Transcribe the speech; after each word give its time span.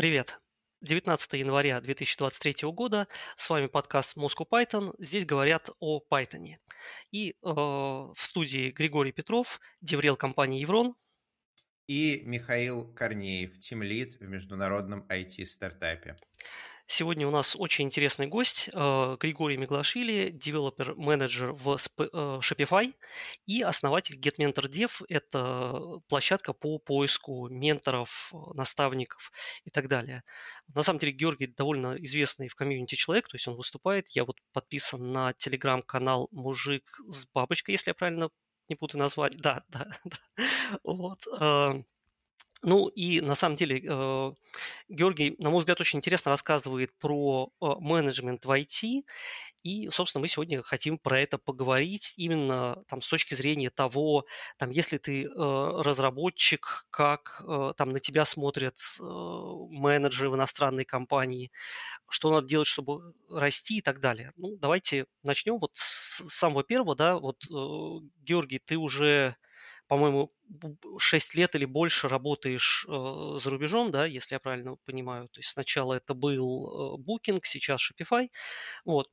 Привет! 0.00 0.40
19 0.80 1.34
января 1.34 1.78
2023 1.78 2.70
года. 2.70 3.06
С 3.36 3.50
вами 3.50 3.66
подкаст 3.66 4.16
Moscow 4.16 4.48
Python. 4.50 4.94
Здесь 4.98 5.26
говорят 5.26 5.68
о 5.78 6.00
Python. 6.10 6.56
И 7.12 7.32
э, 7.32 7.34
в 7.42 8.16
студии 8.16 8.70
Григорий 8.70 9.12
Петров, 9.12 9.60
деврел 9.82 10.16
компании 10.16 10.62
Еврон. 10.62 10.94
И 11.86 12.22
Михаил 12.24 12.90
Корнеев, 12.94 13.60
тимлид 13.60 14.14
в 14.14 14.22
международном 14.22 15.06
IT-стартапе. 15.10 16.16
Сегодня 16.92 17.28
у 17.28 17.30
нас 17.30 17.54
очень 17.56 17.84
интересный 17.84 18.26
гость 18.26 18.68
э, 18.72 19.16
Григорий 19.20 19.56
Миглашвили, 19.56 20.30
девелопер-менеджер 20.30 21.52
в 21.52 21.76
э, 21.76 21.76
Shopify 22.40 22.92
и 23.46 23.62
основатель 23.62 24.18
GetMentorDev. 24.18 25.04
Это 25.08 26.00
площадка 26.08 26.52
по 26.52 26.80
поиску 26.80 27.48
менторов, 27.48 28.32
наставников 28.54 29.30
и 29.64 29.70
так 29.70 29.86
далее. 29.86 30.24
На 30.74 30.82
самом 30.82 30.98
деле 30.98 31.12
Георгий 31.12 31.46
довольно 31.46 31.94
известный 31.94 32.48
в 32.48 32.56
комьюнити 32.56 32.96
человек, 32.96 33.28
то 33.28 33.36
есть 33.36 33.46
он 33.46 33.54
выступает. 33.54 34.08
Я 34.08 34.24
вот 34.24 34.38
подписан 34.52 35.12
на 35.12 35.32
телеграм-канал 35.34 36.26
«Мужик 36.32 36.98
с 37.06 37.24
бабочкой», 37.24 37.74
если 37.74 37.90
я 37.90 37.94
правильно 37.94 38.30
не 38.68 38.74
буду 38.74 38.98
назвать. 38.98 39.36
Да, 39.36 39.62
да, 39.68 39.86
да. 40.04 40.40
Вот. 40.82 41.24
Ну 42.62 42.88
и 42.88 43.22
на 43.22 43.34
самом 43.34 43.56
деле 43.56 43.82
э, 43.82 44.32
Георгий, 44.90 45.34
на 45.38 45.48
мой 45.48 45.60
взгляд, 45.60 45.80
очень 45.80 45.98
интересно 45.98 46.30
рассказывает 46.30 46.92
про 46.98 47.50
э, 47.60 47.66
менеджмент 47.78 48.44
в 48.44 48.50
IT. 48.50 49.02
И, 49.62 49.88
собственно, 49.90 50.20
мы 50.20 50.28
сегодня 50.28 50.62
хотим 50.62 50.98
про 50.98 51.20
это 51.20 51.38
поговорить 51.38 52.12
именно 52.18 52.82
там, 52.88 53.00
с 53.00 53.08
точки 53.08 53.34
зрения 53.34 53.70
того, 53.70 54.26
там, 54.58 54.70
если 54.70 54.98
ты 54.98 55.24
э, 55.24 55.28
разработчик, 55.34 56.86
как 56.90 57.42
там 57.76 57.90
на 57.90 58.00
тебя 58.00 58.24
смотрят 58.24 58.76
менеджеры 58.98 60.30
в 60.30 60.34
иностранной 60.34 60.84
компании, 60.84 61.50
что 62.08 62.30
надо 62.30 62.46
делать, 62.46 62.68
чтобы 62.68 63.14
расти 63.30 63.78
и 63.78 63.82
так 63.82 64.00
далее. 64.00 64.32
Ну, 64.36 64.56
давайте 64.56 65.06
начнем 65.22 65.58
вот 65.58 65.70
с 65.74 66.28
самого 66.28 66.62
первого. 66.62 66.94
Да, 66.96 67.18
вот, 67.18 67.42
Георгий, 68.22 68.58
ты 68.58 68.76
уже 68.76 69.36
по-моему, 69.90 70.30
6 70.98 71.34
лет 71.34 71.56
или 71.56 71.64
больше 71.64 72.06
работаешь 72.06 72.86
э, 72.88 73.38
за 73.40 73.50
рубежом, 73.50 73.90
да, 73.90 74.06
если 74.06 74.36
я 74.36 74.38
правильно 74.38 74.76
понимаю. 74.84 75.28
То 75.30 75.40
есть 75.40 75.50
сначала 75.50 75.94
это 75.94 76.14
был 76.14 76.96
э, 76.96 77.02
Booking, 77.02 77.40
сейчас 77.42 77.80
Shopify. 77.80 78.28
Вот. 78.84 79.10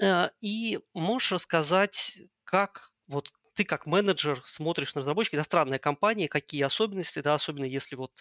Э, 0.00 0.30
и 0.40 0.78
можешь 0.94 1.32
рассказать, 1.32 2.20
как 2.44 2.92
вот 3.08 3.32
ты 3.56 3.64
как 3.64 3.86
менеджер 3.86 4.40
смотришь 4.44 4.94
на 4.94 5.00
разработчика, 5.00 5.36
иностранная 5.36 5.80
компания, 5.80 6.28
какие 6.28 6.62
особенности, 6.62 7.18
да, 7.18 7.34
особенно 7.34 7.64
если 7.64 7.96
вот 7.96 8.12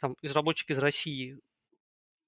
там 0.00 0.14
разработчик 0.20 0.68
из 0.72 0.78
России 0.78 1.38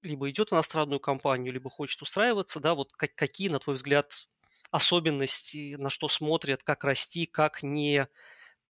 либо 0.01 0.27
идет 0.31 0.49
в 0.49 0.53
иностранную 0.55 0.99
компанию, 0.99 1.53
либо 1.53 1.69
хочет 1.69 2.01
устраиваться, 2.01 2.59
да, 2.59 2.73
вот 2.73 2.93
как, 2.93 3.13
какие, 3.13 3.49
на 3.49 3.59
твой 3.59 3.75
взгляд, 3.75 4.27
особенности, 4.71 5.75
на 5.75 5.91
что 5.91 6.09
смотрят, 6.09 6.63
как 6.63 6.83
расти, 6.83 7.27
как 7.27 7.61
не 7.61 8.07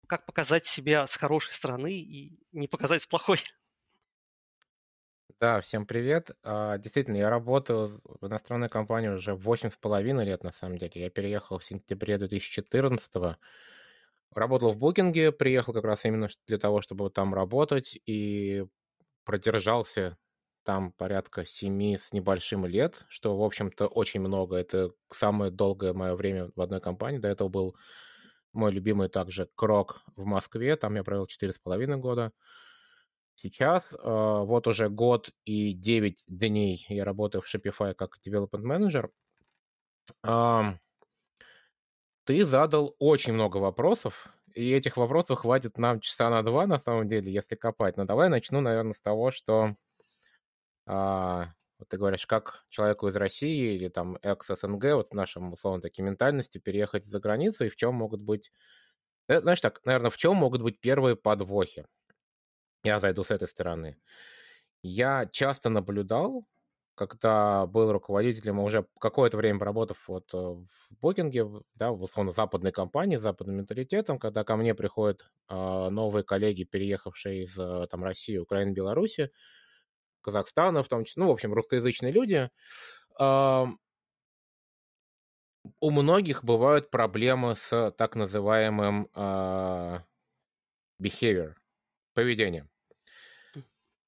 как 0.10 0.26
показать 0.26 0.66
себя 0.66 1.06
с 1.06 1.16
хорошей 1.16 1.54
стороны 1.54 1.94
и 1.94 2.40
не 2.52 2.68
показать 2.68 3.04
с 3.04 3.08
плохой. 3.08 3.38
Да, 5.40 5.62
всем 5.62 5.86
привет. 5.86 6.32
А, 6.44 6.80
действительно, 6.80 7.18
я 7.18 7.30
работаю 7.30 8.02
в 8.04 8.26
иностранной 8.26 8.70
компании 8.70 9.10
уже 9.10 9.36
8,5 9.36 10.24
лет, 10.26 10.44
на 10.44 10.52
самом 10.52 10.80
деле. 10.80 10.92
Я 10.96 11.10
переехал 11.12 11.60
в 11.60 11.64
сентябре 11.64 12.18
2014 12.18 13.16
-го. 13.16 13.36
Работал 14.34 14.72
в 14.72 14.78
букинге, 14.78 15.32
приехал 15.32 15.74
как 15.74 15.86
раз 15.86 16.04
именно 16.06 16.28
для 16.48 16.58
того, 16.58 16.82
чтобы 16.82 17.12
там 17.12 17.34
работать, 17.34 17.98
и 18.08 18.66
продержался 19.26 20.18
там 20.64 20.92
порядка 20.92 21.46
7 21.46 21.98
с 21.98 22.14
небольшим 22.14 22.66
лет, 22.66 23.06
что, 23.10 23.38
в 23.38 23.44
общем-то, 23.44 23.88
очень 23.88 24.22
много. 24.22 24.56
Это 24.56 24.92
самое 25.12 25.52
долгое 25.52 25.94
мое 25.94 26.16
время 26.16 26.52
в 26.56 26.62
одной 26.62 26.82
компании. 26.82 27.20
До 27.20 27.28
этого 27.28 27.48
был 27.48 27.76
мой 28.60 28.72
любимый 28.72 29.10
также 29.10 29.50
Крок 29.56 30.02
в 30.16 30.26
Москве, 30.26 30.76
там 30.76 30.96
я 30.96 31.04
провел 31.04 31.26
4,5 31.26 31.96
года. 31.98 32.32
Сейчас 33.36 33.84
э, 33.94 33.98
вот 34.04 34.68
уже 34.68 34.90
год 34.90 35.30
и 35.46 35.74
9 35.74 36.24
дней 36.28 36.86
я 36.90 37.06
работаю 37.06 37.42
в 37.42 37.46
Shopify 37.46 37.94
как 37.94 38.18
development 38.26 38.64
manager. 38.64 39.10
Э, 40.24 40.78
ты 42.26 42.46
задал 42.46 42.96
очень 43.00 43.34
много 43.34 43.58
вопросов, 43.58 44.28
и 44.54 44.72
этих 44.72 44.98
вопросов 44.98 45.40
хватит 45.40 45.78
нам 45.78 46.02
часа 46.02 46.30
на 46.30 46.44
два, 46.44 46.68
на 46.68 46.80
самом 46.80 47.08
деле, 47.08 47.32
если 47.32 47.56
копать. 47.56 47.96
Но 47.96 48.04
давай 48.04 48.28
начну, 48.28 48.60
наверное, 48.60 48.94
с 48.94 49.02
того, 49.02 49.32
что 49.32 49.76
э, 50.86 51.46
вот 51.80 51.90
ты 51.90 51.98
говоришь, 51.98 52.28
как 52.28 52.66
человеку 52.70 53.08
из 53.08 53.16
России 53.16 53.76
или 53.76 53.88
там 53.88 54.18
экс-СНГ, 54.22 54.84
вот 54.96 55.12
в 55.12 55.16
нашем, 55.16 55.54
условно, 55.54 55.82
таки 55.82 56.02
ментальности, 56.02 56.58
переехать 56.58 57.08
за 57.08 57.20
границу, 57.20 57.66
и 57.66 57.70
в 57.70 57.76
чем 57.76 57.96
могут 57.96 58.22
быть... 58.22 58.52
Э, 59.30 59.40
знаешь 59.42 59.62
так, 59.62 59.82
наверное, 59.86 60.12
в 60.12 60.18
чем 60.18 60.36
могут 60.36 60.62
быть 60.62 60.80
первые 60.82 61.16
подвохи? 61.16 61.86
Я 62.84 63.00
зайду 63.00 63.24
с 63.24 63.32
этой 63.32 63.48
стороны. 63.48 63.98
Я 64.82 65.28
часто 65.32 65.70
наблюдал, 65.70 66.46
когда 66.96 67.66
был 67.66 67.94
руководителем, 67.94 68.60
уже 68.60 68.86
какое-то 69.00 69.38
время 69.38 69.60
поработав 69.60 70.06
вот 70.10 70.34
э, 70.34 70.38
в 70.38 70.68
Букинге, 71.02 71.48
да, 71.76 71.92
в 71.92 72.04
условно 72.04 72.34
западной 72.34 72.74
компании, 72.74 73.16
с 73.16 73.22
западным 73.22 73.56
менталитетом, 73.58 74.20
когда 74.20 74.44
ко 74.44 74.58
мне 74.58 74.76
приходят 74.76 75.32
э, 75.50 75.90
новые 75.90 76.24
коллеги, 76.26 76.66
переехавшие 76.66 77.44
из 77.44 77.58
э, 77.58 77.88
там, 77.90 78.04
России, 78.04 78.38
Украины, 78.38 78.72
Беларуси, 78.72 79.32
Казахстана, 80.22 80.84
в 80.84 80.88
том 80.88 81.06
числе, 81.06 81.24
ну, 81.24 81.30
в 81.30 81.32
общем, 81.32 81.54
русскоязычные 81.54 82.12
люди, 82.12 82.50
у 85.82 85.92
многих 85.92 86.44
бывают 86.44 86.90
проблемы 86.90 87.56
с 87.56 87.92
так 87.98 88.16
называемым 88.16 89.10
э, 89.14 90.00
behavior, 91.02 91.56
поведением. 92.14 92.70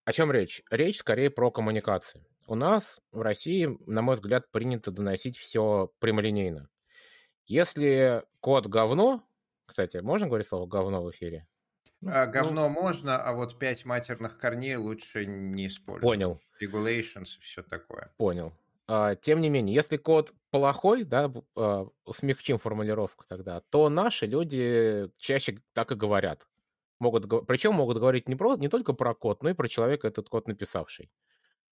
О 0.05 0.13
чем 0.13 0.31
речь? 0.31 0.63
Речь 0.69 0.97
скорее 0.97 1.29
про 1.29 1.51
коммуникации. 1.51 2.25
У 2.47 2.55
нас 2.55 2.99
в 3.11 3.21
России, 3.21 3.77
на 3.85 4.01
мой 4.01 4.15
взгляд, 4.15 4.49
принято 4.51 4.91
доносить 4.91 5.37
все 5.37 5.91
прямолинейно. 5.99 6.69
Если 7.45 8.23
код 8.39 8.67
говно, 8.67 9.23
кстати, 9.65 9.97
можно 9.97 10.27
говорить 10.27 10.47
слово 10.47 10.67
говно 10.67 11.03
в 11.03 11.11
эфире? 11.11 11.47
Ну, 12.01 12.11
а, 12.11 12.25
говно 12.25 12.67
ну, 12.67 12.73
можно, 12.73 13.17
а 13.17 13.33
вот 13.33 13.59
пять 13.59 13.85
матерных 13.85 14.37
корней 14.37 14.75
лучше 14.75 15.25
не 15.25 15.67
использовать. 15.67 16.01
Понял. 16.01 16.41
Regulations 16.61 17.37
и 17.37 17.41
все 17.41 17.61
такое. 17.61 18.11
Понял. 18.17 18.53
А, 18.87 19.15
тем 19.15 19.39
не 19.39 19.49
менее, 19.49 19.75
если 19.75 19.97
код 19.97 20.33
плохой, 20.49 21.03
да, 21.03 21.31
а, 21.55 21.87
смягчим 22.11 22.57
формулировку 22.57 23.23
тогда, 23.27 23.61
то 23.69 23.87
наши 23.89 24.25
люди 24.25 25.09
чаще 25.17 25.59
так 25.73 25.91
и 25.91 25.95
говорят. 25.95 26.47
Могут, 26.99 27.47
причем 27.47 27.73
могут 27.73 27.97
говорить 27.97 28.27
не, 28.27 28.35
про, 28.35 28.55
не 28.57 28.67
только 28.67 28.93
про 28.93 29.13
код, 29.13 29.43
но 29.43 29.49
и 29.49 29.53
про 29.53 29.67
человека, 29.67 30.07
этот 30.07 30.27
код 30.27 30.47
написавший. 30.47 31.11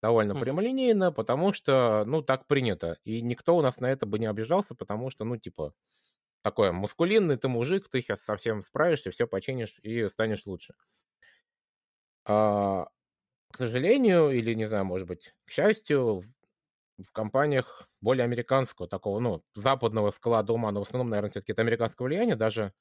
Довольно 0.02 0.34
mm. 0.34 0.40
прямолинейно, 0.40 1.12
потому 1.12 1.54
что, 1.54 2.04
ну, 2.08 2.22
так 2.22 2.48
принято. 2.48 2.98
И 3.04 3.22
никто 3.22 3.58
у 3.58 3.62
нас 3.62 3.80
на 3.80 3.88
это 3.88 4.06
бы 4.06 4.18
не 4.18 4.28
обижался, 4.28 4.74
потому 4.74 5.10
что, 5.10 5.26
ну, 5.26 5.38
типа, 5.38 5.74
такой 6.42 6.72
мускулинный 6.72 7.38
ты 7.38 7.48
мужик, 7.48 7.90
ты 7.90 8.02
сейчас 8.02 8.22
совсем 8.22 8.62
справишься, 8.64 9.12
все 9.12 9.28
починишь 9.28 9.78
и 9.84 10.08
станешь 10.10 10.46
лучше. 10.46 10.74
А, 12.26 12.88
к 13.52 13.58
сожалению, 13.58 14.32
или, 14.32 14.54
не 14.54 14.66
знаю, 14.68 14.86
может 14.86 15.08
быть, 15.08 15.34
к 15.46 15.52
счастью, 15.52 16.24
в 16.98 17.12
компаниях 17.12 17.88
более 18.02 18.26
американского, 18.26 18.88
такого, 18.88 19.20
ну, 19.20 19.44
западного 19.56 20.12
склада 20.12 20.54
ума, 20.54 20.72
но 20.72 20.84
в 20.84 20.88
основном, 20.88 21.10
наверное, 21.10 21.32
все-таки 21.32 21.54
это 21.54 21.62
американское 21.62 22.06
влияние, 22.06 22.36
даже 22.36 22.74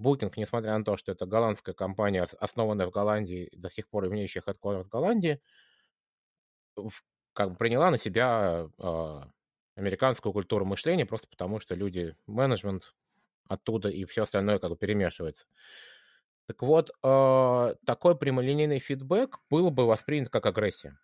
Booking, 0.00 0.32
несмотря 0.36 0.76
на 0.78 0.84
то, 0.84 0.96
что 0.96 1.12
это 1.12 1.26
голландская 1.26 1.74
компания, 1.74 2.26
основанная 2.40 2.86
в 2.86 2.90
Голландии, 2.90 3.50
до 3.52 3.70
сих 3.70 3.88
пор 3.88 4.06
имеющая 4.08 4.42
headquarters 4.46 4.84
в 4.84 4.88
Голландии, 4.88 5.40
как 7.32 7.50
бы 7.50 7.56
приняла 7.56 7.90
на 7.90 7.98
себя 7.98 8.68
э, 8.78 9.20
американскую 9.76 10.32
культуру 10.32 10.64
мышления, 10.64 11.06
просто 11.06 11.28
потому 11.28 11.60
что 11.60 11.74
люди, 11.74 12.16
менеджмент 12.26 12.94
оттуда 13.48 13.88
и 13.88 14.04
все 14.04 14.22
остальное 14.22 14.58
как 14.58 14.70
бы 14.70 14.76
перемешивается. 14.76 15.46
Так 16.46 16.62
вот, 16.62 16.90
э, 17.02 17.74
такой 17.86 18.18
прямолинейный 18.18 18.78
фидбэк 18.78 19.38
был 19.48 19.70
бы 19.70 19.86
воспринят 19.86 20.28
как 20.28 20.44
агрессия. 20.46 20.98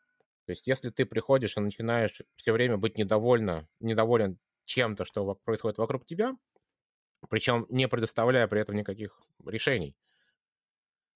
То 0.46 0.52
есть, 0.52 0.66
если 0.66 0.90
ты 0.90 1.06
приходишь 1.06 1.56
и 1.56 1.60
начинаешь 1.60 2.20
все 2.36 2.52
время 2.52 2.76
быть 2.76 2.98
недовольна, 2.98 3.68
недоволен 3.78 4.38
чем-то, 4.64 5.04
что 5.04 5.34
происходит 5.44 5.78
вокруг 5.78 6.04
тебя, 6.04 6.36
причем 7.28 7.66
не 7.68 7.88
предоставляя 7.88 8.46
при 8.48 8.60
этом 8.60 8.76
никаких 8.76 9.20
решений, 9.46 9.96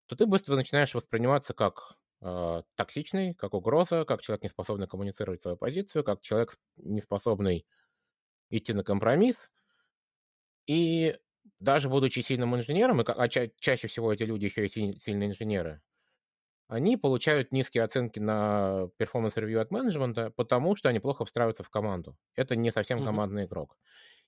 то 0.07 0.17
ты 0.17 0.27
быстро 0.27 0.55
начинаешь 0.57 0.95
восприниматься 0.95 1.55
как 1.55 1.97
э, 2.21 2.63
токсичный, 2.77 3.35
как 3.35 3.55
угроза, 3.55 4.05
как 4.05 4.23
человек, 4.23 4.43
не 4.43 4.49
способный 4.49 4.87
коммуницировать 4.87 5.43
свою 5.43 5.57
позицию, 5.57 6.05
как 6.05 6.21
человек, 6.21 6.57
не 6.77 7.01
способный 7.01 7.67
идти 8.51 8.73
на 8.73 8.85
компромисс. 8.85 9.37
И 10.67 11.17
даже 11.61 11.89
будучи 11.89 12.21
сильным 12.21 12.57
инженером, 12.57 13.03
а 13.07 13.29
ча- 13.29 13.51
чаще 13.59 13.89
всего 13.89 14.13
эти 14.13 14.23
люди 14.23 14.47
еще 14.47 14.67
и 14.67 14.69
сильные 14.69 15.31
инженеры, 15.31 15.83
они 16.69 16.97
получают 16.97 17.53
низкие 17.53 17.85
оценки 17.85 18.19
на 18.19 18.89
performance 18.99 19.35
review 19.35 19.59
от 19.59 19.71
менеджмента, 19.71 20.31
потому 20.31 20.77
что 20.77 20.89
они 20.89 20.99
плохо 20.99 21.25
встраиваются 21.25 21.63
в 21.63 21.71
команду. 21.71 22.17
Это 22.35 22.57
не 22.57 22.71
совсем 22.71 22.99
mm-hmm. 22.99 23.05
командный 23.05 23.45
игрок. 23.45 23.77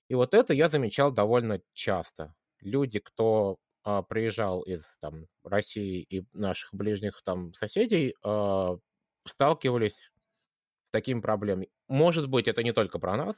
И 0.07 0.15
вот 0.15 0.33
это 0.33 0.53
я 0.53 0.69
замечал 0.69 1.11
довольно 1.11 1.61
часто. 1.73 2.35
Люди, 2.61 2.99
кто 2.99 3.57
а, 3.83 4.03
приезжал 4.03 4.61
из 4.61 4.83
там, 5.01 5.27
России 5.43 6.01
и 6.01 6.25
наших 6.33 6.73
ближних 6.73 7.21
там 7.23 7.53
соседей, 7.55 8.15
а, 8.23 8.77
сталкивались 9.25 9.93
с 9.93 10.91
такими 10.91 11.19
проблемами. 11.19 11.69
Может 11.87 12.29
быть, 12.29 12.47
это 12.47 12.63
не 12.63 12.71
только 12.71 12.99
про 12.99 13.17
нас, 13.17 13.35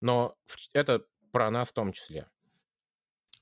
но 0.00 0.36
это 0.72 1.04
про 1.36 1.50
нас 1.50 1.68
в 1.68 1.72
том 1.74 1.92
числе. 1.92 2.26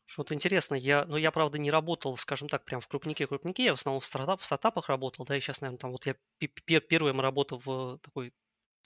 Что-то 0.05 0.35
интересно. 0.35 0.75
Я, 0.75 1.05
ну, 1.05 1.17
я, 1.17 1.31
правда, 1.31 1.59
не 1.59 1.71
работал, 1.71 2.17
скажем 2.17 2.49
так, 2.49 2.65
прям 2.65 2.81
в 2.81 2.89
крупнике-крупнике. 2.89 3.67
Я 3.67 3.71
в 3.71 3.79
основном 3.79 4.01
в, 4.01 4.05
стартап, 4.05 4.41
в 4.41 4.45
стартапах 4.45 4.89
работал, 4.89 5.25
да, 5.25 5.37
и 5.37 5.41
сейчас, 5.41 5.61
наверное, 5.61 5.79
там 5.79 5.93
вот 5.93 6.05
я 6.05 6.17
первая 6.81 7.13
моя 7.13 7.23
работа 7.23 7.57
в 7.57 7.99
такой 7.99 8.33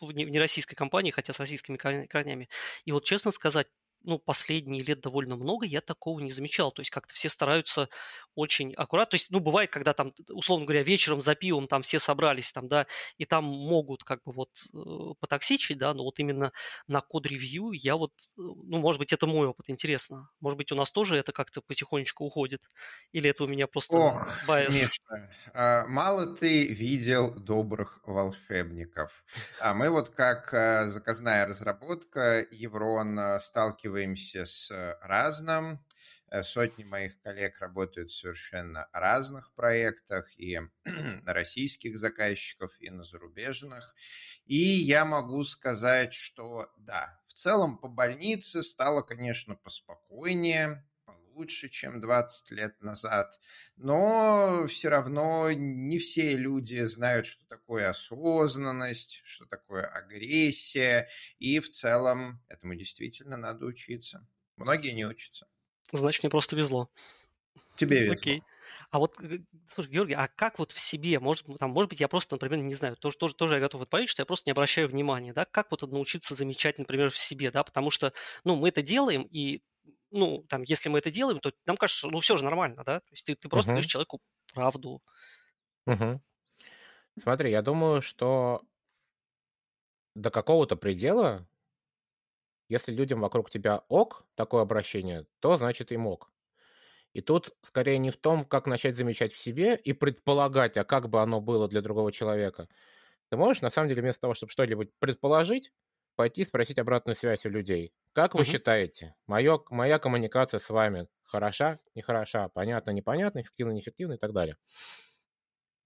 в 0.00 0.12
нероссийской 0.12 0.76
компании, 0.76 1.10
хотя 1.10 1.32
с 1.32 1.40
российскими 1.40 1.78
корнями. 1.78 2.50
И 2.84 2.93
вот, 2.93 3.05
честно 3.05 3.31
сказать, 3.31 3.69
ну, 4.03 4.19
последние 4.19 4.83
лет 4.83 5.00
довольно 5.00 5.37
много, 5.37 5.67
я 5.67 5.81
такого 5.81 6.21
не 6.21 6.33
замечал. 6.33 6.73
То 6.73 6.81
есть 6.81 6.91
как-то 6.91 7.15
все 7.15 7.29
стараются 7.29 7.89
очень 8.35 8.73
аккуратно. 8.75 9.11
То 9.11 9.15
есть, 9.17 9.31
ну, 9.31 9.41
бывает, 9.41 9.71
когда 9.71 9.93
там, 9.93 10.12
условно 10.31 10.65
говоря, 10.65 10.83
вечером 10.83 11.21
за 11.21 11.35
пивом 11.35 11.67
там 11.67 11.83
все 11.83 11.99
собрались, 11.99 12.53
там, 12.53 12.69
да, 12.69 12.87
и 13.17 13.25
там 13.25 13.45
могут 13.45 14.05
как 14.05 14.23
бы 14.23 14.33
вот 14.33 14.50
э, 14.73 15.15
потоксичить, 15.21 15.79
да, 15.79 15.93
но 15.93 16.05
вот 16.05 16.19
именно 16.21 16.53
на 16.87 17.00
code 17.00 17.29
review 17.29 17.73
я 17.73 17.97
вот, 17.97 18.12
э, 18.17 18.41
ну, 18.41 18.79
может 18.79 19.00
быть, 19.00 19.12
это 19.12 19.27
мой 19.27 19.49
опыт, 19.49 19.69
интересно. 19.69 20.31
Может 20.41 20.56
быть, 20.56 20.71
у 20.73 20.77
нас 20.77 20.93
тоже 20.93 21.17
это 21.17 21.33
как-то 21.33 21.61
потихонечку 21.62 22.25
уходит? 22.25 22.62
Или 23.12 23.31
это 23.31 23.45
у 23.45 23.49
меня 23.49 23.67
просто 23.67 24.27
bias? 24.46 24.69
Миша, 24.69 25.31
а, 25.53 25.87
мало 25.87 26.37
ты 26.37 26.69
видел 26.69 27.35
добрых 27.35 28.00
волшебников. 28.05 29.25
А 29.61 29.75
мы 29.75 29.91
вот 29.91 30.11
как 30.11 30.55
э, 30.55 30.87
заказная 30.87 31.47
разработка 31.47 32.47
Еврон 32.53 33.19
сталкиваемся 33.41 33.88
сталкиваемся 33.88 34.44
с 34.44 34.70
э, 34.70 34.96
разным. 35.00 35.81
Э, 36.31 36.43
сотни 36.43 36.85
моих 36.85 37.20
коллег 37.23 37.58
работают 37.61 38.11
в 38.11 38.19
совершенно 38.19 38.87
разных 38.93 39.52
проектах, 39.55 40.29
и 40.38 40.61
на 41.25 41.32
российских 41.32 41.96
заказчиков, 41.96 42.70
и 42.81 42.90
на 42.90 43.05
зарубежных. 43.05 43.94
И 44.44 44.56
я 44.56 45.05
могу 45.05 45.43
сказать, 45.44 46.12
что 46.12 46.70
да, 46.76 47.19
в 47.29 47.32
целом 47.32 47.79
по 47.79 47.88
больнице 47.88 48.62
стало, 48.62 49.00
конечно, 49.02 49.55
поспокойнее, 49.55 50.85
лучше, 51.38 51.69
чем 51.69 52.00
20 52.00 52.50
лет 52.50 52.82
назад, 52.82 53.40
но 53.76 54.67
все 54.69 54.88
равно 54.88 55.50
не 55.52 55.99
все 55.99 56.37
люди 56.37 56.82
знают, 56.85 57.26
что 57.26 57.46
такое 57.46 57.88
осознанность, 57.88 59.20
что 59.25 59.46
такое 59.46 59.87
агрессия, 59.87 61.08
и 61.38 61.61
в 61.61 61.70
целом 61.70 62.43
этому 62.49 62.75
действительно 62.75 63.37
надо 63.37 63.67
учиться. 63.67 64.26
Многие 64.56 64.90
не 64.90 65.06
учатся. 65.06 65.46
Значит, 65.93 66.25
мне 66.25 66.31
просто 66.31 66.56
везло. 66.56 66.90
Тебе 67.76 68.00
везло. 68.00 68.14
Окей. 68.14 68.43
А 68.90 68.99
вот, 68.99 69.23
э, 69.23 69.38
слушай, 69.73 69.90
Георгий, 69.90 70.14
а 70.14 70.29
как 70.29 70.58
вот 70.58 70.73
в 70.73 70.81
себе, 70.81 71.20
может, 71.20 71.46
там, 71.58 71.70
может 71.70 71.90
быть, 71.90 72.00
я 72.00 72.08
просто, 72.08 72.35
например, 72.35 72.58
не 72.58 72.75
знаю, 72.75 72.96
тоже, 72.96 73.17
тоже, 73.17 73.35
тоже 73.35 73.55
я 73.55 73.61
готов 73.61 73.82
отповедать, 73.82 74.11
что 74.11 74.23
я 74.23 74.26
просто 74.26 74.49
не 74.49 74.52
обращаю 74.52 74.88
внимания, 74.88 75.32
да, 75.32 75.44
как 75.44 75.70
вот 75.70 75.82
научиться 75.82 76.35
замечать, 76.35 76.79
например, 76.79 77.11
в 77.11 77.19
себе, 77.19 77.50
да, 77.50 77.62
потому 77.62 77.90
что, 77.90 78.12
ну, 78.44 78.56
мы 78.56 78.69
это 78.69 78.82
делаем, 78.82 79.23
и 79.31 79.62
ну, 80.10 80.44
там, 80.49 80.62
если 80.62 80.88
мы 80.88 80.99
это 80.99 81.10
делаем, 81.10 81.40
то 81.40 81.52
нам 81.66 81.76
кажется, 81.76 82.08
ну, 82.08 82.20
все 82.20 82.37
же 82.37 82.44
нормально, 82.44 82.82
да? 82.84 83.00
То 83.00 83.12
есть 83.12 83.26
ты, 83.26 83.34
ты 83.34 83.49
просто 83.49 83.70
uh-huh. 83.70 83.75
говоришь 83.75 83.90
человеку 83.90 84.20
правду. 84.52 85.02
Угу. 85.87 86.20
Смотри, 87.22 87.50
я 87.50 87.62
думаю, 87.62 88.02
что 88.02 88.62
до 90.14 90.31
какого-то 90.31 90.76
предела, 90.76 91.49
если 92.69 92.93
людям 92.93 93.20
вокруг 93.20 93.50
тебя 93.50 93.84
ок, 93.88 94.25
такое 94.34 94.62
обращение, 94.62 95.26
то 95.40 95.56
значит 95.56 95.93
им 95.93 96.06
ок. 96.06 96.31
И 97.14 97.20
тут 97.20 97.56
скорее 97.62 97.99
не 97.99 98.11
в 98.11 98.16
том, 98.16 98.44
как 98.44 98.66
начать 98.66 98.96
замечать 98.96 99.32
в 99.32 99.38
себе 99.38 99.76
и 99.76 99.93
предполагать, 99.93 100.76
а 100.76 100.84
как 100.84 101.08
бы 101.08 101.22
оно 101.22 101.40
было 101.40 101.69
для 101.69 101.81
другого 101.81 102.12
человека. 102.12 102.69
Ты 103.31 103.37
можешь, 103.37 103.62
на 103.62 103.70
самом 103.70 103.88
деле, 103.88 104.02
вместо 104.02 104.22
того, 104.22 104.34
чтобы 104.34 104.52
что-нибудь 104.52 104.90
предположить, 104.99 105.72
пойти 106.16 106.44
спросить 106.44 106.78
обратную 106.78 107.16
связь 107.16 107.46
у 107.46 107.49
людей. 107.49 107.93
Как 108.19 108.35
вы 108.35 108.41
угу. 108.41 108.50
считаете, 108.50 109.15
моё, 109.29 109.65
моя 109.70 110.00
коммуникация 110.00 110.59
с 110.59 110.69
вами 110.70 111.06
хороша, 111.23 111.79
нехороша, 111.94 112.49
понятно, 112.49 112.91
непонятно, 112.91 113.43
эффективно, 113.43 113.70
неэффективно 113.70 114.15
и 114.15 114.19
так 114.19 114.32
далее? 114.32 114.56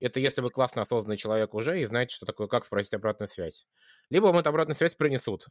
Это 0.00 0.19
если 0.19 0.40
вы 0.40 0.50
классно 0.50 0.81
осознанный 0.81 1.19
человек 1.19 1.52
уже 1.55 1.81
и 1.81 1.84
знаете, 1.84 2.14
что 2.14 2.25
такое, 2.25 2.49
как 2.49 2.64
спросить 2.64 2.94
обратную 2.94 3.29
связь. 3.29 3.67
Либо 4.08 4.26
вам 4.26 4.38
эту 4.38 4.49
обратную 4.49 4.76
связь 4.76 4.94
принесут 4.96 5.46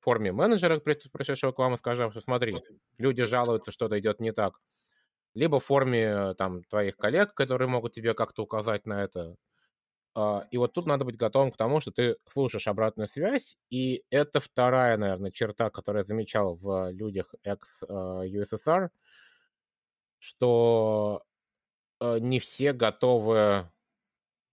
в 0.00 0.04
форме 0.04 0.32
менеджера, 0.32 0.80
пришедшего 0.80 1.52
к 1.52 1.58
вам 1.58 1.74
и 1.74 1.78
скажем, 1.78 2.10
что 2.10 2.20
смотри, 2.20 2.64
люди 2.98 3.22
жалуются, 3.22 3.70
что-то 3.72 3.98
идет 4.00 4.18
не 4.20 4.32
так. 4.32 4.60
Либо 5.34 5.60
в 5.60 5.64
форме 5.64 6.34
там, 6.34 6.64
твоих 6.64 6.96
коллег, 6.96 7.34
которые 7.34 7.68
могут 7.68 7.92
тебе 7.94 8.14
как-то 8.14 8.42
указать 8.42 8.86
на 8.86 9.04
это. 9.04 9.36
А, 10.14 10.46
и 10.50 10.58
вот 10.58 10.72
тут 10.72 10.86
надо 10.86 11.04
быть 11.04 11.16
готовым 11.16 11.50
к 11.50 11.56
тому, 11.56 11.80
что 11.80 11.90
ты 11.90 12.16
слушаешь 12.26 12.68
обратную 12.68 13.08
связь, 13.08 13.56
и 13.70 14.04
это 14.10 14.40
вторая, 14.40 14.96
наверное, 14.96 15.32
черта, 15.32 15.70
которую 15.70 16.02
я 16.02 16.04
замечал 16.06 16.54
в 16.56 16.92
людях 16.92 17.34
ex-USSR, 17.44 18.90
что 20.18 21.24
э, 22.00 22.18
не 22.20 22.38
все 22.38 22.72
готовы 22.72 23.70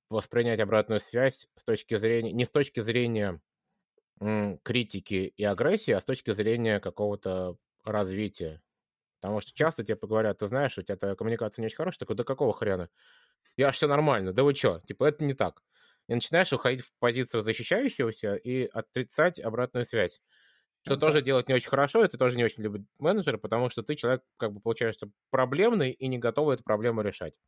воспринять 0.10 0.60
обратную 0.60 1.00
связь 1.00 1.48
с 1.56 1.64
точки 1.64 1.96
зрения, 1.96 2.32
не 2.32 2.46
с 2.46 2.50
точки 2.50 2.82
зрения 2.82 3.40
критики 4.64 5.34
и 5.36 5.44
агрессии, 5.44 5.92
а 5.92 6.00
с 6.00 6.04
точки 6.04 6.32
зрения 6.32 6.80
какого-то 6.80 7.58
развития. 7.84 8.62
Потому 9.22 9.42
что 9.42 9.54
часто 9.54 9.84
тебе 9.84 9.96
поговорят, 9.98 10.40
ты 10.40 10.48
знаешь, 10.48 10.78
у 10.78 10.82
тебя 10.84 11.16
коммуникация 11.16 11.62
не 11.62 11.68
очень 11.68 11.78
хорошая, 11.78 12.00
такой, 12.00 12.16
да 12.16 12.24
какого 12.24 12.54
хрена? 12.54 12.90
Я 13.58 13.72
все 13.72 13.88
нормально, 13.88 14.34
да 14.34 14.44
вы 14.44 14.56
что? 14.56 14.82
Типа, 14.88 15.06
это 15.06 15.26
не 15.26 15.34
так. 15.34 15.64
И 16.08 16.16
начинаешь 16.16 16.54
уходить 16.54 16.82
в 16.86 16.94
позицию 17.00 17.44
защищающегося 17.44 18.36
и 18.36 18.66
отрицать 18.66 19.40
обратную 19.40 19.86
связь. 19.86 20.22
Что 20.84 20.98
да. 20.98 20.98
тоже 20.98 21.22
делать 21.22 21.48
не 21.50 21.56
очень 21.56 21.70
хорошо, 21.70 22.04
это 22.04 22.18
тоже 22.18 22.38
не 22.38 22.44
очень 22.46 22.64
любит 22.64 22.84
менеджеры, 23.00 23.38
потому 23.38 23.70
что 23.70 23.84
ты 23.84 23.96
человек, 23.96 24.24
как 24.38 24.54
бы, 24.54 24.62
получаешься 24.62 25.12
проблемный 25.32 25.92
и 25.92 26.08
не 26.08 26.18
готов 26.20 26.50
эту 26.50 26.64
проблему 26.64 27.02
решать. 27.02 27.40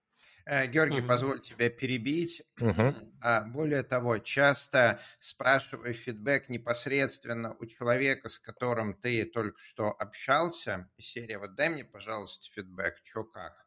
Э, 0.45 0.67
Георгий, 0.67 0.99
угу. 0.99 1.07
позволь 1.07 1.39
тебя 1.39 1.69
перебить. 1.69 2.43
Угу. 2.59 2.93
А, 3.25 3.45
более 3.45 3.83
того, 3.83 4.17
часто 4.17 5.00
спрашиваю 5.21 5.93
фидбэк 5.93 6.50
непосредственно 6.50 7.55
у 7.57 7.65
человека, 7.65 8.27
с 8.27 8.38
которым 8.38 8.95
ты 8.95 9.23
только 9.23 9.57
что 9.59 9.91
общался, 9.91 10.89
серия 10.97 11.39
«Вот 11.39 11.55
дай 11.55 11.69
мне, 11.69 11.85
пожалуйста, 11.85 12.45
фидбэк, 12.53 12.95
что 13.05 13.23
как» 13.23 13.63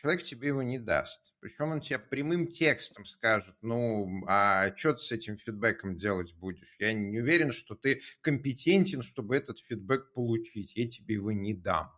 человек 0.00 0.22
тебе 0.22 0.48
его 0.48 0.62
не 0.62 0.78
даст. 0.78 1.20
Причем 1.40 1.72
он 1.72 1.80
тебе 1.80 1.98
прямым 1.98 2.46
текстом 2.46 3.04
скажет, 3.04 3.56
ну, 3.62 4.24
а 4.26 4.74
что 4.76 4.94
ты 4.94 5.00
с 5.00 5.12
этим 5.12 5.36
фидбэком 5.36 5.96
делать 5.96 6.34
будешь? 6.34 6.76
Я 6.78 6.92
не 6.92 7.20
уверен, 7.20 7.52
что 7.52 7.74
ты 7.74 8.02
компетентен, 8.20 9.02
чтобы 9.02 9.36
этот 9.36 9.58
фидбэк 9.60 10.12
получить. 10.12 10.76
Я 10.76 10.88
тебе 10.88 11.14
его 11.14 11.32
не 11.32 11.54
дам. 11.54 11.92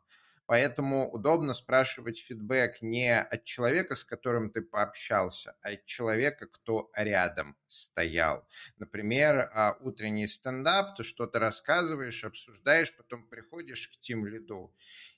Поэтому 0.50 1.09
удобно 1.09 1.54
спрашивать 1.54 2.19
фидбэк 2.19 2.83
не 2.83 3.16
от 3.16 3.45
человека, 3.45 3.95
с 3.95 4.02
которым 4.02 4.50
ты 4.50 4.62
пообщался, 4.62 5.54
а 5.62 5.69
от 5.69 5.87
человека, 5.87 6.49
кто 6.49 6.90
рядом 6.97 7.57
стоял. 7.69 8.49
Например, 8.76 9.49
а, 9.52 9.76
утренний 9.78 10.26
стендап, 10.26 10.97
ты 10.97 11.04
что-то 11.04 11.38
рассказываешь, 11.38 12.25
обсуждаешь, 12.25 12.97
потом 12.97 13.28
приходишь 13.28 13.90
к 13.90 14.00
тим 14.00 14.26
лиду 14.26 14.75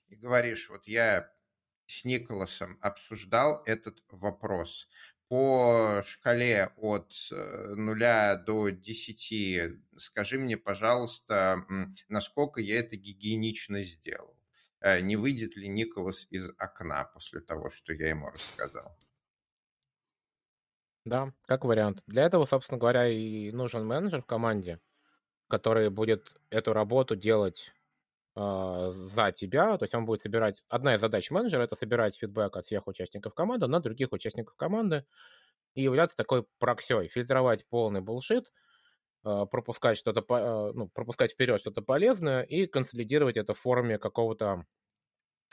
и 0.09 0.17
говоришь, 0.17 0.69
вот 0.69 0.87
я 0.87 1.33
с 1.87 2.05
Николасом 2.05 2.79
обсуждал 2.83 3.63
этот 3.65 4.05
вопрос. 4.11 4.87
По 5.29 6.03
шкале 6.07 6.75
от 6.77 7.11
0 7.31 8.03
э, 8.03 8.37
до 8.37 8.69
10 8.69 9.81
скажи 9.97 10.39
мне, 10.39 10.59
пожалуйста, 10.59 11.65
насколько 12.09 12.61
я 12.61 12.81
это 12.81 12.97
гигиенично 12.97 13.83
сделал. 13.83 14.37
Э, 14.83 15.01
не 15.01 15.17
выйдет 15.17 15.57
ли 15.57 15.69
Николас 15.69 16.27
из 16.31 16.51
окна 16.59 17.05
после 17.05 17.41
того, 17.41 17.71
что 17.71 17.93
я 17.95 18.09
ему 18.11 18.29
рассказал? 18.29 18.99
Да, 21.05 21.33
как 21.47 21.65
вариант. 21.65 22.03
Для 22.07 22.25
этого, 22.25 22.45
собственно 22.45 22.79
говоря, 22.79 23.09
и 23.09 23.51
нужен 23.51 23.85
менеджер 23.87 24.23
в 24.23 24.27
команде, 24.27 24.81
который 25.49 25.91
будет 25.91 26.37
эту 26.51 26.73
работу 26.73 27.17
делать 27.17 27.73
а, 28.37 28.91
за 28.91 29.33
тебя, 29.33 29.79
то 29.79 29.85
есть 29.85 29.95
он 29.95 30.07
будет 30.07 30.23
собирать, 30.23 30.63
одна 30.69 30.95
из 30.95 31.01
задач 31.01 31.31
менеджера 31.31 31.63
это 31.65 31.77
собирать 31.77 32.17
фидбэк 32.17 32.57
от 32.57 32.67
всех 32.67 32.87
участников 32.89 33.35
команды 33.35 33.67
на 33.69 33.81
других 33.81 34.13
участников 34.13 34.57
команды 34.57 35.07
и 35.75 35.83
являться 35.83 36.17
такой 36.17 36.47
проксей, 36.59 37.09
фильтровать 37.09 37.67
полный 37.69 38.01
булшит, 38.01 38.49
а, 38.49 38.62
пропускать 39.23 39.99
что-то, 39.99 40.25
а, 40.29 40.73
ну, 40.73 40.89
пропускать 40.89 41.33
вперед 41.33 41.61
что-то 41.61 41.83
полезное 41.83 42.43
и 42.43 42.67
консолидировать 42.67 43.37
это 43.37 43.55
в 43.55 43.59
форме 43.59 43.99
какого-то, 43.99 44.67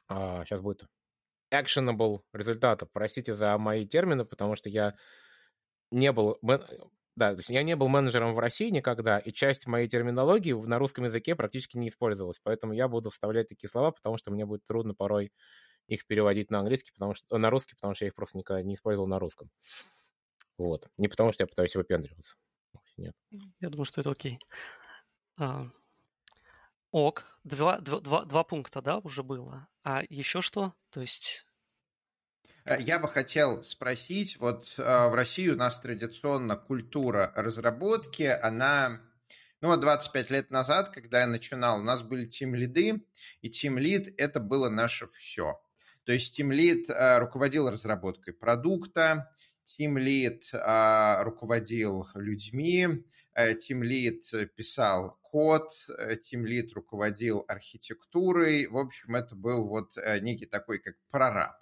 сейчас 0.09 0.61
будет 0.61 0.85
actionable 1.53 2.21
результатов. 2.33 2.89
Простите 2.91 3.33
за 3.33 3.57
мои 3.57 3.85
термины, 3.85 4.25
потому 4.25 4.55
что 4.55 4.69
я 4.69 4.95
не 5.91 6.11
был... 6.11 6.39
Да, 7.15 7.31
то 7.31 7.37
есть 7.37 7.49
я 7.49 7.63
не 7.63 7.75
был 7.75 7.89
менеджером 7.89 8.33
в 8.33 8.39
России 8.39 8.69
никогда, 8.69 9.19
и 9.19 9.33
часть 9.33 9.67
моей 9.67 9.89
терминологии 9.89 10.53
на 10.53 10.79
русском 10.79 11.03
языке 11.03 11.35
практически 11.35 11.77
не 11.77 11.89
использовалась. 11.89 12.39
Поэтому 12.41 12.71
я 12.71 12.87
буду 12.87 13.09
вставлять 13.09 13.49
такие 13.49 13.69
слова, 13.69 13.91
потому 13.91 14.17
что 14.17 14.31
мне 14.31 14.45
будет 14.45 14.63
трудно 14.63 14.93
порой 14.95 15.33
их 15.87 16.07
переводить 16.07 16.49
на 16.49 16.59
английский, 16.59 16.91
потому 16.93 17.15
что 17.15 17.37
на 17.37 17.49
русский, 17.49 17.75
потому 17.75 17.93
что 17.93 18.05
я 18.05 18.09
их 18.09 18.15
просто 18.15 18.37
никогда 18.37 18.63
не 18.63 18.75
использовал 18.75 19.07
на 19.07 19.19
русском. 19.19 19.49
Вот. 20.57 20.87
Не 20.97 21.09
потому 21.09 21.33
что 21.33 21.43
я 21.43 21.47
пытаюсь 21.47 21.75
выпендриваться. 21.75 22.35
Нет. 22.99 23.15
Я 23.59 23.69
думаю, 23.69 23.85
что 23.85 24.01
это 24.01 24.11
окей. 24.11 24.39
А, 25.37 25.69
ок, 26.91 27.39
два, 27.43 27.79
два, 27.79 28.25
два 28.25 28.43
пункта, 28.43 28.81
да, 28.81 28.99
уже 28.99 29.23
было. 29.23 29.67
А 29.83 30.03
еще 30.09 30.41
что? 30.41 30.73
То 30.89 31.01
есть 31.01 31.45
Э, 32.69 32.75
я 32.79 32.99
бы 32.99 33.07
хотел 33.07 33.63
спросить, 33.63 34.37
вот 34.39 34.75
э, 34.77 34.81
в 34.81 35.13
России 35.15 35.49
у 35.49 35.55
нас 35.55 35.79
традиционно 35.79 36.55
культура 36.55 37.31
разработки, 37.35 38.23
она 38.23 39.01
ну 39.61 39.69
вот 39.69 39.81
25 39.81 40.29
лет 40.29 40.51
назад, 40.51 40.89
когда 40.89 41.21
я 41.21 41.27
начинал, 41.27 41.79
у 41.79 41.83
нас 41.83 42.01
были 42.01 42.25
тим-лиды, 42.25 43.03
и 43.41 43.49
тим-лид– 43.49 44.13
это 44.17 44.39
было 44.39 44.69
наше 44.69 45.07
все. 45.07 45.59
То 46.05 46.13
есть 46.13 46.35
тим-лид 46.35 46.89
э, 46.89 47.17
руководил 47.17 47.69
разработкой 47.69 48.33
продукта, 48.33 49.35
тим-лид 49.77 50.49
руководил 50.53 52.07
людьми, 52.15 53.05
тим-лид 53.59 54.23
писал 54.55 55.17
код, 55.21 55.71
тим-лид 56.23 56.73
руководил 56.73 57.45
архитектурой. 57.47 58.67
В 58.67 58.77
общем, 58.77 59.15
это 59.15 59.35
был 59.35 59.67
вот 59.67 59.91
некий 60.21 60.45
такой 60.47 60.79
как 60.79 60.95
прораб. 61.11 61.55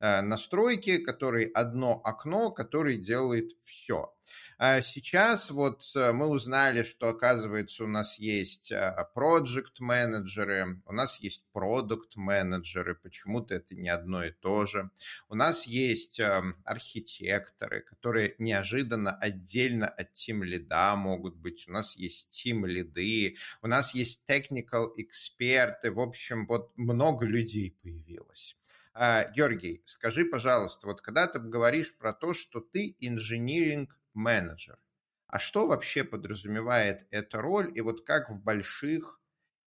Э, 0.00 0.20
настройки, 0.20 0.98
который 0.98 1.46
одно 1.46 2.00
окно, 2.04 2.50
который 2.52 2.98
делает 2.98 3.50
все. 3.64 4.14
А 4.58 4.82
сейчас 4.82 5.50
вот 5.50 5.82
э, 5.96 6.12
мы 6.12 6.26
узнали, 6.26 6.84
что, 6.84 7.08
оказывается, 7.08 7.84
у 7.84 7.88
нас 7.88 8.18
есть 8.18 8.72
проект 9.14 9.80
менеджеры 9.80 10.80
у 10.84 10.92
нас 10.92 11.18
есть 11.18 11.44
продукт 11.52 12.16
менеджеры 12.16 12.94
почему-то 12.94 13.54
это 13.54 13.74
не 13.74 13.88
одно 13.88 14.24
и 14.24 14.30
то 14.30 14.66
же. 14.66 14.90
У 15.28 15.34
нас 15.34 15.66
есть 15.66 16.20
эм, 16.20 16.56
архитекторы, 16.64 17.82
которые 17.82 18.34
неожиданно 18.38 19.12
отдельно 19.12 19.88
от 19.88 20.12
тим 20.12 20.42
лида 20.42 20.96
могут 20.96 21.36
быть. 21.36 21.68
У 21.68 21.72
нас 21.72 21.96
есть 21.96 22.30
тим 22.30 22.66
лиды, 22.66 23.36
у 23.62 23.66
нас 23.66 23.94
есть 23.94 24.22
technical 24.28 24.92
эксперты. 24.96 25.90
В 25.90 26.00
общем, 26.00 26.46
вот 26.46 26.76
много 26.76 27.26
людей 27.26 27.76
появилось. 27.82 28.57
А, 29.00 29.30
Георгий, 29.30 29.82
скажи, 29.86 30.24
пожалуйста, 30.24 30.88
вот 30.88 31.00
когда 31.02 31.28
ты 31.28 31.38
говоришь 31.38 31.96
про 31.96 32.12
то, 32.12 32.34
что 32.34 32.60
ты 32.60 32.96
инжиниринг 32.98 33.96
менеджер, 34.12 34.80
а 35.28 35.38
что 35.38 35.68
вообще 35.68 36.02
подразумевает 36.02 37.06
эта 37.10 37.40
роль 37.40 37.70
и 37.76 37.80
вот 37.80 38.04
как 38.04 38.28
в 38.28 38.42
больших 38.42 39.20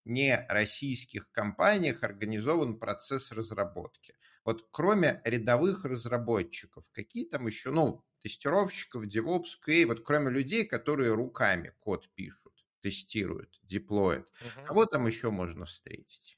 не 0.04 0.46
российских 0.50 1.32
компаниях 1.32 2.04
организован 2.04 2.78
процесс 2.78 3.32
разработки? 3.32 4.16
Вот 4.44 4.68
кроме 4.70 5.22
рядовых 5.24 5.86
разработчиков, 5.86 6.84
какие 6.92 7.26
там 7.26 7.48
еще, 7.48 7.72
ну, 7.72 8.04
тестировщиков, 8.20 9.06
DevOps, 9.06 9.56
QA, 9.66 9.86
вот 9.86 10.04
кроме 10.04 10.30
людей, 10.30 10.66
которые 10.66 11.14
руками 11.14 11.74
код 11.80 12.14
пишут, 12.16 12.66
тестируют, 12.82 13.60
деплоят, 13.64 14.30
угу. 14.42 14.62
кого 14.66 14.86
там 14.88 15.08
еще 15.08 15.30
можно 15.32 15.66
встретить? 15.66 16.38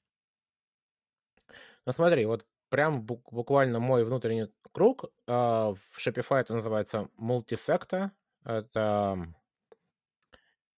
Ну 1.85 1.91
смотри, 1.93 2.25
вот 2.25 2.45
прям 2.73 3.03
буквально 3.03 3.79
мой 3.79 4.03
внутренний 4.03 4.47
круг. 4.71 5.05
А, 5.27 5.75
в 5.75 5.99
Shopify 5.99 6.39
это 6.39 6.55
называется 6.55 7.07
мультисекта. 7.17 8.13
Это 8.43 9.31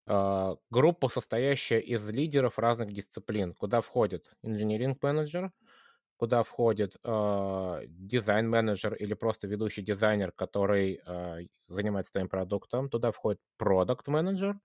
а, 0.05 0.57
группа, 0.69 1.07
состоящая 1.07 1.79
из 1.79 2.03
лидеров 2.03 2.59
разных 2.59 2.91
дисциплин, 2.91 3.53
куда 3.53 3.79
входит 3.79 4.29
инженеринг 4.43 5.01
менеджер, 5.01 5.53
куда 6.17 6.43
входит 6.43 6.97
э, 7.01 7.81
дизайн-менеджер 7.87 8.95
или 8.95 9.13
просто 9.13 9.47
ведущий 9.47 9.81
дизайнер, 9.81 10.33
который 10.33 11.01
занимается 11.69 12.11
твоим 12.11 12.27
продуктом, 12.27 12.89
туда 12.89 13.11
входит 13.11 13.39
продукт-менеджер, 13.57 14.59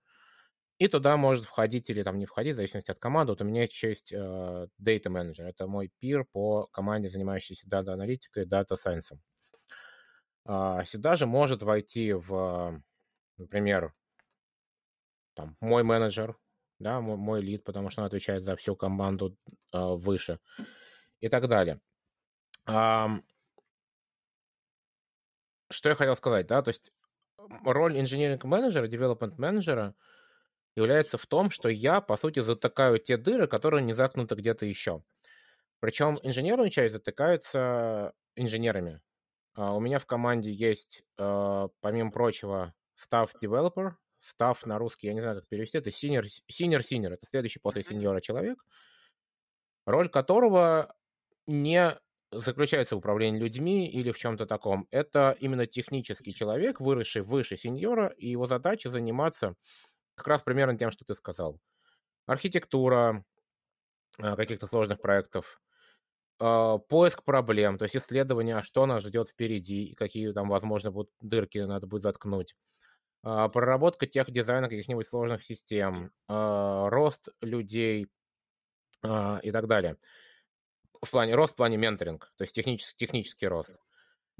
и 0.80 0.88
туда 0.88 1.18
может 1.18 1.44
входить 1.44 1.90
или 1.90 2.02
там 2.02 2.18
не 2.18 2.24
входить, 2.24 2.54
в 2.54 2.56
зависимости 2.56 2.90
от 2.90 2.98
команды. 2.98 3.32
Вот 3.32 3.42
у 3.42 3.44
меня 3.44 3.62
есть 3.64 4.12
э, 4.12 4.16
Data 4.80 5.04
Manager. 5.04 5.42
Это 5.42 5.66
мой 5.66 5.92
peer 5.98 6.24
по 6.24 6.68
команде, 6.72 7.10
занимающейся 7.10 7.68
дата-аналитикой 7.68 8.44
и 8.44 8.46
дата-сайенсом. 8.46 9.20
А, 10.46 10.82
сюда 10.86 11.16
же 11.16 11.26
может 11.26 11.62
войти 11.62 12.14
в, 12.14 12.82
например, 13.36 13.92
там, 15.34 15.54
мой 15.60 15.82
менеджер, 15.82 16.38
да, 16.78 17.02
мой, 17.02 17.18
мой 17.18 17.42
lead, 17.42 17.62
потому 17.62 17.90
что 17.90 18.00
он 18.00 18.06
отвечает 18.06 18.44
за 18.44 18.56
всю 18.56 18.74
команду 18.74 19.36
э, 19.74 19.78
выше 19.78 20.38
и 21.20 21.28
так 21.28 21.46
далее. 21.46 21.78
А, 22.64 23.20
что 25.68 25.90
я 25.90 25.94
хотел 25.94 26.16
сказать, 26.16 26.46
да, 26.46 26.62
то 26.62 26.70
есть 26.70 26.90
роль 27.36 28.00
инженеринг-менеджера, 28.00 28.86
девелопмент-менеджера– 28.86 29.94
является 30.76 31.18
в 31.18 31.26
том, 31.26 31.50
что 31.50 31.68
я, 31.68 32.00
по 32.00 32.16
сути, 32.16 32.40
затыкаю 32.40 32.98
те 32.98 33.16
дыры, 33.16 33.46
которые 33.46 33.82
не 33.82 33.94
заткнуты 33.94 34.34
где-то 34.34 34.66
еще. 34.66 35.02
Причем 35.80 36.18
инженерную 36.22 36.70
часть 36.70 36.92
затыкается 36.92 38.12
инженерами. 38.36 39.00
Uh, 39.56 39.76
у 39.76 39.80
меня 39.80 39.98
в 39.98 40.06
команде 40.06 40.50
есть, 40.50 41.02
uh, 41.18 41.70
помимо 41.80 42.12
прочего, 42.12 42.74
staff 42.96 43.30
developer. 43.42 43.94
Staff 44.20 44.58
на 44.64 44.78
русский, 44.78 45.06
я 45.06 45.14
не 45.14 45.20
знаю, 45.20 45.36
как 45.40 45.48
перевести, 45.48 45.78
это 45.78 45.88
senior, 45.90 46.24
senior, 46.50 46.80
senior. 46.80 47.14
Это 47.14 47.26
следующий 47.30 47.58
после 47.58 47.82
сеньора 47.82 48.20
человек, 48.20 48.62
роль 49.86 50.10
которого 50.10 50.94
не 51.46 51.98
заключается 52.30 52.94
в 52.94 52.98
управлении 52.98 53.40
людьми 53.40 53.90
или 53.90 54.12
в 54.12 54.18
чем-то 54.18 54.46
таком. 54.46 54.86
Это 54.90 55.36
именно 55.40 55.66
технический 55.66 56.34
человек, 56.34 56.80
выросший 56.80 57.22
выше 57.22 57.56
сеньора, 57.56 58.08
и 58.08 58.28
его 58.28 58.46
задача 58.46 58.90
заниматься 58.90 59.54
как 60.20 60.28
раз 60.28 60.42
примерно 60.42 60.76
тем, 60.76 60.90
что 60.90 61.04
ты 61.04 61.14
сказал. 61.14 61.58
Архитектура 62.26 63.24
а, 64.18 64.36
каких-то 64.36 64.66
сложных 64.66 65.00
проектов, 65.00 65.60
а, 66.38 66.76
поиск 66.76 67.24
проблем, 67.24 67.78
то 67.78 67.84
есть 67.84 67.96
исследование, 67.96 68.56
а 68.56 68.62
что 68.62 68.84
нас 68.84 69.02
ждет 69.02 69.30
впереди, 69.30 69.94
какие 69.94 70.30
там, 70.32 70.50
возможно, 70.50 70.90
будут 70.90 71.10
дырки 71.20 71.58
надо 71.58 71.86
будет 71.86 72.02
заткнуть. 72.02 72.54
Проработка 73.22 74.06
тех 74.06 74.30
дизайна 74.30 74.70
каких-нибудь 74.70 75.06
сложных 75.06 75.42
систем, 75.42 76.10
рост 76.26 77.28
людей 77.42 78.06
и 79.02 79.50
так 79.52 79.66
далее. 79.66 79.98
В 81.02 81.10
плане 81.10 81.34
рост, 81.34 81.52
в 81.52 81.56
плане 81.56 81.76
менторинг, 81.76 82.32
то 82.38 82.44
есть 82.44 82.54
технический, 82.54 82.96
технический 82.96 83.46
рост. 83.46 83.70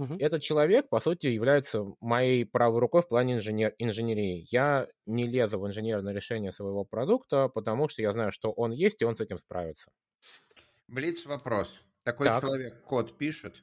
Угу. 0.01 0.17
Этот 0.19 0.43
человек, 0.43 0.89
по 0.89 0.99
сути, 0.99 1.27
является 1.27 1.85
моей 2.01 2.47
правой 2.47 2.81
рукой 2.81 3.03
в 3.03 3.09
плане 3.09 3.35
инженер, 3.35 3.75
инженерии. 3.77 4.47
Я 4.51 4.89
не 5.05 5.27
лезу 5.27 5.61
в 5.61 5.67
инженерное 5.69 6.15
решение 6.15 6.53
своего 6.53 6.85
продукта, 6.85 7.49
потому 7.49 7.91
что 7.91 8.01
я 8.01 8.11
знаю, 8.13 8.33
что 8.33 8.51
он 8.51 8.71
есть, 8.71 9.03
и 9.03 9.05
он 9.05 9.15
с 9.15 9.21
этим 9.21 9.39
справится. 9.39 9.91
Блиц 10.89 11.27
вопрос. 11.27 11.75
Такой 12.03 12.29
так. 12.29 12.43
человек 12.43 12.83
код 12.83 13.19
пишет? 13.19 13.63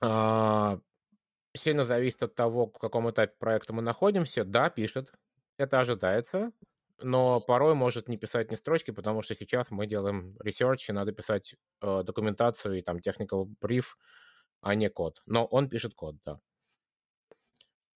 А, 0.00 0.80
сильно 1.56 1.86
зависит 1.86 2.24
от 2.24 2.34
того, 2.34 2.66
в 2.66 2.78
каком 2.78 3.08
этапе 3.08 3.34
проекта 3.38 3.72
мы 3.72 3.80
находимся. 3.80 4.44
Да, 4.44 4.70
пишет. 4.70 5.12
Это 5.56 5.78
ожидается. 5.78 6.50
Но 7.00 7.40
порой 7.40 7.74
может 7.74 8.08
не 8.08 8.16
писать 8.16 8.50
ни 8.50 8.56
строчки, 8.56 8.90
потому 8.90 9.22
что 9.22 9.36
сейчас 9.36 9.70
мы 9.70 9.86
делаем 9.86 10.36
research, 10.44 10.86
и 10.88 10.92
надо 10.92 11.12
писать 11.12 11.54
э, 11.80 12.02
документацию 12.02 12.76
и 12.76 12.82
там 12.82 12.96
technical 12.96 13.46
brief, 13.62 13.84
а 14.60 14.74
не 14.74 14.88
код. 14.90 15.22
Но 15.26 15.46
он 15.46 15.68
пишет 15.68 15.94
код, 15.94 16.16
да. 16.24 16.40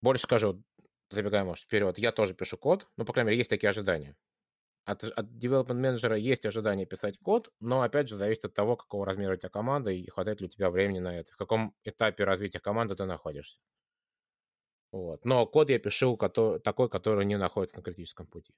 Больше 0.00 0.24
скажу, 0.24 0.62
забегая, 1.10 1.44
может, 1.44 1.64
вперед, 1.64 1.98
я 1.98 2.12
тоже 2.12 2.34
пишу 2.34 2.58
код, 2.58 2.86
ну, 2.96 3.04
по 3.04 3.12
крайней 3.12 3.28
мере, 3.28 3.38
есть 3.38 3.50
такие 3.50 3.70
ожидания. 3.70 4.16
От, 4.84 5.02
от 5.02 5.26
development 5.26 5.74
менеджера 5.74 6.16
есть 6.16 6.44
ожидание 6.44 6.84
писать 6.84 7.18
код, 7.18 7.50
но, 7.58 7.80
опять 7.80 8.08
же, 8.08 8.16
зависит 8.16 8.44
от 8.44 8.54
того, 8.54 8.76
какого 8.76 9.06
размера 9.06 9.32
у 9.32 9.36
тебя 9.36 9.48
команда 9.48 9.90
и 9.90 10.06
хватает 10.08 10.40
ли 10.40 10.46
у 10.46 10.50
тебя 10.50 10.68
времени 10.68 10.98
на 10.98 11.18
это, 11.18 11.32
в 11.32 11.36
каком 11.36 11.74
этапе 11.84 12.24
развития 12.24 12.60
команды 12.60 12.94
ты 12.94 13.06
находишься. 13.06 13.58
Вот. 14.92 15.24
Но 15.24 15.46
код 15.46 15.70
я 15.70 15.78
пишу 15.78 16.16
который, 16.16 16.60
такой, 16.60 16.88
который 16.88 17.24
не 17.24 17.36
находится 17.38 17.76
на 17.76 17.82
критическом 17.82 18.26
пути. 18.26 18.54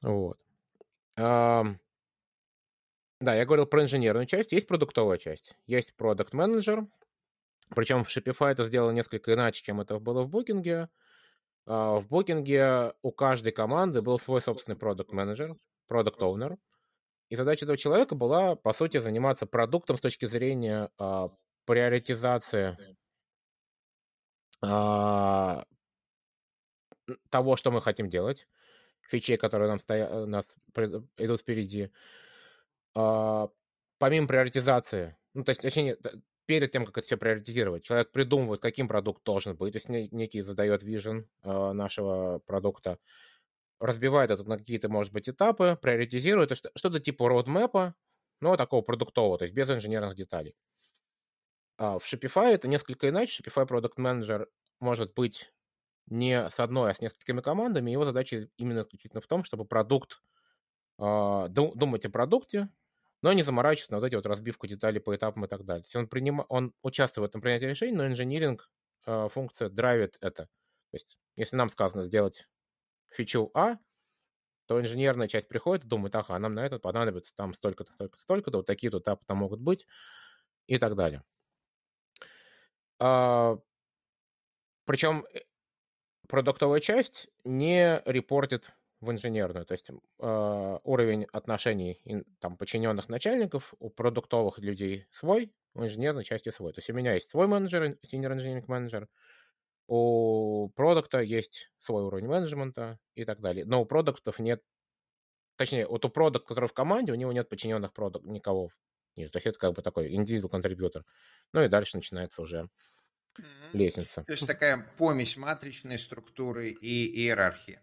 Вот. 0.00 0.38
Да, 3.20 3.34
я 3.34 3.46
говорил 3.46 3.66
про 3.66 3.82
инженерную 3.82 4.26
часть, 4.26 4.52
есть 4.52 4.66
продуктовая 4.66 5.18
часть, 5.18 5.56
есть 5.66 5.94
продукт 5.96 6.34
менеджер 6.34 6.86
причем 7.74 8.04
в 8.04 8.08
Shopify 8.08 8.48
это 8.52 8.64
сделано 8.64 8.92
несколько 8.92 9.34
иначе, 9.34 9.62
чем 9.62 9.80
это 9.80 9.98
было 9.98 10.22
в 10.22 10.34
Booking. 10.34 10.88
А, 11.66 11.96
в 12.00 12.06
Booking 12.06 12.94
у 13.02 13.12
каждой 13.12 13.52
команды 13.52 14.02
был 14.02 14.18
свой 14.18 14.40
собственный 14.40 14.76
продукт 14.76 15.12
менеджер 15.12 15.56
продукт 15.88 16.20
оунер 16.22 16.58
И 17.28 17.36
задача 17.36 17.64
этого 17.64 17.78
человека 17.78 18.14
была, 18.14 18.56
по 18.56 18.72
сути, 18.72 18.98
заниматься 18.98 19.46
продуктом 19.46 19.96
с 19.96 20.00
точки 20.00 20.26
зрения 20.26 20.90
а, 20.98 21.30
приоритизации 21.64 22.78
а, 24.62 25.64
того, 27.30 27.56
что 27.56 27.70
мы 27.70 27.82
хотим 27.82 28.08
делать, 28.08 28.48
фичей, 29.02 29.36
которые 29.36 29.68
нам 29.68 29.80
стоя, 29.80 30.26
нас 30.26 30.44
идут 31.18 31.40
впереди. 31.40 31.90
А, 32.96 33.50
помимо 33.98 34.26
приоритизации, 34.26 35.18
ну, 35.34 35.44
то 35.44 35.50
есть, 35.50 35.60
точнее, 35.60 35.98
перед 36.46 36.72
тем, 36.72 36.86
как 36.86 36.96
это 36.96 37.06
все 37.06 37.18
приоритизировать, 37.18 37.84
человек 37.84 38.10
придумывает, 38.10 38.62
каким 38.62 38.88
продукт 38.88 39.22
должен 39.22 39.54
быть, 39.54 39.74
то 39.74 39.76
есть 39.76 39.88
некий 40.12 40.40
задает 40.40 40.82
вижен 40.82 41.28
э, 41.42 41.72
нашего 41.72 42.38
продукта, 42.46 42.98
разбивает 43.80 44.30
это 44.30 44.44
на 44.44 44.56
какие-то, 44.56 44.88
может 44.88 45.12
быть, 45.12 45.28
этапы, 45.28 45.78
приоритизирует, 45.80 46.56
что-то 46.56 46.98
типа 46.98 47.28
роудмэпа, 47.28 47.94
но 48.40 48.56
такого 48.56 48.80
продуктового, 48.80 49.36
то 49.36 49.44
есть 49.44 49.54
без 49.54 49.70
инженерных 49.70 50.16
деталей. 50.16 50.56
А 51.76 51.98
в 51.98 52.10
Shopify 52.10 52.54
это 52.54 52.66
несколько 52.66 53.10
иначе. 53.10 53.42
Shopify 53.42 53.68
Product 53.68 53.96
Manager 53.98 54.46
может 54.80 55.12
быть 55.12 55.52
не 56.06 56.48
с 56.48 56.58
одной, 56.60 56.92
а 56.92 56.94
с 56.94 57.00
несколькими 57.02 57.42
командами. 57.42 57.90
Его 57.90 58.06
задача 58.06 58.48
именно 58.56 58.80
исключительно 58.80 59.20
в 59.20 59.26
том, 59.26 59.44
чтобы 59.44 59.66
продукт, 59.66 60.22
думать 60.98 62.06
о 62.06 62.10
продукте, 62.10 62.70
но 63.22 63.32
не 63.32 63.42
заморачиваться 63.42 63.92
на 63.92 63.98
вот 63.98 64.06
эти 64.06 64.14
вот 64.14 64.26
разбивку 64.26 64.66
деталей 64.66 65.00
по 65.00 65.14
этапам 65.14 65.44
и 65.44 65.48
так 65.48 65.64
далее. 65.64 65.82
То 65.82 65.86
есть 65.86 65.96
он, 65.96 66.08
приним... 66.08 66.44
он 66.48 66.72
участвует 66.82 67.28
в 67.28 67.30
этом 67.30 67.40
принятии 67.40 67.66
решений, 67.66 67.96
но 67.96 68.06
инжиниринг 68.06 68.70
э, 69.06 69.28
функция 69.30 69.68
драйвит 69.68 70.16
это. 70.20 70.44
То 70.44 70.94
есть 70.94 71.18
если 71.36 71.56
нам 71.56 71.70
сказано 71.70 72.04
сделать 72.04 72.48
фичу 73.10 73.50
А, 73.54 73.78
то 74.66 74.80
инженерная 74.80 75.28
часть 75.28 75.48
приходит 75.48 75.84
и 75.84 75.88
думает, 75.88 76.14
ага, 76.16 76.38
нам 76.38 76.54
на 76.54 76.66
это 76.66 76.78
понадобится 76.78 77.32
там 77.36 77.54
столько-то, 77.54 77.92
столько-то, 77.92 78.22
столько-то, 78.22 78.56
вот 78.58 78.66
такие-то 78.66 78.98
этапы 78.98 79.24
там 79.26 79.38
могут 79.38 79.60
быть 79.60 79.86
и 80.66 80.78
так 80.78 80.96
далее. 80.96 81.22
А, 82.98 83.58
причем 84.84 85.24
э, 85.32 85.40
продуктовая 86.28 86.80
часть 86.80 87.28
не 87.44 88.02
репортит 88.06 88.72
в 89.00 89.10
инженерную. 89.10 89.66
То 89.66 89.72
есть 89.72 89.90
э, 89.90 90.78
уровень 90.84 91.26
отношений 91.32 92.00
там, 92.40 92.56
подчиненных 92.56 93.08
начальников 93.08 93.74
у 93.78 93.90
продуктовых 93.90 94.58
людей 94.58 95.06
свой, 95.10 95.52
у 95.74 95.84
инженерной 95.84 96.24
части 96.24 96.50
свой. 96.50 96.72
То 96.72 96.78
есть 96.78 96.90
у 96.90 96.94
меня 96.94 97.14
есть 97.14 97.30
свой 97.30 97.46
менеджер, 97.46 97.98
senior 98.06 98.36
engineering 98.36 98.64
менеджер, 98.68 99.08
у 99.88 100.68
продукта 100.70 101.20
есть 101.20 101.70
свой 101.78 102.04
уровень 102.04 102.26
менеджмента 102.26 102.98
и 103.14 103.24
так 103.24 103.40
далее. 103.40 103.64
Но 103.64 103.82
у 103.82 103.86
продуктов 103.86 104.38
нет, 104.38 104.62
точнее, 105.56 105.86
вот 105.86 106.04
у 106.04 106.08
продукта, 106.08 106.48
который 106.48 106.68
в 106.68 106.72
команде, 106.72 107.12
у 107.12 107.16
него 107.16 107.32
нет 107.32 107.48
подчиненных 107.48 107.92
продукт, 107.92 108.26
никого. 108.26 108.70
Нет, 109.16 109.32
то 109.32 109.38
есть 109.38 109.46
это 109.46 109.58
как 109.58 109.72
бы 109.74 109.82
такой 109.82 110.14
индивидуал 110.14 110.50
контрибьютор. 110.50 111.04
Ну 111.52 111.62
и 111.62 111.68
дальше 111.68 111.96
начинается 111.96 112.42
уже 112.42 112.68
лестница. 113.72 114.22
То 114.24 114.32
есть 114.32 114.46
такая 114.46 114.86
помесь 114.96 115.36
матричной 115.36 115.98
структуры 115.98 116.70
и 116.70 117.20
иерархии. 117.20 117.80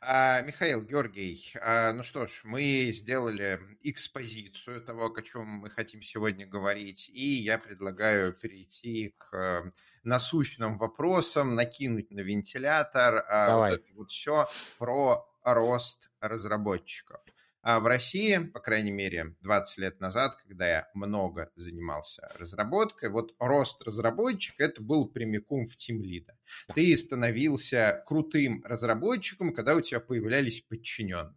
А, 0.00 0.42
Михаил, 0.42 0.82
Георгий, 0.82 1.52
а, 1.60 1.92
ну 1.92 2.02
что 2.02 2.26
ж, 2.26 2.42
мы 2.44 2.90
сделали 2.92 3.60
экспозицию 3.82 4.82
того, 4.82 5.12
о 5.14 5.22
чем 5.22 5.46
мы 5.46 5.70
хотим 5.70 6.02
сегодня 6.02 6.46
говорить, 6.46 7.08
и 7.08 7.34
я 7.34 7.58
предлагаю 7.58 8.32
перейти 8.32 9.14
к 9.18 9.34
э, 9.34 9.70
насущным 10.04 10.78
вопросам, 10.78 11.54
накинуть 11.54 12.10
на 12.10 12.20
вентилятор 12.20 13.24
а, 13.28 13.46
Давай. 13.48 13.70
вот 13.70 13.80
это 13.80 13.94
вот 13.94 14.10
все 14.10 14.48
про 14.78 15.28
рост 15.42 16.10
разработчиков. 16.20 17.20
А 17.68 17.80
в 17.80 17.86
России, 17.88 18.38
по 18.38 18.60
крайней 18.60 18.92
мере, 18.92 19.34
20 19.40 19.78
лет 19.78 20.00
назад, 20.00 20.36
когда 20.36 20.68
я 20.68 20.88
много 20.94 21.50
занимался 21.56 22.30
разработкой, 22.38 23.10
вот 23.10 23.34
рост 23.40 23.82
разработчика 23.82 24.62
это 24.62 24.80
был 24.80 25.08
прямиком 25.08 25.66
в 25.66 25.74
тимлида. 25.74 26.38
Да. 26.68 26.74
Ты 26.74 26.96
становился 26.96 28.04
крутым 28.06 28.62
разработчиком, 28.64 29.52
когда 29.52 29.74
у 29.74 29.80
тебя 29.80 29.98
появлялись 29.98 30.60
подчиненные. 30.60 31.34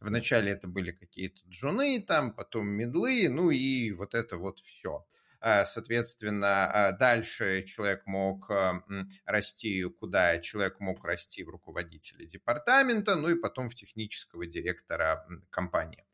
Вначале 0.00 0.52
это 0.52 0.68
были 0.68 0.92
какие-то 0.92 1.40
джуны, 1.48 2.02
там, 2.02 2.34
потом 2.34 2.68
медлы, 2.68 3.30
ну 3.30 3.48
и 3.48 3.92
вот 3.92 4.14
это 4.14 4.36
вот 4.36 4.58
все. 4.60 5.06
А, 5.42 5.64
соответственно, 5.64 6.66
а, 6.66 6.92
дальше 6.92 7.62
человек 7.62 8.02
мог 8.04 8.50
а, 8.50 8.82
расти 9.24 9.82
куда? 9.84 10.38
Человек 10.38 10.80
мог 10.80 11.02
расти 11.04 11.42
в 11.42 11.48
руководителя 11.48 12.26
департамента, 12.26 13.16
ну 13.16 13.30
и 13.30 13.34
потом 13.34 13.70
в 13.70 13.74
технического 13.74 14.46
директора 14.46 15.26
компании. 15.50 16.04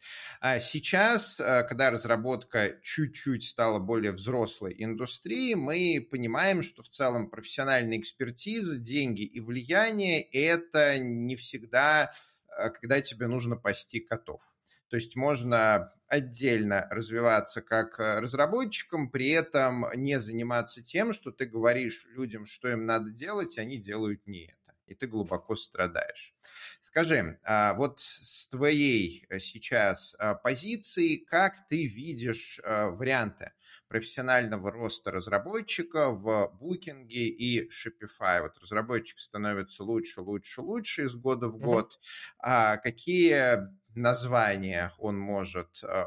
Сейчас, 0.61 1.35
когда 1.37 1.91
разработка 1.91 2.79
чуть-чуть 2.83 3.45
стала 3.45 3.79
более 3.79 4.13
взрослой 4.13 4.75
индустрией, 4.77 5.55
мы 5.55 6.07
понимаем, 6.09 6.63
что 6.63 6.83
в 6.83 6.89
целом 6.89 7.29
профессиональная 7.31 7.99
экспертиза, 7.99 8.79
деньги 8.79 9.23
и 9.23 9.41
влияние– 9.41 10.23
это 10.33 10.99
не 10.99 11.37
всегда, 11.37 12.13
когда 12.47 13.01
тебе 13.01 13.27
нужно 13.27 13.57
пасти 13.57 14.01
котов. 14.01 14.43
То 14.89 14.97
есть 14.97 15.17
можно 15.17 15.93
отдельно 16.09 16.87
развиваться 16.91 17.63
как 17.63 17.99
э, 17.99 18.21
разработчиком, 18.21 19.11
при 19.11 19.31
этом 19.31 19.87
не 19.95 20.19
заниматься 20.21 20.83
тем, 20.83 21.13
что 21.13 21.31
ты 21.33 21.47
говоришь 21.47 22.07
людям, 22.11 22.47
что 22.47 22.69
им 22.69 22.87
надо 22.87 23.11
делать, 23.11 23.57
и 23.57 23.61
они 23.61 23.79
делают 23.79 24.27
не 24.27 24.45
это. 24.45 24.75
И 24.87 24.95
ты 24.95 25.09
глубоко 25.09 25.57
страдаешь. 25.57 26.33
Скажи, 26.79 27.41
а 27.43 27.75
вот 27.75 27.99
с 27.99 28.47
твоей 28.49 29.27
э, 29.29 29.41
сейчас 29.41 30.15
э, 30.19 30.37
позиции, 30.37 31.17
как 31.17 31.67
ты 31.69 31.87
видишь 31.87 32.61
варианты 32.65 33.53
профессионального 33.89 34.71
роста 34.71 35.11
разработчика 35.11 36.11
в 36.13 36.57
Booking 36.61 37.09
и 37.09 37.69
Shopify? 37.69 38.43
Вот 38.43 38.59
разработчик 38.59 39.19
становится 39.19 39.83
лучше, 39.83 40.21
лучше, 40.21 40.61
лучше 40.61 41.05
из 41.05 41.17
года 41.17 41.49
в 41.49 41.59
год. 41.59 41.95
Mm-hmm. 41.95 42.37
А 42.39 42.77
какие 42.77 43.59
название 43.97 44.93
он 44.99 45.19
может 45.19 45.83
э, 45.83 46.05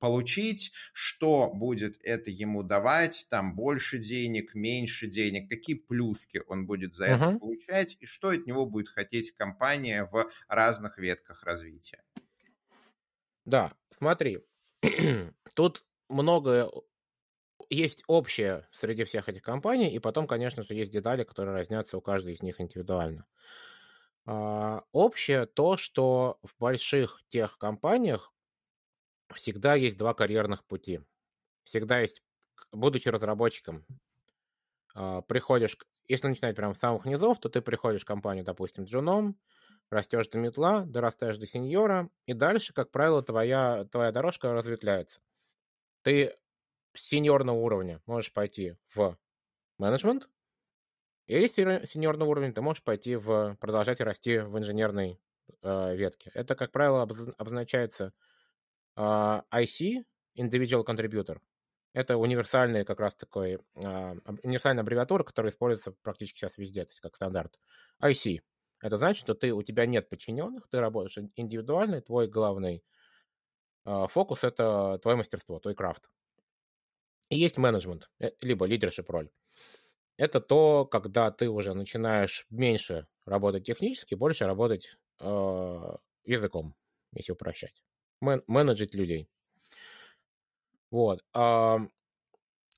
получить, 0.00 0.72
что 0.92 1.50
будет 1.52 2.02
это 2.02 2.30
ему 2.30 2.62
давать, 2.62 3.26
там 3.30 3.54
больше 3.54 3.98
денег, 3.98 4.54
меньше 4.54 5.08
денег, 5.08 5.48
какие 5.48 5.76
плюшки 5.76 6.42
он 6.48 6.66
будет 6.66 6.96
за 6.96 7.08
uh-huh. 7.08 7.14
это 7.14 7.38
получать 7.38 7.96
и 8.00 8.06
что 8.06 8.30
от 8.30 8.46
него 8.46 8.66
будет 8.66 8.88
хотеть 8.88 9.32
компания 9.36 10.08
в 10.10 10.30
разных 10.48 10.98
ветках 10.98 11.44
развития. 11.44 12.02
Да, 13.44 13.72
смотри, 13.96 14.40
тут 15.54 15.84
много 16.08 16.70
есть 17.68 18.02
общее 18.06 18.66
среди 18.72 19.04
всех 19.04 19.28
этих 19.28 19.42
компаний, 19.42 19.90
и 19.94 19.98
потом, 19.98 20.26
конечно 20.26 20.62
же, 20.62 20.74
есть 20.74 20.90
детали, 20.90 21.24
которые 21.24 21.54
разнятся 21.54 21.98
у 21.98 22.00
каждой 22.00 22.34
из 22.34 22.42
них 22.42 22.60
индивидуально. 22.60 23.26
А, 23.26 23.30
общее 24.92 25.46
то, 25.46 25.76
что 25.76 26.38
в 26.42 26.56
больших 26.58 27.22
тех 27.28 27.58
компаниях 27.58 28.32
всегда 29.34 29.74
есть 29.74 29.96
два 29.96 30.14
карьерных 30.14 30.64
пути. 30.64 31.00
Всегда 31.64 32.00
есть, 32.00 32.22
будучи 32.72 33.08
разработчиком, 33.08 33.86
а, 34.94 35.22
приходишь, 35.22 35.76
если 36.08 36.28
начинать 36.28 36.56
прямо 36.56 36.74
с 36.74 36.78
самых 36.78 37.04
низов, 37.04 37.38
то 37.40 37.48
ты 37.48 37.60
приходишь 37.60 38.02
в 38.02 38.06
компанию, 38.06 38.44
допустим, 38.44 38.84
джуном, 38.84 39.38
растешь 39.90 40.28
до 40.28 40.38
метла, 40.38 40.84
дорастаешь 40.84 41.38
до 41.38 41.46
сеньора, 41.46 42.10
и 42.26 42.32
дальше, 42.32 42.72
как 42.72 42.90
правило, 42.90 43.22
твоя, 43.22 43.84
твоя 43.90 44.12
дорожка 44.12 44.52
разветвляется. 44.52 45.20
Ты 46.02 46.36
с 46.94 47.02
сеньорного 47.02 47.56
уровня 47.56 48.02
можешь 48.06 48.32
пойти 48.32 48.76
в 48.94 49.16
менеджмент, 49.78 50.28
или 51.30 51.46
сеньорный 51.86 52.26
уровень, 52.26 52.52
ты 52.52 52.60
можешь 52.60 52.82
пойти 52.82 53.14
в 53.14 53.56
продолжать 53.60 54.00
расти 54.00 54.38
в 54.38 54.58
инженерной 54.58 55.20
э, 55.62 55.96
ветке. 55.96 56.32
Это, 56.34 56.56
как 56.56 56.72
правило, 56.72 57.02
обозначается 57.38 58.12
э, 58.96 59.00
IC, 59.00 60.04
Individual 60.36 60.84
Contributor. 60.84 61.38
Это 61.92 62.16
универсальный 62.16 62.84
как 62.84 62.98
раз 62.98 63.14
такой, 63.14 63.54
э, 63.54 64.14
универсальная 64.42 64.82
аббревиатура, 64.82 65.22
которая 65.22 65.52
используется 65.52 65.92
практически 66.02 66.38
сейчас 66.38 66.58
везде, 66.58 66.84
то 66.84 66.90
есть 66.90 67.00
как 67.00 67.14
стандарт. 67.14 67.60
IC. 68.02 68.40
Это 68.82 68.96
значит, 68.96 69.22
что 69.22 69.34
ты, 69.34 69.52
у 69.52 69.62
тебя 69.62 69.86
нет 69.86 70.08
подчиненных, 70.08 70.68
ты 70.68 70.80
работаешь 70.80 71.16
индивидуально, 71.36 72.00
твой 72.00 72.26
главный 72.26 72.82
э, 73.84 74.06
фокус– 74.08 74.42
это 74.42 74.98
твое 75.00 75.16
мастерство, 75.16 75.60
твой 75.60 75.76
крафт. 75.76 76.10
И 77.28 77.38
есть 77.38 77.56
менеджмент, 77.56 78.10
э, 78.18 78.30
либо 78.40 78.66
лидершип 78.66 79.08
роль 79.10 79.30
это 80.20 80.42
то, 80.42 80.84
когда 80.84 81.30
ты 81.30 81.48
уже 81.48 81.72
начинаешь 81.72 82.44
меньше 82.50 83.06
работать 83.24 83.64
технически, 83.64 84.14
больше 84.14 84.44
работать 84.44 84.98
э, 85.18 85.96
языком, 86.24 86.74
если 87.14 87.32
упрощать. 87.32 87.82
Мен- 88.20 88.44
менеджить 88.46 88.94
людей. 88.94 89.30
Вот. 90.90 91.24
А, 91.32 91.78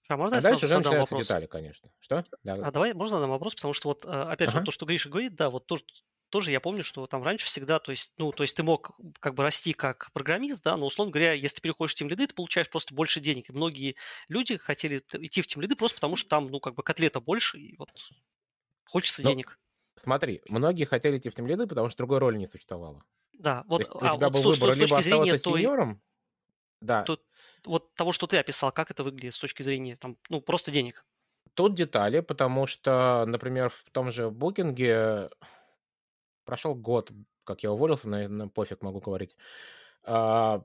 а, 0.08 0.16
можно 0.16 0.38
а 0.38 0.40
дальше 0.40 0.66
уже 0.66 0.78
начинаются 0.78 1.14
вопрос? 1.14 1.26
детали, 1.26 1.46
конечно. 1.46 1.90
Что? 1.98 2.24
Да. 2.44 2.54
А 2.62 2.70
давай, 2.70 2.94
можно 2.94 3.18
нам 3.18 3.30
вопрос, 3.30 3.56
потому 3.56 3.74
что 3.74 3.88
вот, 3.88 4.04
э, 4.04 4.08
опять 4.08 4.50
ага. 4.50 4.60
же, 4.60 4.64
то, 4.64 4.70
что 4.70 4.86
Гриша 4.86 5.08
говорит, 5.08 5.34
да, 5.34 5.50
вот 5.50 5.66
то, 5.66 5.78
тоже 6.32 6.50
я 6.50 6.60
помню, 6.60 6.82
что 6.82 7.06
там 7.06 7.22
раньше 7.22 7.44
всегда, 7.46 7.78
то 7.78 7.90
есть, 7.90 8.14
ну, 8.16 8.32
то 8.32 8.42
есть 8.42 8.56
ты 8.56 8.62
мог 8.62 8.92
как 9.20 9.34
бы 9.34 9.42
расти 9.42 9.74
как 9.74 10.10
программист, 10.14 10.62
да, 10.64 10.78
но, 10.78 10.86
условно 10.86 11.12
говоря, 11.12 11.34
если 11.34 11.56
ты 11.56 11.60
переходишь 11.60 11.92
в 11.92 11.96
тем 11.96 12.08
лиды, 12.08 12.26
ты 12.26 12.34
получаешь 12.34 12.70
просто 12.70 12.94
больше 12.94 13.20
денег. 13.20 13.50
И 13.50 13.52
многие 13.52 13.96
люди 14.28 14.56
хотели 14.56 15.04
идти 15.12 15.42
в 15.42 15.46
тем 15.46 15.60
лиды 15.60 15.76
просто 15.76 15.96
потому, 15.96 16.16
что 16.16 16.30
там, 16.30 16.48
ну, 16.48 16.58
как 16.58 16.74
бы 16.74 16.82
котлета 16.82 17.20
больше, 17.20 17.58
и 17.58 17.76
вот 17.76 17.90
хочется 18.86 19.22
но, 19.22 19.30
денег. 19.30 19.58
Смотри, 20.02 20.40
многие 20.48 20.86
хотели 20.86 21.18
идти 21.18 21.28
в 21.28 21.34
тем 21.34 21.46
лиды, 21.46 21.66
потому 21.66 21.90
что 21.90 21.98
другой 21.98 22.18
роли 22.18 22.38
не 22.38 22.48
существовало. 22.48 23.04
Да, 23.34 23.64
вот, 23.66 23.82
то 23.82 23.82
есть, 23.82 23.90
а, 24.02 24.14
у 24.14 24.16
тебя 24.16 24.28
вот 24.30 24.32
был 24.32 24.52
выбор 24.52 24.74
либо 24.74 24.98
оставаться 24.98 25.38
той... 25.38 25.60
сеньором, 25.60 26.00
да. 26.80 27.02
То, 27.02 27.18
вот 27.66 27.92
того, 27.94 28.12
что 28.12 28.26
ты 28.26 28.38
описал, 28.38 28.72
как 28.72 28.90
это 28.90 29.04
выглядит 29.04 29.34
с 29.34 29.38
точки 29.38 29.62
зрения, 29.62 29.96
там, 29.96 30.16
ну, 30.30 30.40
просто 30.40 30.70
денег. 30.70 31.04
Тут 31.52 31.74
детали, 31.74 32.20
потому 32.20 32.66
что, 32.66 33.24
например, 33.26 33.68
в 33.68 33.90
том 33.92 34.10
же 34.10 34.30
букинге 34.30 35.28
прошел 36.44 36.74
год, 36.74 37.10
как 37.44 37.62
я 37.62 37.72
уволился, 37.72 38.08
наверное, 38.08 38.48
пофиг 38.48 38.82
могу 38.82 39.00
говорить. 39.00 39.36
А, 40.04 40.64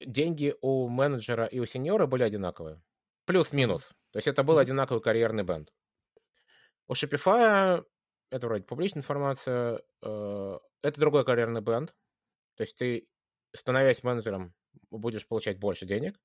деньги 0.00 0.54
у 0.60 0.88
менеджера 0.88 1.46
и 1.46 1.58
у 1.58 1.66
сеньора 1.66 2.06
были 2.06 2.22
одинаковые. 2.22 2.82
Плюс-минус. 3.26 3.82
То 4.12 4.16
есть 4.16 4.26
это 4.26 4.42
был 4.42 4.58
одинаковый 4.58 5.02
карьерный 5.02 5.44
band. 5.44 5.72
У 6.88 6.94
Shopify, 6.94 7.84
это 8.30 8.46
вроде 8.46 8.64
публичная 8.64 9.02
информация, 9.02 9.82
э, 10.02 10.58
это 10.82 11.00
другой 11.00 11.24
карьерный 11.24 11.60
band. 11.60 11.94
То 12.56 12.62
есть 12.62 12.76
ты, 12.76 13.08
становясь 13.54 14.02
менеджером, 14.02 14.54
будешь 14.90 15.28
получать 15.28 15.58
больше 15.58 15.86
денег 15.86 16.18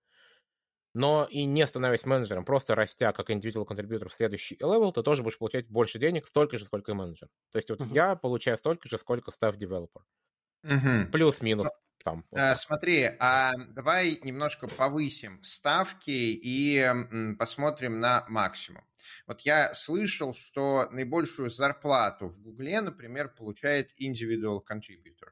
но 0.96 1.28
и 1.30 1.44
не 1.44 1.68
становясь 1.68 2.06
менеджером, 2.06 2.46
просто 2.46 2.74
растя 2.74 3.12
как 3.12 3.30
individual 3.30 3.66
contributor 3.66 4.10
в 4.10 4.14
следующий 4.14 4.56
level, 4.56 4.94
ты 4.94 5.04
тоже 5.04 5.24
будешь 5.24 5.38
получать 5.38 5.68
больше 5.68 6.00
денег, 6.00 6.26
столько 6.26 6.58
же, 6.58 6.66
сколько 6.66 6.94
и 6.94 6.96
менеджер. 6.96 7.28
То 7.52 7.58
есть 7.58 7.70
вот 7.70 7.82
uh-huh. 7.82 7.94
я 7.94 8.16
получаю 8.16 8.58
столько 8.58 8.88
же, 8.88 8.98
сколько 8.98 9.32
staff 9.32 9.58
developer. 9.58 10.02
Uh-huh. 10.66 11.06
Плюс-минус. 11.12 11.68
Там, 12.04 12.24
вот 12.30 12.40
а, 12.40 12.56
смотри, 12.56 13.10
а 13.20 13.52
давай 13.70 14.20
немножко 14.22 14.68
повысим 14.68 15.42
ставки 15.44 16.12
и 16.12 16.78
м, 16.78 17.36
посмотрим 17.36 18.00
на 18.00 18.26
максимум. 18.30 18.84
Вот 19.28 19.42
я 19.42 19.74
слышал, 19.74 20.36
что 20.36 20.88
наибольшую 20.92 21.50
зарплату 21.50 22.30
в 22.30 22.40
Гугле, 22.40 22.80
например, 22.82 23.34
получает 23.34 23.90
individual 24.00 24.60
contributor. 24.70 25.32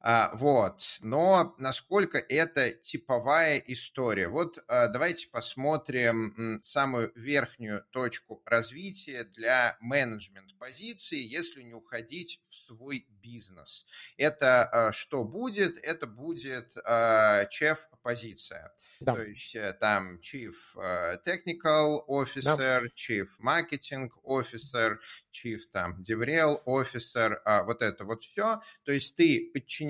А, 0.00 0.30
вот. 0.34 0.98
Но 1.00 1.54
насколько 1.58 2.18
это 2.18 2.70
типовая 2.70 3.58
история? 3.58 4.28
Вот 4.28 4.62
а, 4.68 4.88
давайте 4.88 5.28
посмотрим 5.28 6.60
самую 6.62 7.12
верхнюю 7.16 7.84
точку 7.90 8.40
развития 8.44 9.24
для 9.24 9.76
менеджмент 9.80 10.56
позиции, 10.58 11.18
если 11.18 11.62
не 11.62 11.74
уходить 11.74 12.40
в 12.48 12.54
свой 12.54 13.06
бизнес. 13.08 13.86
Это 14.16 14.68
а, 14.70 14.92
что 14.92 15.24
будет? 15.24 15.78
Это 15.78 16.06
будет 16.06 16.74
чеф 17.50 17.88
позиция. 18.02 18.72
Да. 19.00 19.14
То 19.14 19.22
есть 19.22 19.54
э, 19.54 19.72
там 19.74 20.18
Chief 20.18 20.54
э, 20.76 21.18
Technical 21.24 22.04
Officer, 22.08 22.56
да. 22.56 22.82
Chief 22.96 23.26
Marketing 23.40 24.08
Officer, 24.24 24.96
Chief 25.32 25.60
там 25.72 26.02
DevRel 26.02 26.60
Officer, 26.64 27.38
вот 27.64 27.82
это 27.82 28.04
вот 28.04 28.22
все. 28.22 28.60
То 28.84 28.92
есть 28.92 29.14
ты 29.14 29.50
подчиняешься 29.52 29.87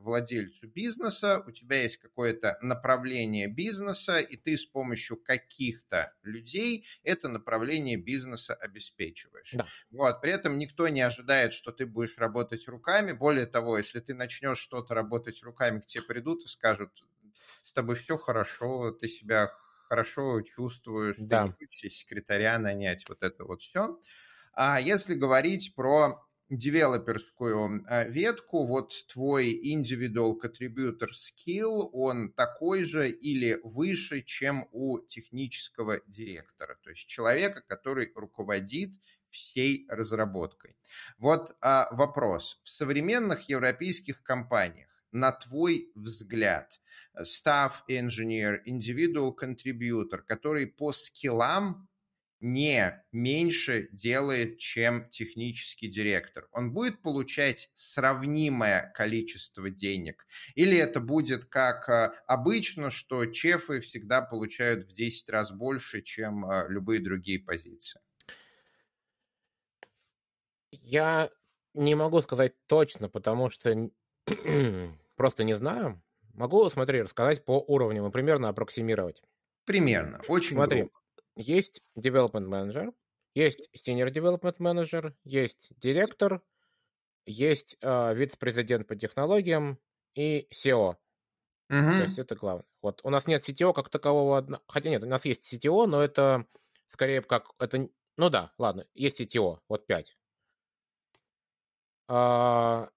владельцу 0.00 0.68
бизнеса, 0.68 1.42
у 1.46 1.50
тебя 1.52 1.82
есть 1.82 1.98
какое-то 1.98 2.58
направление 2.62 3.46
бизнеса, 3.48 4.18
и 4.18 4.36
ты 4.36 4.56
с 4.58 4.66
помощью 4.66 5.16
каких-то 5.16 6.14
людей 6.22 6.86
это 7.02 7.28
направление 7.28 7.96
бизнеса 7.96 8.54
обеспечиваешь. 8.54 9.52
Да. 9.52 9.72
Вот. 9.90 10.20
При 10.20 10.32
этом 10.32 10.58
никто 10.58 10.88
не 10.88 11.00
ожидает, 11.00 11.52
что 11.52 11.72
ты 11.72 11.86
будешь 11.86 12.18
работать 12.18 12.66
руками. 12.68 13.12
Более 13.12 13.46
того, 13.46 13.78
если 13.78 14.00
ты 14.00 14.14
начнешь 14.14 14.58
что-то 14.58 14.94
работать 14.94 15.42
руками, 15.42 15.80
к 15.80 15.86
тебе 15.86 16.02
придут 16.02 16.44
и 16.44 16.48
скажут, 16.48 16.90
с 17.62 17.72
тобой 17.72 17.96
все 17.96 18.16
хорошо, 18.16 18.90
ты 18.92 19.08
себя 19.08 19.50
хорошо 19.88 20.40
чувствуешь, 20.42 21.16
да. 21.16 21.26
ты 21.28 21.42
не 21.42 21.52
хочешь 21.52 21.92
секретаря 21.92 22.58
нанять, 22.58 23.08
вот 23.08 23.22
это 23.22 23.44
вот 23.44 23.62
все. 23.62 23.98
А 24.52 24.80
если 24.80 25.14
говорить 25.14 25.74
про 25.74 26.22
девелоперскую 26.50 27.84
а, 27.86 28.04
ветку, 28.04 28.64
вот 28.66 28.92
твой 29.12 29.54
individual 29.54 30.34
contributor 30.42 31.10
skill, 31.12 31.88
он 31.92 32.32
такой 32.32 32.84
же 32.84 33.08
или 33.08 33.58
выше, 33.62 34.22
чем 34.22 34.68
у 34.72 34.98
технического 34.98 36.00
директора, 36.06 36.76
то 36.82 36.90
есть 36.90 37.06
человека, 37.06 37.62
который 37.66 38.10
руководит 38.14 38.90
всей 39.30 39.86
разработкой. 39.88 40.76
Вот 41.18 41.56
а, 41.60 41.88
вопрос. 41.92 42.60
В 42.64 42.68
современных 42.68 43.48
европейских 43.48 44.22
компаниях 44.22 44.90
на 45.12 45.32
твой 45.32 45.90
взгляд, 45.94 46.80
staff 47.18 47.82
engineer, 47.88 48.58
individual 48.66 49.34
contributor, 49.36 50.18
который 50.18 50.66
по 50.66 50.92
скиллам 50.92 51.88
не 52.40 53.04
меньше 53.12 53.88
делает, 53.92 54.58
чем 54.58 55.08
технический 55.10 55.88
директор. 55.88 56.48
Он 56.52 56.72
будет 56.72 57.02
получать 57.02 57.70
сравнимое 57.74 58.92
количество 58.94 59.70
денег? 59.70 60.26
Или 60.54 60.76
это 60.76 61.00
будет 61.00 61.44
как 61.44 61.88
э, 61.88 62.12
обычно, 62.26 62.90
что 62.90 63.26
чефы 63.26 63.80
всегда 63.80 64.22
получают 64.22 64.84
в 64.84 64.92
10 64.92 65.28
раз 65.30 65.52
больше, 65.52 66.02
чем 66.02 66.50
э, 66.50 66.66
любые 66.68 67.00
другие 67.00 67.38
позиции? 67.38 68.00
Я 70.72 71.30
не 71.74 71.94
могу 71.94 72.20
сказать 72.20 72.54
точно, 72.66 73.08
потому 73.08 73.50
что 73.50 73.90
просто 75.16 75.44
не 75.44 75.56
знаю. 75.56 76.02
Могу, 76.34 76.68
смотри, 76.70 77.02
рассказать 77.02 77.44
по 77.44 77.58
уровням 77.58 78.06
и 78.06 78.10
примерно 78.10 78.48
аппроксимировать. 78.48 79.22
Примерно, 79.66 80.20
очень 80.28 80.56
Смотри, 80.56 80.80
грубо. 80.80 80.99
Есть 81.40 81.80
development 81.98 82.48
manager, 82.48 82.92
есть 83.34 83.68
senior 83.76 84.10
development 84.10 84.58
manager, 84.58 85.14
есть 85.24 85.68
директор, 85.76 86.42
есть 87.26 87.76
э, 87.80 88.14
вице-президент 88.14 88.86
по 88.86 88.96
технологиям 88.96 89.78
и 90.14 90.48
SEO. 90.52 90.96
Угу. 91.70 91.90
То 91.90 92.04
есть 92.04 92.18
это 92.18 92.34
главное. 92.34 92.66
Вот 92.82 93.00
у 93.04 93.10
нас 93.10 93.26
нет 93.26 93.48
CTO 93.48 93.72
как 93.72 93.88
такового, 93.88 94.60
хотя 94.66 94.90
нет, 94.90 95.02
у 95.02 95.06
нас 95.06 95.24
есть 95.24 95.52
CTO, 95.52 95.86
но 95.86 96.02
это 96.02 96.46
скорее 96.88 97.22
как 97.22 97.50
это, 97.58 97.88
ну 98.16 98.30
да, 98.30 98.52
ладно, 98.58 98.86
есть 98.94 99.20
CTO, 99.20 99.60
вот 99.68 99.86
пять. 99.86 100.16
А, 102.08 102.90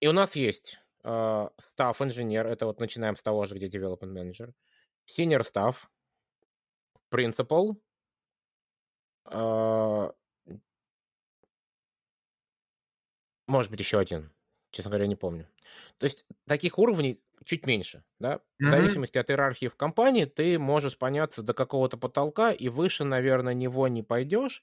и 0.00 0.06
у 0.06 0.12
нас 0.12 0.36
есть 0.36 0.78
staff 1.04 1.96
инженер, 2.00 2.46
это 2.46 2.66
вот 2.66 2.80
начинаем 2.80 3.16
с 3.16 3.22
того 3.22 3.46
же, 3.46 3.56
где 3.56 3.66
development 3.66 4.12
manager, 4.12 4.52
senior 5.08 5.42
staff, 5.42 5.76
principal, 7.10 7.76
uh, 9.26 10.12
может 13.46 13.70
быть, 13.70 13.80
еще 13.80 13.98
один. 13.98 14.32
Честно 14.70 14.90
говоря, 14.90 15.06
не 15.06 15.16
помню. 15.16 15.48
То 15.98 16.04
есть 16.04 16.24
таких 16.46 16.78
уровней 16.78 17.22
чуть 17.44 17.66
меньше, 17.66 18.04
да? 18.18 18.34
Mm-hmm. 18.34 18.40
В 18.66 18.70
зависимости 18.70 19.18
от 19.18 19.30
иерархии 19.30 19.68
в 19.68 19.76
компании 19.76 20.24
ты 20.24 20.58
можешь 20.58 20.98
поняться 20.98 21.42
до 21.42 21.54
какого-то 21.54 21.96
потолка, 21.96 22.52
и 22.52 22.68
выше, 22.68 23.04
наверное, 23.04 23.54
него 23.54 23.88
не 23.88 24.02
пойдешь, 24.02 24.62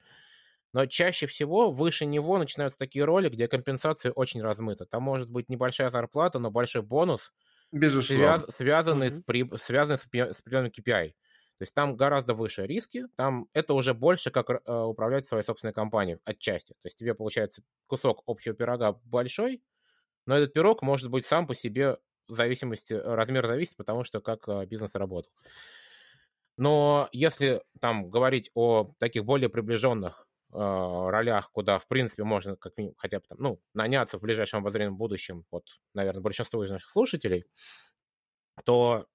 но 0.73 0.85
чаще 0.85 1.27
всего 1.27 1.71
выше 1.71 2.05
него 2.05 2.37
начинаются 2.37 2.77
такие 2.77 3.05
роли, 3.05 3.29
где 3.29 3.47
компенсация 3.47 4.11
очень 4.11 4.41
размыта. 4.41 4.85
Там 4.85 5.03
может 5.03 5.29
быть 5.29 5.49
небольшая 5.49 5.89
зарплата, 5.89 6.39
но 6.39 6.51
большой 6.51 6.81
бонус, 6.81 7.31
Безусловно. 7.73 8.39
Связ, 8.39 8.55
связанный, 8.55 9.07
mm-hmm. 9.07 9.19
с, 9.19 9.23
при, 9.23 9.57
связанный 9.57 9.97
с, 9.97 10.03
с 10.03 10.39
определенным 10.39 10.71
KPI. 10.71 11.13
То 11.63 11.65
есть 11.65 11.75
там 11.75 11.95
гораздо 11.95 12.33
выше 12.33 12.67
риски, 12.67 13.05
там 13.15 13.47
это 13.53 13.73
уже 13.73 13.93
больше 13.93 14.31
как 14.31 14.49
э, 14.49 14.73
управлять 14.81 15.29
своей 15.29 15.45
собственной 15.45 15.71
компанией 15.71 16.19
отчасти. 16.25 16.73
То 16.73 16.87
есть 16.87 16.97
тебе 16.97 17.15
получается 17.15 17.63
кусок 17.87 18.21
общего 18.27 18.53
пирога 18.53 18.99
большой, 19.05 19.63
но 20.25 20.35
этот 20.35 20.51
пирог 20.51 20.81
может 20.81 21.09
быть 21.09 21.25
сам 21.25 21.47
по 21.47 21.55
себе 21.55 21.99
в 22.27 22.35
зависимости, 22.35 22.91
размер 22.91 23.47
зависит, 23.47 23.77
потому 23.77 24.03
что 24.03 24.19
как 24.19 24.45
э, 24.49 24.65
бизнес 24.65 24.91
работал. 24.93 25.31
Но 26.57 27.07
если 27.13 27.63
там 27.79 28.09
говорить 28.09 28.51
о 28.55 28.93
таких 28.99 29.23
более 29.23 29.47
приближенных 29.47 30.27
а, 30.51 31.09
ролях, 31.11 31.49
куда, 31.49 31.79
в 31.79 31.87
принципе, 31.87 32.25
можно 32.25 32.57
как 32.57 32.75
минимум 32.75 32.95
хотя 32.97 33.21
бы 33.21 33.25
там, 33.29 33.37
ну, 33.39 33.61
наняться 33.73 34.17
в 34.17 34.21
ближайшем 34.21 34.59
обозримом 34.59 34.97
будущем, 34.97 35.45
вот, 35.49 35.63
наверное, 35.93 36.21
большинство 36.21 36.61
из 36.61 36.69
наших 36.71 36.89
слушателей, 36.89 37.45
то 38.65 39.07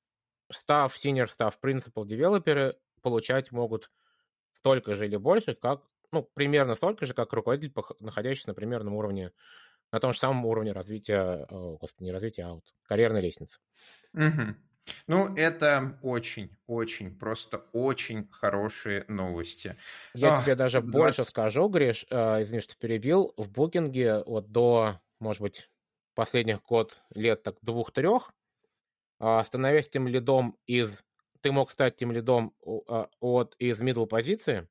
став, 0.51 0.95
senior 0.95 1.29
став, 1.29 1.59
principal 1.63 2.07
девелоперы 2.07 2.77
получать 3.03 3.53
могут 3.53 3.91
столько 4.59 4.95
же 4.95 5.07
или 5.07 5.17
больше, 5.17 5.55
как, 5.55 5.83
ну, 6.13 6.29
примерно 6.35 6.75
столько 6.75 7.07
же, 7.07 7.15
как 7.15 7.33
руководитель, 7.33 7.73
находящийся 8.01 8.49
на 8.49 8.55
примерном 8.55 8.95
уровне, 8.95 9.33
на 9.93 10.01
том 10.01 10.13
же 10.13 10.19
самом 10.19 10.45
уровне 10.47 10.73
развития, 10.73 11.47
о, 11.51 11.79
господи, 11.79 12.07
не 12.07 12.13
развития, 12.13 12.45
а 12.45 12.55
вот 12.55 12.65
карьерной 12.83 13.21
лестницы. 13.21 13.59
Угу. 14.15 14.57
Ну, 15.07 15.35
это 15.37 15.99
очень, 16.03 16.57
очень, 16.67 17.19
просто 17.19 17.59
очень 17.73 18.29
хорошие 18.31 19.05
новости. 19.09 19.77
Я 20.15 20.35
Ах, 20.35 20.45
тебе 20.45 20.55
даже 20.55 20.81
20... 20.81 20.93
больше 20.93 21.25
скажу, 21.25 21.69
Гриш, 21.69 22.07
э, 22.11 22.43
извини, 22.43 22.61
что 22.61 22.77
перебил. 22.77 23.35
В 23.37 23.51
букинге 23.51 24.23
вот 24.25 24.51
до, 24.51 25.01
может 25.21 25.43
быть, 25.43 25.71
последних 26.15 26.63
год, 26.63 27.03
лет 27.15 27.43
так 27.43 27.57
двух-трех, 27.63 28.33
становясь 29.19 29.89
тем 29.89 30.09
лидом 30.09 30.57
из... 30.67 30.91
Ты 31.41 31.53
мог 31.53 31.71
стать 31.71 31.97
тем 31.97 32.13
лидом 32.13 32.55
э, 32.67 33.07
от, 33.21 33.55
из 33.59 33.81
middle 33.81 34.07
позиции, 34.07 34.69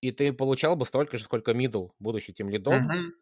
и 0.00 0.10
ты 0.10 0.32
получал 0.32 0.74
бы 0.74 0.84
столько 0.84 1.18
же, 1.18 1.24
сколько 1.24 1.52
middle, 1.52 1.92
будучи 1.98 2.32
тем 2.32 2.48
лидом. 2.48 2.74
Uh-huh. 2.74 3.12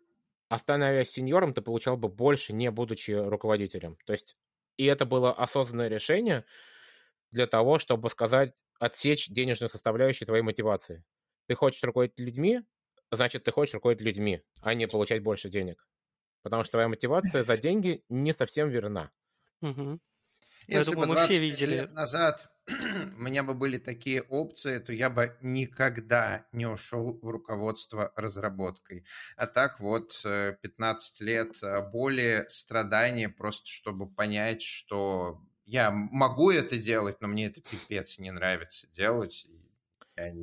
А 0.49 0.59
становясь 0.59 1.11
сеньором, 1.11 1.53
ты 1.53 1.63
получал 1.63 1.97
бы 1.97 2.09
больше, 2.09 2.53
не 2.53 2.71
будучи 2.71 3.11
руководителем. 3.11 3.97
То 4.07 4.13
есть 4.13 4.37
и 4.81 4.87
это 4.87 5.05
было 5.05 5.31
осознанное 5.31 5.89
решение 5.89 6.47
для 7.33 7.47
того, 7.47 7.79
чтобы 7.79 8.09
сказать, 8.09 8.57
отсечь 8.79 9.29
денежную 9.29 9.69
составляющую 9.69 10.27
твоей 10.27 10.43
мотивации. 10.43 11.05
Ты 11.47 11.55
хочешь 11.55 11.83
руководить 11.83 12.19
людьми, 12.19 12.63
значит, 13.11 13.45
ты 13.45 13.53
хочешь 13.53 13.75
руководить 13.75 14.01
людьми, 14.01 14.43
а 14.63 14.73
не 14.73 14.89
получать 14.89 15.23
больше 15.23 15.51
денег. 15.51 15.87
Потому 16.43 16.65
что 16.65 16.73
твоя 16.73 16.89
мотивация 16.89 17.45
за 17.45 17.57
деньги 17.59 18.03
не 18.09 18.33
совсем 18.33 18.71
верна. 18.71 19.11
Угу. 19.63 20.01
Если 20.67 20.73
Я 20.73 20.85
думаю, 20.85 21.09
бы 21.09 21.15
мы 21.15 21.21
все 21.21 21.39
видели. 21.39 21.75
лет 21.75 21.93
назад 21.93 22.51
у 23.17 23.21
меня 23.21 23.43
бы 23.43 23.55
были 23.55 23.79
такие 23.79 24.23
опции, 24.23 24.79
то 24.79 24.93
я 24.93 25.11
бы 25.11 25.37
никогда 25.41 26.47
не 26.53 26.67
ушел 26.67 27.19
в 27.21 27.29
руководство 27.29 28.13
разработкой. 28.17 29.05
А 29.37 29.47
так 29.47 29.81
вот 29.81 30.21
15 30.23 31.21
э, 31.21 31.25
лет 31.25 31.63
э, 31.63 31.83
боли, 31.91 32.47
страдания, 32.49 33.29
просто 33.29 33.69
чтобы 33.69 34.09
понять, 34.09 34.63
что 34.63 35.41
я 35.65 35.91
могу 35.91 36.51
это 36.51 36.79
делать, 36.79 37.21
но 37.21 37.29
мне 37.29 37.47
это 37.47 37.61
пипец 37.61 38.19
не 38.19 38.31
нравится 38.31 38.87
делать. 38.89 39.47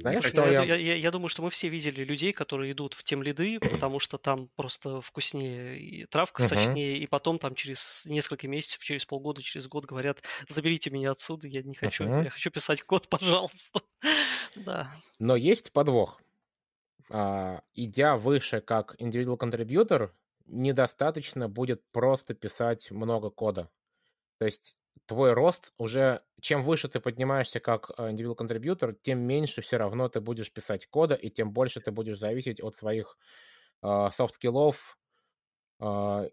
Знаешь, 0.01 0.25
что 0.25 0.49
я... 0.49 0.63
Я, 0.63 0.75
я, 0.75 0.95
я 0.95 1.11
думаю, 1.11 1.29
что 1.29 1.41
мы 1.41 1.49
все 1.49 1.69
видели 1.69 2.03
людей, 2.03 2.33
которые 2.33 2.71
идут 2.71 2.93
в 2.93 3.03
тем 3.03 3.23
лиды, 3.23 3.59
потому 3.59 3.99
что 3.99 4.17
там 4.17 4.49
просто 4.55 5.01
вкуснее, 5.01 5.79
и 5.79 6.05
травка 6.05 6.43
uh-huh. 6.43 6.47
сочнее, 6.47 6.97
и 6.97 7.07
потом 7.07 7.39
там 7.39 7.55
через 7.55 8.05
несколько 8.05 8.47
месяцев, 8.47 8.83
через 8.83 9.05
полгода, 9.05 9.41
через 9.41 9.67
год 9.67 9.85
говорят, 9.85 10.21
заберите 10.47 10.89
меня 10.89 11.11
отсюда, 11.11 11.47
я 11.47 11.63
не 11.63 11.75
хочу, 11.75 12.05
uh-huh. 12.05 12.23
я 12.23 12.29
хочу 12.29 12.51
писать 12.51 12.81
код, 12.81 13.07
пожалуйста. 13.09 13.81
да. 14.55 14.91
Но 15.19 15.35
есть 15.35 15.71
подвох. 15.71 16.21
А, 17.09 17.61
идя 17.73 18.17
выше 18.17 18.61
как 18.61 18.95
individual 18.99 19.37
contributor, 19.37 20.11
недостаточно 20.45 21.47
будет 21.47 21.81
просто 21.91 22.33
писать 22.33 22.91
много 22.91 23.29
кода. 23.29 23.69
То 24.39 24.45
есть 24.45 24.77
твой 25.05 25.33
рост 25.33 25.73
уже, 25.77 26.23
чем 26.41 26.63
выше 26.63 26.87
ты 26.89 26.99
поднимаешься 26.99 27.59
как 27.59 27.91
э, 27.97 28.09
individual 28.11 28.35
contributor, 28.37 28.95
тем 29.01 29.19
меньше 29.19 29.61
все 29.61 29.77
равно 29.77 30.09
ты 30.09 30.21
будешь 30.21 30.51
писать 30.51 30.87
кода, 30.87 31.15
и 31.15 31.29
тем 31.29 31.51
больше 31.51 31.81
ты 31.81 31.91
будешь 31.91 32.19
зависеть 32.19 32.61
от 32.61 32.75
своих 32.75 33.17
софт-скиллов, 33.81 34.97
э, 35.79 35.85
э, 35.85 36.29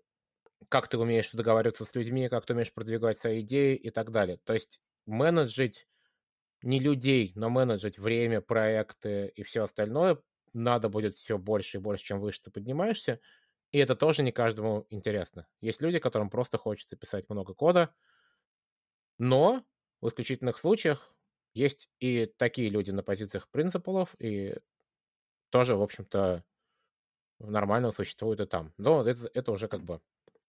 как 0.69 0.89
ты 0.89 0.99
умеешь 0.99 1.31
договариваться 1.33 1.85
с 1.85 1.95
людьми, 1.95 2.29
как 2.29 2.47
ты 2.47 2.55
умеешь 2.55 2.73
продвигать 2.73 3.21
свои 3.21 3.41
идеи 3.43 3.77
и 3.77 3.91
так 3.91 4.11
далее. 4.13 4.39
То 4.45 4.55
есть 4.55 4.81
менеджить 5.07 5.89
не 6.63 6.81
людей, 6.81 7.33
но 7.37 7.51
менеджить 7.51 7.99
время, 7.99 8.41
проекты 8.41 9.29
и 9.37 9.43
все 9.43 9.65
остальное 9.65 10.19
надо 10.53 10.89
будет 10.89 11.17
все 11.17 11.39
больше 11.39 11.79
и 11.79 11.81
больше, 11.81 12.05
чем 12.05 12.21
выше 12.21 12.43
ты 12.43 12.51
поднимаешься. 12.51 13.21
И 13.73 13.79
это 13.79 13.97
тоже 13.97 14.23
не 14.23 14.33
каждому 14.33 14.87
интересно. 14.91 15.49
Есть 15.61 15.83
люди, 15.83 15.99
которым 15.99 16.31
просто 16.31 16.59
хочется 16.59 16.97
писать 16.97 17.29
много 17.29 17.55
кода, 17.55 17.95
но 19.19 19.65
в 20.01 20.09
исключительных 20.09 20.59
случаях 20.59 21.15
есть 21.55 21.89
и 22.01 22.27
такие 22.27 22.69
люди 22.69 22.91
на 22.91 23.03
позициях 23.03 23.49
принципалов, 23.49 24.15
и 24.19 24.57
тоже, 25.51 25.77
в 25.77 25.83
общем-то, 25.83 26.45
нормально 27.39 27.93
существуют 27.93 28.41
и 28.41 28.47
там. 28.47 28.73
Но 28.77 29.07
это, 29.07 29.31
это 29.35 29.53
уже 29.53 29.69
как 29.69 29.83
бы 29.83 30.01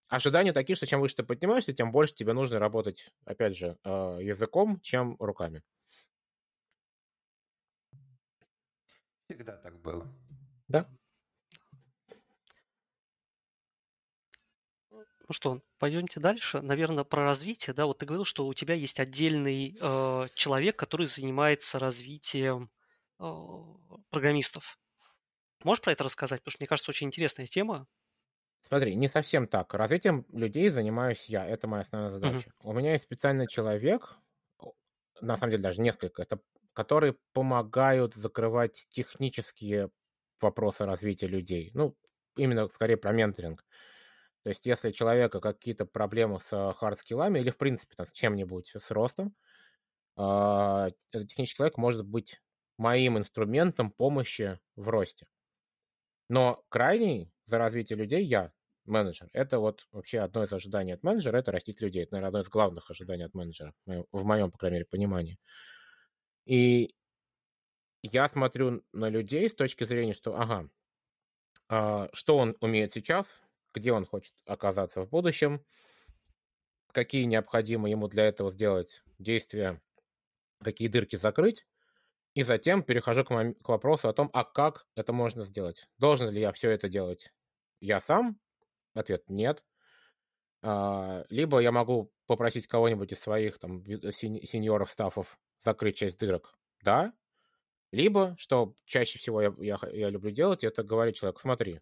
ожидания 0.08 0.54
такие, 0.54 0.76
что 0.76 0.88
чем 0.88 1.02
выше 1.02 1.18
ты 1.18 1.24
поднимаешься, 1.24 1.74
тем 1.74 1.92
больше 1.92 2.16
тебе 2.16 2.34
нужно 2.34 2.60
работать, 2.60 3.12
опять 3.26 3.58
же, 3.58 3.78
э, 3.84 4.20
языком, 4.22 4.80
чем 4.82 5.16
руками. 5.20 5.64
Всегда 9.28 9.58
так 9.58 9.80
было. 9.82 10.08
Да. 10.68 10.88
Ну 15.28 15.34
что, 15.34 15.62
пойдемте 15.80 16.20
дальше. 16.20 16.62
Наверное, 16.62 17.04
про 17.04 17.24
развитие. 17.24 17.74
Да, 17.74 17.88
вот 17.88 17.98
ты 17.98 18.06
говорил, 18.06 18.26
что 18.26 18.46
у 18.46 18.54
тебя 18.54 18.76
есть 18.76 19.00
отдельный 19.00 19.76
э, 19.80 20.28
человек, 20.36 20.76
который 20.76 21.08
занимается 21.08 21.80
развитием 21.80 22.70
э, 23.20 23.26
программистов. 24.12 24.78
Можешь 25.64 25.84
про 25.84 25.94
это 25.94 26.04
рассказать? 26.04 26.42
Потому 26.42 26.52
что 26.52 26.62
мне 26.62 26.68
кажется, 26.68 26.92
очень 26.92 27.08
интересная 27.08 27.48
тема. 27.48 27.88
Смотри, 28.68 28.96
не 28.96 29.08
совсем 29.08 29.48
так. 29.48 29.74
Развитием 29.74 30.26
людей 30.32 30.70
занимаюсь 30.70 31.26
я. 31.26 31.46
Это 31.48 31.68
моя 31.68 31.82
основная 31.82 32.12
задача. 32.12 32.50
Uh-huh. 32.50 32.70
У 32.70 32.74
меня 32.74 32.94
есть 32.94 33.06
специальный 33.06 33.48
человек, 33.48 34.16
на 35.22 35.38
самом 35.38 35.52
деле 35.52 35.64
даже 35.64 35.82
несколько, 35.82 36.22
это, 36.22 36.40
которые 36.74 37.16
помогают 37.34 38.14
закрывать 38.16 38.86
технические 38.90 39.90
вопросы 40.40 40.86
развития 40.86 41.28
людей. 41.28 41.72
Ну, 41.74 41.96
именно 42.36 42.68
скорее 42.68 42.98
про 42.98 43.12
менторинг. 43.12 43.64
То 44.46 44.50
есть, 44.50 44.64
если 44.68 44.90
у 44.90 44.92
человека 44.92 45.40
какие-то 45.40 45.86
проблемы 45.88 46.40
с 46.40 46.74
хардскиллами 46.74 47.40
или, 47.40 47.50
в 47.50 47.58
принципе, 47.58 47.96
там, 47.96 48.06
с 48.06 48.12
чем-нибудь, 48.12 48.74
с 48.78 48.92
ростом, 48.92 49.36
э, 50.20 50.90
технический 51.12 51.58
человек 51.58 51.80
может 51.80 52.06
быть 52.06 52.40
моим 52.78 53.18
инструментом 53.18 53.90
помощи 53.90 54.60
в 54.76 54.88
росте. 54.90 55.26
Но 56.30 56.64
крайний 56.70 57.32
за 57.48 57.58
развитие 57.58 57.98
людей 57.98 58.24
я, 58.24 58.52
менеджер. 58.86 59.30
Это 59.34 59.58
вот 59.58 59.88
вообще 59.92 60.20
одно 60.20 60.44
из 60.44 60.54
ожиданий 60.54 60.94
от 60.94 61.02
менеджера, 61.02 61.38
это 61.38 61.52
растить 61.52 61.82
людей. 61.82 62.04
Это, 62.04 62.12
наверное, 62.14 62.28
одно 62.30 62.40
из 62.42 62.50
главных 62.50 62.92
ожиданий 62.92 63.24
от 63.24 63.34
менеджера, 63.34 63.74
в 63.88 64.26
моем, 64.26 64.52
по 64.52 64.60
крайней 64.60 64.76
мере, 64.76 64.86
понимании. 64.86 65.40
И 66.46 66.94
я 68.04 68.30
смотрю 68.30 68.84
на 68.94 69.10
людей 69.10 69.50
с 69.50 69.56
точки 69.56 69.86
зрения, 69.86 70.14
что, 70.14 70.40
ага, 70.40 70.70
э, 71.72 72.10
что 72.14 72.38
он 72.38 72.56
умеет 72.62 72.94
сейчас, 72.94 73.26
где 73.76 73.92
он 73.92 74.06
хочет 74.06 74.34
оказаться 74.46 75.02
в 75.02 75.10
будущем, 75.10 75.64
какие 76.92 77.26
необходимо 77.26 77.90
ему 77.90 78.08
для 78.08 78.26
этого 78.26 78.52
сделать 78.52 79.04
действия, 79.20 79.82
какие 80.64 80.88
дырки 80.88 81.18
закрыть, 81.18 81.68
и 82.34 82.44
затем 82.44 82.84
перехожу 82.84 83.24
к, 83.24 83.32
мом- 83.32 83.56
к 83.56 83.70
вопросу 83.70 84.10
о 84.10 84.14
том, 84.14 84.30
а 84.34 84.44
как 84.44 84.88
это 84.96 85.14
можно 85.14 85.46
сделать. 85.46 85.88
Должен 85.98 86.30
ли 86.30 86.42
я 86.42 86.52
все 86.52 86.72
это 86.72 86.90
делать 86.90 87.32
я 87.80 88.02
сам? 88.02 88.40
Ответ– 88.94 89.24
нет. 89.30 89.64
А, 90.62 91.26
либо 91.30 91.60
я 91.60 91.72
могу 91.72 92.12
попросить 92.26 92.68
кого-нибудь 92.68 93.12
из 93.12 93.20
своих 93.20 93.60
там 93.60 93.84
сеньоров, 93.86 94.90
стафов 94.90 95.38
закрыть 95.64 95.98
часть 95.98 96.20
дырок. 96.20 96.58
Да. 96.82 97.14
Либо, 97.92 98.36
что 98.38 98.76
чаще 98.86 99.20
всего 99.20 99.42
я, 99.42 99.54
я, 99.60 99.80
я 99.92 100.10
люблю 100.10 100.32
делать, 100.32 100.64
это 100.64 100.84
говорить 100.84 101.18
человеку, 101.18 101.42
смотри, 101.42 101.82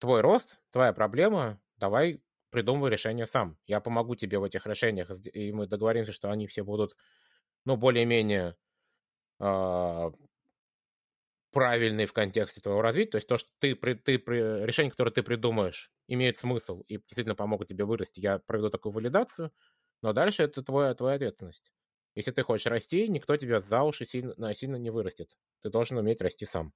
твой 0.00 0.22
рост, 0.22 0.60
твоя 0.72 0.92
проблема, 0.92 1.60
давай 1.76 2.22
придумывай 2.50 2.90
решение 2.90 3.26
сам. 3.26 3.58
Я 3.66 3.80
помогу 3.80 4.16
тебе 4.16 4.38
в 4.38 4.44
этих 4.44 4.66
решениях, 4.66 5.10
и 5.32 5.52
мы 5.52 5.66
договоримся, 5.66 6.12
что 6.12 6.30
они 6.30 6.46
все 6.48 6.64
будут, 6.64 6.96
ну, 7.64 7.76
более-менее 7.76 8.56
э, 9.40 10.10
правильные 11.52 12.06
в 12.06 12.12
контексте 12.12 12.60
твоего 12.60 12.82
развития. 12.82 13.12
То 13.12 13.16
есть 13.16 13.28
то, 13.28 13.38
что 13.38 13.48
ты, 13.58 13.74
ты, 13.74 14.16
решение, 14.16 14.90
которое 14.90 15.10
ты 15.10 15.22
придумаешь, 15.22 15.90
имеет 16.08 16.38
смысл 16.38 16.82
и 16.82 16.96
действительно 16.98 17.34
помогут 17.34 17.68
тебе 17.68 17.84
вырасти. 17.84 18.20
Я 18.20 18.38
проведу 18.38 18.70
такую 18.70 18.92
валидацию, 18.92 19.52
но 20.02 20.12
дальше 20.12 20.42
это 20.42 20.62
твоя, 20.62 20.94
твоя 20.94 21.16
ответственность. 21.16 21.72
Если 22.14 22.32
ты 22.32 22.42
хочешь 22.42 22.66
расти, 22.66 23.08
никто 23.08 23.36
тебя 23.36 23.60
за 23.60 23.82
уши 23.82 24.04
сильно, 24.06 24.54
сильно 24.54 24.76
не 24.76 24.90
вырастет. 24.90 25.36
Ты 25.62 25.70
должен 25.70 25.96
уметь 25.98 26.20
расти 26.20 26.46
сам. 26.46 26.72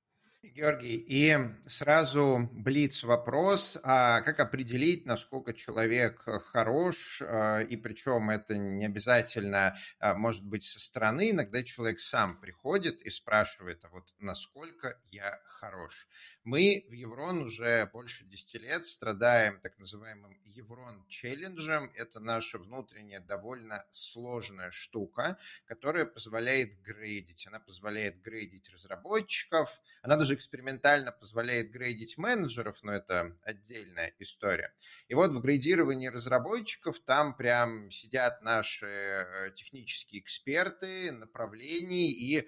Георгий, 0.51 0.97
и 0.97 1.37
сразу 1.67 2.49
блиц 2.53 3.03
вопрос, 3.03 3.79
а 3.83 4.21
как 4.23 4.41
определить, 4.41 5.07
насколько 5.07 5.55
человек 5.55 6.21
хорош, 6.53 7.23
а, 7.23 7.61
и 7.61 7.77
причем 7.77 8.31
это 8.31 8.57
не 8.57 8.85
обязательно 8.85 9.77
а, 9.99 10.15
может 10.15 10.45
быть 10.45 10.65
со 10.65 10.81
стороны, 10.81 11.31
иногда 11.31 11.63
человек 11.63 12.01
сам 12.01 12.41
приходит 12.41 13.03
и 13.03 13.11
спрашивает, 13.11 13.85
а 13.85 13.89
вот 13.89 14.13
насколько 14.19 14.99
я 15.05 15.41
хорош. 15.47 16.09
Мы 16.45 16.85
в 16.89 16.93
Еврон 16.93 17.43
уже 17.43 17.89
больше 17.93 18.25
10 18.25 18.55
лет 18.61 18.87
страдаем 18.87 19.61
так 19.61 19.79
называемым 19.79 20.39
Еврон 20.45 21.05
челленджем. 21.09 21.91
Это 21.95 22.21
наша 22.21 22.59
внутренняя 22.59 23.21
довольно 23.21 23.85
сложная 23.91 24.71
штука, 24.71 25.39
которая 25.65 26.05
позволяет 26.05 26.81
грейдить. 26.83 27.47
Она 27.47 27.61
позволяет 27.61 28.21
грейдить 28.21 28.69
разработчиков, 28.71 29.81
она 30.03 30.17
даже 30.17 30.34
экспериментально 30.35 31.13
позволяет 31.13 31.71
грейдить 31.71 32.19
менеджеров, 32.19 32.83
но 32.83 32.93
это 32.93 33.37
отдельная 33.43 34.13
история. 34.19 34.73
И 35.09 35.15
вот 35.15 35.31
в 35.31 35.41
грейдировании 35.41 36.09
разработчиков 36.09 37.01
там 37.01 37.37
прям 37.37 37.91
сидят 37.91 38.43
наши 38.43 38.87
э, 38.87 39.51
технические 39.55 40.21
эксперты 40.21 41.13
направлений 41.13 42.11
и 42.11 42.39
э, 42.39 42.45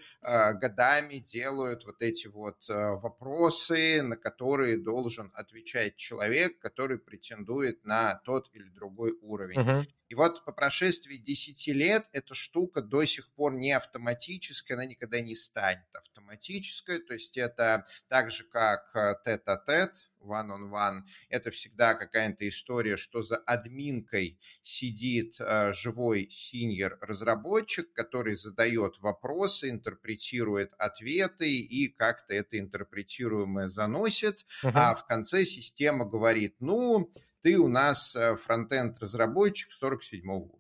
годами 0.55 1.18
делают 1.18 1.85
вот 1.85 2.03
эти 2.03 2.27
вот 2.27 2.68
э, 2.68 2.75
вопросы, 2.75 4.03
на 4.03 4.16
которые 4.16 4.77
должен 4.77 5.31
отвечать 5.35 5.96
человек, 5.96 6.59
который 6.59 6.99
претендует 6.99 7.85
на 7.85 8.16
тот 8.25 8.49
или 8.53 8.68
другой 8.68 9.16
уровень. 9.20 9.59
Uh-huh. 9.59 9.87
И 10.09 10.14
вот 10.14 10.44
по 10.44 10.53
прошествии 10.53 11.16
10 11.16 11.66
лет 11.68 12.09
эта 12.12 12.33
штука 12.35 12.81
до 12.81 13.05
сих 13.05 13.29
пор 13.33 13.55
не 13.55 13.72
автоматическая, 13.72 14.77
она 14.77 14.87
никогда 14.87 15.20
не 15.20 15.35
станет 15.35 15.85
автоматической. 15.94 17.01
То 17.01 17.14
есть 17.14 17.37
это 17.37 17.76
так 18.09 18.31
же, 18.31 18.45
как 18.45 18.91
э, 18.95 19.15
тет-а-тет, 19.25 19.93
one-on-one, 20.27 21.03
это 21.29 21.51
всегда 21.51 21.95
какая-то 21.95 22.49
история, 22.49 22.97
что 22.97 23.23
за 23.23 23.37
админкой 23.37 24.39
сидит 24.62 25.37
э, 25.39 25.73
живой 25.75 26.29
синьор-разработчик, 26.31 27.93
который 27.93 28.37
задает 28.37 28.99
вопросы, 28.99 29.71
интерпретирует 29.71 30.75
ответы 30.79 31.51
и 31.51 31.89
как-то 31.89 32.35
это 32.35 32.59
интерпретируемое 32.59 33.69
заносит, 33.69 34.45
uh-huh. 34.65 34.73
а 34.75 34.95
в 34.95 35.07
конце 35.07 35.45
система 35.45 36.05
говорит, 36.05 36.57
ну, 36.61 37.11
ты 37.43 37.59
у 37.59 37.69
нас 37.69 38.17
э, 38.17 38.37
фронтенд-разработчик 38.37 39.71
47 39.73 40.29
уровня. 40.29 40.56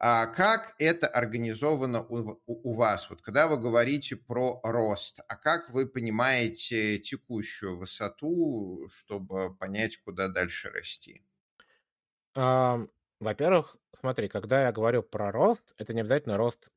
А 0.00 0.26
как 0.26 0.74
это 0.78 1.08
организовано 1.08 2.02
у, 2.02 2.40
у, 2.46 2.70
у 2.70 2.74
вас? 2.74 3.10
Вот 3.10 3.20
когда 3.20 3.48
вы 3.48 3.56
говорите 3.58 4.16
про 4.16 4.60
рост, 4.62 5.20
а 5.28 5.36
как 5.36 5.70
вы 5.70 5.86
понимаете 5.88 6.98
текущую 6.98 7.78
высоту, 7.78 8.88
чтобы 8.92 9.54
понять, 9.56 9.96
куда 9.98 10.28
дальше 10.28 10.70
расти? 10.70 11.24
Во-первых, 13.20 13.76
смотри, 13.98 14.28
когда 14.28 14.62
я 14.62 14.72
говорю 14.72 15.02
про 15.02 15.32
рост, 15.32 15.74
это 15.76 15.92
не 15.92 16.00
обязательно 16.02 16.36
рост 16.36 16.68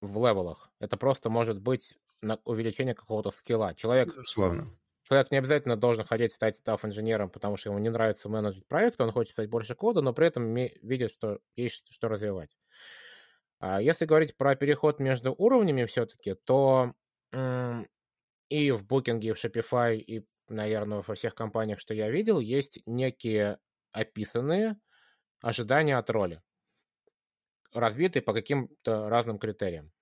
в 0.00 0.16
левелах. 0.16 0.70
Это 0.80 0.96
просто 0.96 1.30
может 1.30 1.60
быть 1.60 1.98
увеличение 2.44 2.94
какого-то 2.94 3.30
скилла. 3.30 3.74
Человек, 3.74 4.08
Безусловно 4.08 4.70
человек 5.04 5.30
не 5.30 5.38
обязательно 5.38 5.76
должен 5.76 6.04
хотеть 6.04 6.32
стать 6.34 6.56
став-инженером, 6.56 7.30
потому 7.30 7.56
что 7.56 7.70
ему 7.70 7.78
не 7.80 7.90
нравится 7.90 8.28
менеджер 8.28 8.64
проекта, 8.68 9.04
он 9.04 9.12
хочет 9.12 9.32
стать 9.32 9.50
больше 9.50 9.74
кода, 9.74 10.02
но 10.02 10.12
при 10.14 10.26
этом 10.28 10.54
видит, 10.54 11.12
что 11.12 11.40
есть 11.56 11.92
что 11.92 12.08
развивать. 12.08 12.50
А 13.62 13.80
если 13.80 14.06
говорить 14.06 14.36
про 14.36 14.56
переход 14.56 14.98
между 14.98 15.32
уровнями 15.32 15.84
все-таки, 15.84 16.34
то 16.34 16.94
и 17.32 18.70
в 18.72 18.84
Booking, 18.84 19.20
и 19.20 19.30
в 19.30 19.36
Shopify, 19.36 19.96
и, 19.96 20.26
наверное, 20.48 21.04
во 21.06 21.14
всех 21.14 21.36
компаниях, 21.36 21.78
что 21.78 21.94
я 21.94 22.10
видел, 22.10 22.40
есть 22.40 22.80
некие 22.86 23.60
описанные 23.92 24.80
ожидания 25.40 25.96
от 25.96 26.10
роли, 26.10 26.42
разбитые 27.72 28.24
по 28.24 28.32
каким-то 28.32 29.08
разным 29.08 29.38
критериям. 29.38 29.92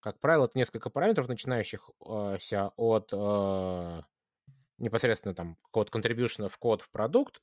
Как 0.00 0.18
правило, 0.18 0.46
это 0.46 0.58
несколько 0.58 0.90
параметров, 0.90 1.28
начинающихся 1.28 2.72
от 2.76 3.12
э, 3.12 4.02
непосредственно 4.78 5.36
там 5.36 5.54
какого-то 5.66 5.92
в 6.48 6.58
код 6.58 6.82
в 6.82 6.90
продукт 6.90 7.40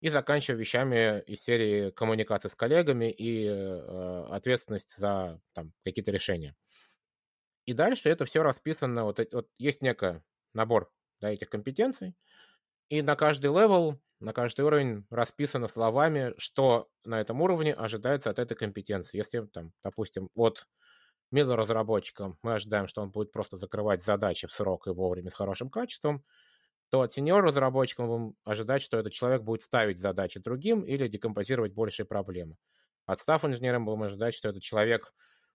и 0.00 0.08
заканчивая 0.10 0.58
вещами 0.58 1.20
из 1.22 1.40
серии 1.42 1.90
коммуникации 1.90 2.48
с 2.48 2.54
коллегами 2.54 3.10
и 3.10 3.46
э, 3.46 4.26
ответственность 4.30 4.94
за 4.96 5.40
там, 5.54 5.72
какие-то 5.84 6.10
решения. 6.10 6.54
И 7.66 7.72
дальше 7.72 8.08
это 8.08 8.24
все 8.24 8.42
расписано, 8.42 9.04
вот, 9.04 9.20
вот 9.32 9.48
есть 9.58 9.82
некий 9.82 10.22
набор 10.54 10.90
да, 11.20 11.30
этих 11.30 11.50
компетенций, 11.50 12.14
и 12.88 13.02
на 13.02 13.16
каждый 13.16 13.48
level, 13.48 14.00
на 14.20 14.32
каждый 14.32 14.62
уровень 14.62 15.06
расписано 15.10 15.68
словами, 15.68 16.34
что 16.38 16.88
на 17.04 17.20
этом 17.20 17.40
уровне 17.42 17.74
ожидается 17.74 18.30
от 18.30 18.38
этой 18.38 18.56
компетенции. 18.56 19.18
Если, 19.18 19.46
там, 19.46 19.72
допустим, 19.84 20.30
от 20.34 20.66
middle 21.34 21.54
разработчика 21.54 22.36
мы 22.42 22.54
ожидаем, 22.54 22.88
что 22.88 23.02
он 23.02 23.10
будет 23.10 23.32
просто 23.32 23.58
закрывать 23.58 24.04
задачи 24.04 24.46
в 24.46 24.52
срок 24.52 24.86
и 24.86 24.90
вовремя 24.90 25.30
с 25.30 25.34
хорошим 25.34 25.68
качеством, 25.68 26.24
то 26.90 27.02
от 27.02 27.12
senior 27.12 27.44
разработчика 27.44 28.02
мы 28.02 28.08
будем 28.08 28.36
ожидать, 28.44 28.82
что 28.82 28.98
этот 28.98 29.12
человек 29.12 29.42
будет 29.42 29.62
ставить 29.62 30.00
задачи 30.00 30.40
другим 30.40 30.82
или 30.82 31.08
декомпозировать 31.08 31.72
большие 31.72 32.06
проблемы. 32.06 32.56
От 33.06 33.20
staff 33.20 33.44
инженером 33.44 33.84
будем 33.84 34.02
ожидать, 34.04 34.34
что 34.34 34.48
этот 34.48 34.62
человек 34.62 35.12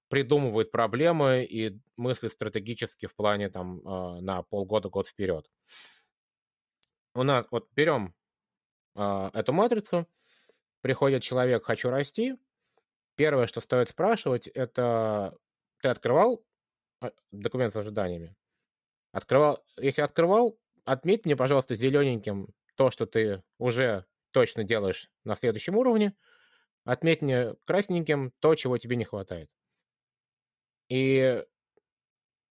придумывает 0.10 0.72
проблемы 0.72 1.44
и 1.44 1.80
мыслит 1.98 2.32
стратегически 2.32 3.08
в 3.08 3.16
плане 3.16 3.50
там 3.50 3.82
а, 3.86 4.22
на 4.22 4.44
полгода, 4.44 4.90
год 4.90 5.08
вперед. 5.08 5.50
У 7.16 7.24
нас 7.24 7.46
вот 7.52 7.68
берем 7.74 8.16
э, 8.96 9.30
эту 9.34 9.54
матрицу, 9.54 10.08
приходит 10.82 11.22
человек 11.22 11.64
«хочу 11.64 11.92
расти», 11.92 12.36
первое, 13.16 13.46
что 13.46 13.62
стоит 13.62 13.90
спрашивать, 13.90 14.48
это 14.48 15.38
ты 15.82 15.90
открывал 15.90 16.44
а, 17.02 17.12
документ 17.32 17.74
с 17.74 17.78
ожиданиями? 17.78 18.36
Открывал, 19.12 19.64
если 19.78 20.02
открывал, 20.02 20.60
отметь 20.86 21.26
мне, 21.26 21.36
пожалуйста, 21.36 21.76
зелененьким 21.76 22.50
то, 22.76 22.92
что 22.92 23.06
ты 23.06 23.44
уже 23.58 24.06
точно 24.32 24.64
делаешь 24.64 25.10
на 25.24 25.36
следующем 25.36 25.76
уровне. 25.78 26.16
Отметь 26.86 27.22
мне 27.22 27.56
красненьким 27.66 28.34
то, 28.40 28.56
чего 28.56 28.78
тебе 28.78 28.96
не 28.96 29.06
хватает. 29.06 29.50
И 30.90 31.44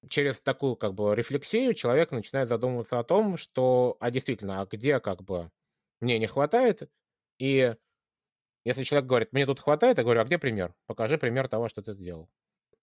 через 0.08 0.38
такую 0.40 0.76
как 0.76 0.94
бы 0.94 1.14
рефлексию 1.14 1.74
человек 1.74 2.10
начинает 2.10 2.48
задумываться 2.48 2.98
о 2.98 3.04
том, 3.04 3.36
что, 3.36 3.96
а 4.00 4.10
действительно, 4.10 4.60
а 4.60 4.66
где 4.66 5.00
как 5.00 5.22
бы 5.22 5.50
мне 6.00 6.18
не 6.18 6.26
хватает, 6.26 6.90
и 7.38 7.76
если 8.64 8.84
человек 8.84 9.08
говорит, 9.08 9.32
мне 9.32 9.46
тут 9.46 9.60
хватает, 9.60 9.98
я 9.98 10.04
говорю, 10.04 10.20
а 10.20 10.24
где 10.24 10.38
пример? 10.38 10.74
Покажи 10.86 11.18
пример 11.18 11.48
того, 11.48 11.68
что 11.68 11.82
ты 11.82 11.94
сделал. 11.94 12.28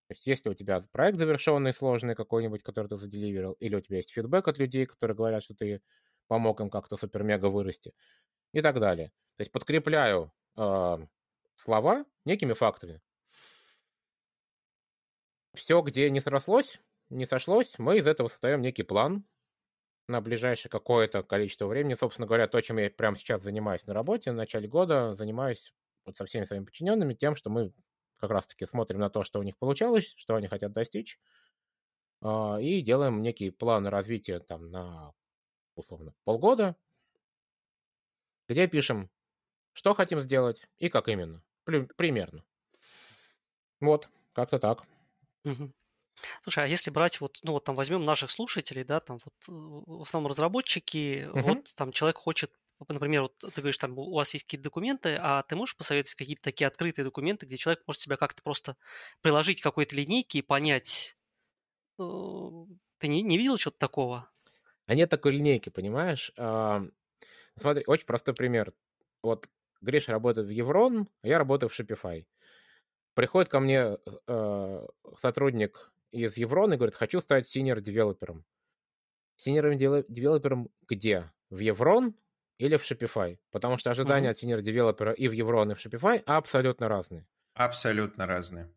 То 0.10 0.14
есть 0.14 0.26
если 0.26 0.50
у 0.50 0.56
тебя 0.56 0.82
проект 0.92 1.20
завершенный, 1.20 1.72
сложный 1.72 2.16
какой-нибудь, 2.16 2.64
который 2.64 2.88
ты 2.88 2.98
заделиверил, 2.98 3.52
или 3.60 3.76
у 3.76 3.80
тебя 3.80 3.98
есть 3.98 4.10
фидбэк 4.12 4.48
от 4.48 4.58
людей, 4.58 4.88
которые 4.88 5.16
говорят, 5.16 5.44
что 5.44 5.54
ты 5.54 5.84
помог 6.28 6.62
им 6.62 6.72
как-то 6.72 6.98
супер-мега 6.98 7.46
вырасти, 7.46 7.94
и 8.52 8.62
так 8.62 8.80
далее. 8.80 9.10
То 9.38 9.42
есть 9.42 9.52
подкрепляю 9.52 10.34
э, 10.58 10.98
слова 11.58 12.06
некими 12.26 12.54
фактами. 12.54 13.02
Все, 15.54 15.80
где 15.84 16.10
не 16.10 16.22
срослось, 16.22 16.80
не 17.12 17.28
сошлось, 17.28 17.78
мы 17.78 18.00
из 18.00 18.08
этого 18.08 18.30
создаем 18.30 18.64
некий 18.64 18.82
план 18.82 19.26
на 20.08 20.22
ближайшее 20.22 20.72
какое-то 20.72 21.22
количество 21.22 21.68
времени. 21.68 21.94
Собственно 21.94 22.26
говоря, 22.26 22.48
то, 22.48 22.60
чем 22.62 22.80
я 22.80 22.90
прямо 22.90 23.16
сейчас 23.16 23.44
занимаюсь 23.44 23.86
на 23.86 23.94
работе, 23.94 24.32
в 24.32 24.36
начале 24.36 24.68
года 24.68 25.14
занимаюсь 25.14 25.72
вот 26.04 26.18
со 26.18 26.26
всеми 26.26 26.46
своими 26.46 26.66
подчиненными 26.66 27.14
тем, 27.14 27.36
что 27.36 27.52
мы 27.52 27.74
как 28.20 28.32
раз-таки 28.32 28.66
смотрим 28.66 29.00
на 29.00 29.10
то, 29.10 29.24
что 29.24 29.40
у 29.40 29.44
них 29.44 29.58
получалось, 29.58 30.14
что 30.18 30.36
они 30.36 30.48
хотят 30.48 30.74
достичь, 30.74 31.20
а, 32.22 32.58
и 32.58 32.82
делаем 32.82 33.22
некий 33.22 33.50
план 33.50 33.88
развития 33.88 34.40
там 34.40 34.70
на, 34.72 35.14
условно, 35.76 36.14
полгода, 36.26 36.76
где 38.48 38.68
пишем, 38.68 39.10
что 39.74 39.94
хотим 39.94 40.20
сделать 40.20 40.68
и 40.78 40.90
как 40.90 41.08
именно, 41.08 41.42
примерно. 41.64 42.44
Вот, 43.80 44.10
как-то 44.34 44.60
так. 44.60 44.84
Слушай, 46.44 46.66
а 46.66 46.68
если 46.68 46.92
брать 46.92 47.22
вот, 47.22 47.40
ну 47.44 47.54
вот 47.54 47.64
там 47.64 47.76
возьмем 47.76 48.04
наших 48.04 48.30
слушателей, 48.32 48.84
да, 48.84 49.00
там 49.00 49.20
вот 49.24 49.34
э, 49.48 49.52
в 49.52 50.02
основном 50.02 50.30
разработчики, 50.30 51.30
угу. 51.32 51.40
вот 51.40 51.74
там 51.76 51.94
человек 51.94 52.18
хочет 52.18 52.52
например, 52.88 53.24
вот 53.24 53.38
ты 53.38 53.62
говоришь, 53.62 53.78
там 53.78 53.98
у 53.98 54.14
вас 54.14 54.34
есть 54.34 54.46
какие-то 54.46 54.64
документы, 54.64 55.18
а 55.20 55.44
ты 55.44 55.56
можешь 55.56 55.76
посоветовать 55.76 56.16
какие-то 56.16 56.42
такие 56.42 56.68
открытые 56.68 57.04
документы, 57.04 57.46
где 57.46 57.58
человек 57.58 57.84
может 57.86 58.02
себя 58.02 58.16
как-то 58.16 58.42
просто 58.42 58.78
приложить 59.22 59.60
к 59.60 59.64
какой-то 59.64 59.96
линейке 59.96 60.40
и 60.40 60.42
понять, 60.42 61.18
э, 62.00 62.04
ты 63.00 63.08
не, 63.08 63.22
не 63.22 63.38
видел 63.38 63.58
что-то 63.58 63.80
такого? 63.80 64.30
А 64.86 64.96
нет 64.96 65.10
такой 65.10 65.34
линейки, 65.34 65.70
понимаешь? 65.70 66.32
Смотри, 66.36 67.84
очень 67.86 68.06
простой 68.06 68.34
пример. 68.34 68.74
Вот 69.22 69.50
Гриша 69.82 70.12
работает 70.14 70.48
в 70.48 70.50
Evrone, 70.50 71.10
а 71.22 71.28
я 71.28 71.38
работаю 71.38 71.70
в 71.70 71.78
Shopify. 71.78 72.26
Приходит 73.14 73.50
ко 73.50 73.60
мне 73.60 73.98
э, 74.28 74.88
сотрудник 75.18 75.92
из 76.12 76.38
Evrone 76.38 76.74
и 76.74 76.78
говорит, 76.78 76.96
хочу 76.96 77.20
стать 77.22 77.48
senior 77.48 77.80
девелопером. 77.80 78.46
Senior 79.36 79.83
девелопером 79.83 80.70
где? 80.88 81.30
В 81.50 81.60
Evrone 81.60 82.16
или 82.60 82.78
в 82.78 82.84
Shopify, 82.84 83.38
потому 83.52 83.78
что 83.78 83.90
ожидания 83.90 84.30
mm-hmm. 84.30 84.32
от 84.32 84.44
senior 84.44 84.62
девелопера 84.62 85.12
и 85.14 85.28
в 85.28 85.32
Evrone, 85.32 85.72
и 85.72 85.76
в 85.76 85.80
Shopify 85.84 86.22
абсолютно 86.26 86.88
разные. 86.88 87.26
Абсолютно 87.56 88.28
разные. 88.28 88.70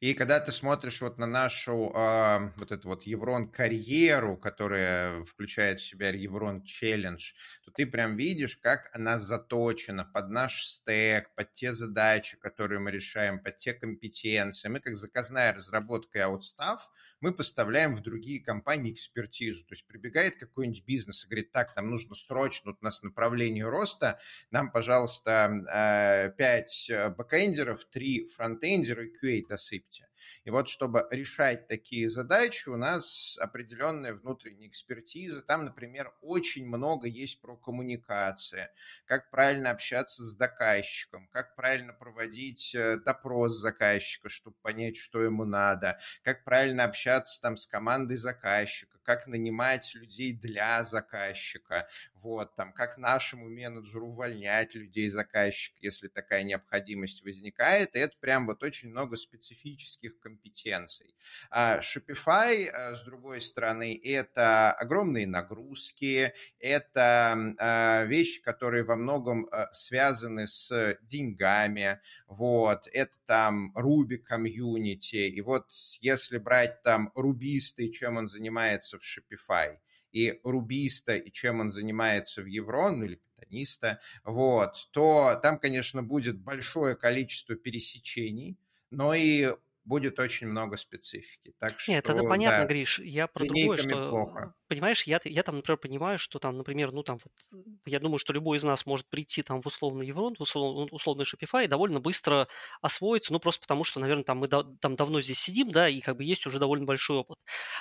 И 0.00 0.14
когда 0.14 0.40
ты 0.40 0.52
смотришь 0.52 1.00
вот 1.00 1.18
на 1.18 1.26
нашу 1.26 1.92
э, 1.94 2.50
вот 2.56 2.72
эту 2.72 2.88
вот 2.88 3.02
Еврон 3.04 3.50
карьеру, 3.50 4.36
которая 4.36 5.24
включает 5.24 5.80
в 5.80 5.86
себя 5.86 6.10
Еврон 6.10 6.62
челлендж, 6.62 7.32
то 7.64 7.70
ты 7.70 7.86
прям 7.86 8.16
видишь, 8.16 8.56
как 8.56 8.90
она 8.94 9.18
заточена 9.18 10.04
под 10.04 10.30
наш 10.30 10.64
стек, 10.64 11.34
под 11.34 11.52
те 11.52 11.72
задачи, 11.72 12.36
которые 12.38 12.80
мы 12.80 12.90
решаем, 12.90 13.40
под 13.40 13.58
те 13.58 13.74
компетенции. 13.74 14.68
Мы 14.68 14.80
как 14.80 14.96
заказная 14.96 15.52
разработка 15.52 16.18
и 16.18 16.22
аутстав, 16.22 16.90
мы 17.20 17.32
поставляем 17.32 17.94
в 17.94 18.00
другие 18.00 18.42
компании 18.42 18.92
экспертизу. 18.92 19.64
То 19.64 19.74
есть 19.74 19.86
прибегает 19.86 20.36
какой-нибудь 20.36 20.84
бизнес 20.84 21.24
и 21.24 21.28
говорит, 21.28 21.52
так, 21.52 21.76
нам 21.76 21.90
нужно 21.90 22.14
срочно, 22.14 22.72
у 22.72 22.84
нас 22.84 23.02
направление 23.02 23.68
роста, 23.68 24.18
нам, 24.50 24.72
пожалуйста, 24.72 26.32
5 26.36 26.86
э, 26.88 26.94
э, 26.94 27.10
бэкэндеров, 27.10 27.84
3 27.84 28.26
фронтендера 28.26 29.04
и 29.04 29.12
QA 29.12 29.42
досыпьте. 29.60 30.08
И 30.44 30.50
вот, 30.50 30.68
чтобы 30.68 31.06
решать 31.10 31.68
такие 31.68 32.08
задачи, 32.08 32.68
у 32.68 32.76
нас 32.76 33.36
определенная 33.38 34.14
внутренняя 34.14 34.68
экспертиза. 34.68 35.42
Там, 35.42 35.64
например, 35.64 36.12
очень 36.20 36.66
много 36.66 37.06
есть 37.06 37.40
про 37.40 37.56
коммуникации, 37.56 38.68
как 39.06 39.30
правильно 39.30 39.70
общаться 39.70 40.22
с 40.22 40.36
заказчиком, 40.36 41.28
как 41.28 41.56
правильно 41.56 41.92
проводить 41.92 42.74
э, 42.74 42.98
допрос 42.98 43.58
заказчика, 43.58 44.28
чтобы 44.28 44.56
понять, 44.62 44.96
что 44.96 45.22
ему 45.22 45.44
надо, 45.44 45.98
как 46.22 46.44
правильно 46.44 46.84
общаться 46.84 47.40
там 47.40 47.56
с 47.56 47.66
командой 47.66 48.16
заказчика, 48.16 48.98
как 49.02 49.26
нанимать 49.26 49.94
людей 49.94 50.32
для 50.32 50.84
заказчика, 50.84 51.88
вот, 52.22 52.54
там, 52.56 52.72
как 52.72 52.98
нашему 52.98 53.48
менеджеру 53.48 54.08
увольнять 54.08 54.74
людей 54.74 55.08
заказчика, 55.08 55.78
если 55.80 56.08
такая 56.08 56.42
необходимость 56.42 57.22
возникает. 57.22 57.96
И 57.96 57.98
это 57.98 58.16
прям 58.20 58.46
вот 58.46 58.62
очень 58.62 58.90
много 58.90 59.16
специфических 59.16 60.18
компетенций. 60.20 61.14
А 61.50 61.80
Shopify, 61.80 62.66
э, 62.66 62.94
с 62.94 63.02
другой 63.04 63.40
стороны, 63.40 63.98
это 64.02 64.72
огромные 64.72 65.26
нагрузки, 65.26 66.32
это 66.58 67.54
а, 67.58 68.04
вещи, 68.04 68.42
которые 68.42 68.84
во 68.84 68.96
многом 68.96 69.46
э, 69.46 69.66
связаны 69.72 70.46
с 70.46 70.98
деньгами, 71.02 72.00
вот, 72.26 72.88
это 72.92 73.16
там 73.26 73.72
Ruby 73.76 74.18
комьюнити, 74.18 75.28
и 75.28 75.40
вот 75.40 75.70
если 76.00 76.38
брать 76.38 76.82
там 76.82 77.10
рубисты, 77.14 77.90
чем 77.90 78.16
он 78.16 78.28
занимается 78.28 78.98
в 78.98 79.02
Shopify, 79.02 79.78
и 80.12 80.40
рубиста, 80.44 81.16
и 81.16 81.30
чем 81.30 81.60
он 81.60 81.72
занимается 81.72 82.42
в 82.42 82.46
Еврон, 82.46 83.00
ну 83.00 83.04
или 83.06 83.16
питаниста, 83.16 84.00
вот, 84.24 84.88
то 84.92 85.38
там, 85.42 85.58
конечно, 85.58 86.02
будет 86.02 86.38
большое 86.38 86.96
количество 86.96 87.54
пересечений, 87.56 88.58
но 88.90 89.14
и 89.14 89.54
будет 89.84 90.18
очень 90.18 90.46
много 90.46 90.76
специфики. 90.76 91.54
Так 91.58 91.78
что, 91.80 91.92
Нет, 91.92 92.08
это 92.08 92.22
понятно, 92.22 92.60
да, 92.60 92.66
Гриш. 92.66 92.98
Я 93.00 93.26
про 93.26 93.44
другое, 93.44 93.78
что... 93.78 94.10
Плохо. 94.10 94.54
Понимаешь, 94.68 95.02
я, 95.04 95.20
я 95.24 95.42
там, 95.42 95.56
например, 95.56 95.78
понимаю, 95.78 96.18
что 96.18 96.38
там, 96.38 96.56
например, 96.56 96.92
ну 96.92 97.02
там 97.02 97.18
вот, 97.24 97.62
я 97.86 97.98
думаю, 97.98 98.18
что 98.18 98.32
любой 98.32 98.58
из 98.58 98.62
нас 98.62 98.86
может 98.86 99.08
прийти 99.08 99.42
там 99.42 99.62
в 99.62 99.66
условный 99.66 100.06
Еврон, 100.06 100.36
в 100.36 100.42
условный, 100.42 100.88
условный 100.92 101.24
Shopify 101.24 101.64
и 101.64 101.68
довольно 101.68 101.98
быстро 101.98 102.46
освоиться, 102.80 103.32
ну 103.32 103.40
просто 103.40 103.62
потому 103.62 103.82
что, 103.82 103.98
наверное, 103.98 104.22
там 104.22 104.38
мы 104.38 104.48
да, 104.48 104.62
там 104.80 104.94
давно 104.94 105.20
здесь 105.20 105.40
сидим, 105.40 105.70
да, 105.72 105.88
и 105.88 106.00
как 106.00 106.16
бы 106.16 106.24
есть 106.24 106.46
уже 106.46 106.58
довольно 106.58 106.84
большой 106.84 107.18
опыт. 107.18 107.38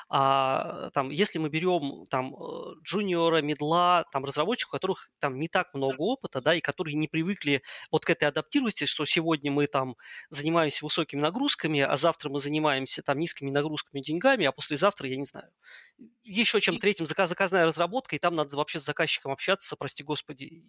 А 0.10 0.90
там, 0.92 1.12
если 1.12 1.38
мы 1.38 1.50
берем 1.50 2.06
там 2.10 2.34
э, 2.34 2.76
джуниора, 2.84 3.42
медла, 3.42 4.06
там 4.12 4.26
разработчиков, 4.26 4.74
у 4.74 4.78
которых 4.78 5.10
там 5.20 5.40
не 5.40 5.48
так 5.48 5.74
много 5.74 6.02
опыта, 6.02 6.42
да, 6.42 6.56
и 6.56 6.60
которые 6.60 6.96
не 6.96 7.08
привыкли 7.08 7.62
вот 7.92 8.06
к 8.06 8.10
этой 8.10 8.28
адаптированности, 8.28 8.86
что 8.86 9.06
сегодня 9.06 9.52
мы 9.52 9.68
там 9.68 9.96
занимаемся 10.30 10.86
высокими 10.86 11.20
нагрузками, 11.20 11.82
а 11.90 11.98
завтра 11.98 12.30
мы 12.30 12.40
занимаемся 12.40 13.02
там 13.02 13.20
низкими 13.20 13.50
нагрузками 13.50 14.02
деньгами, 14.02 14.46
а 14.46 14.52
послезавтра, 14.52 15.08
я 15.08 15.18
не 15.18 15.26
знаю, 15.26 15.52
еще 16.24 16.62
чем 16.62 16.80
третьим 16.80 17.06
заказ, 17.06 17.30
заказная 17.30 17.66
разработка, 17.66 18.16
и 18.16 18.20
там 18.20 18.36
надо 18.36 18.56
вообще 18.56 18.80
с 18.80 18.86
заказчиком 18.86 19.32
общаться, 19.32 19.76
прости 19.76 20.04
господи, 20.04 20.64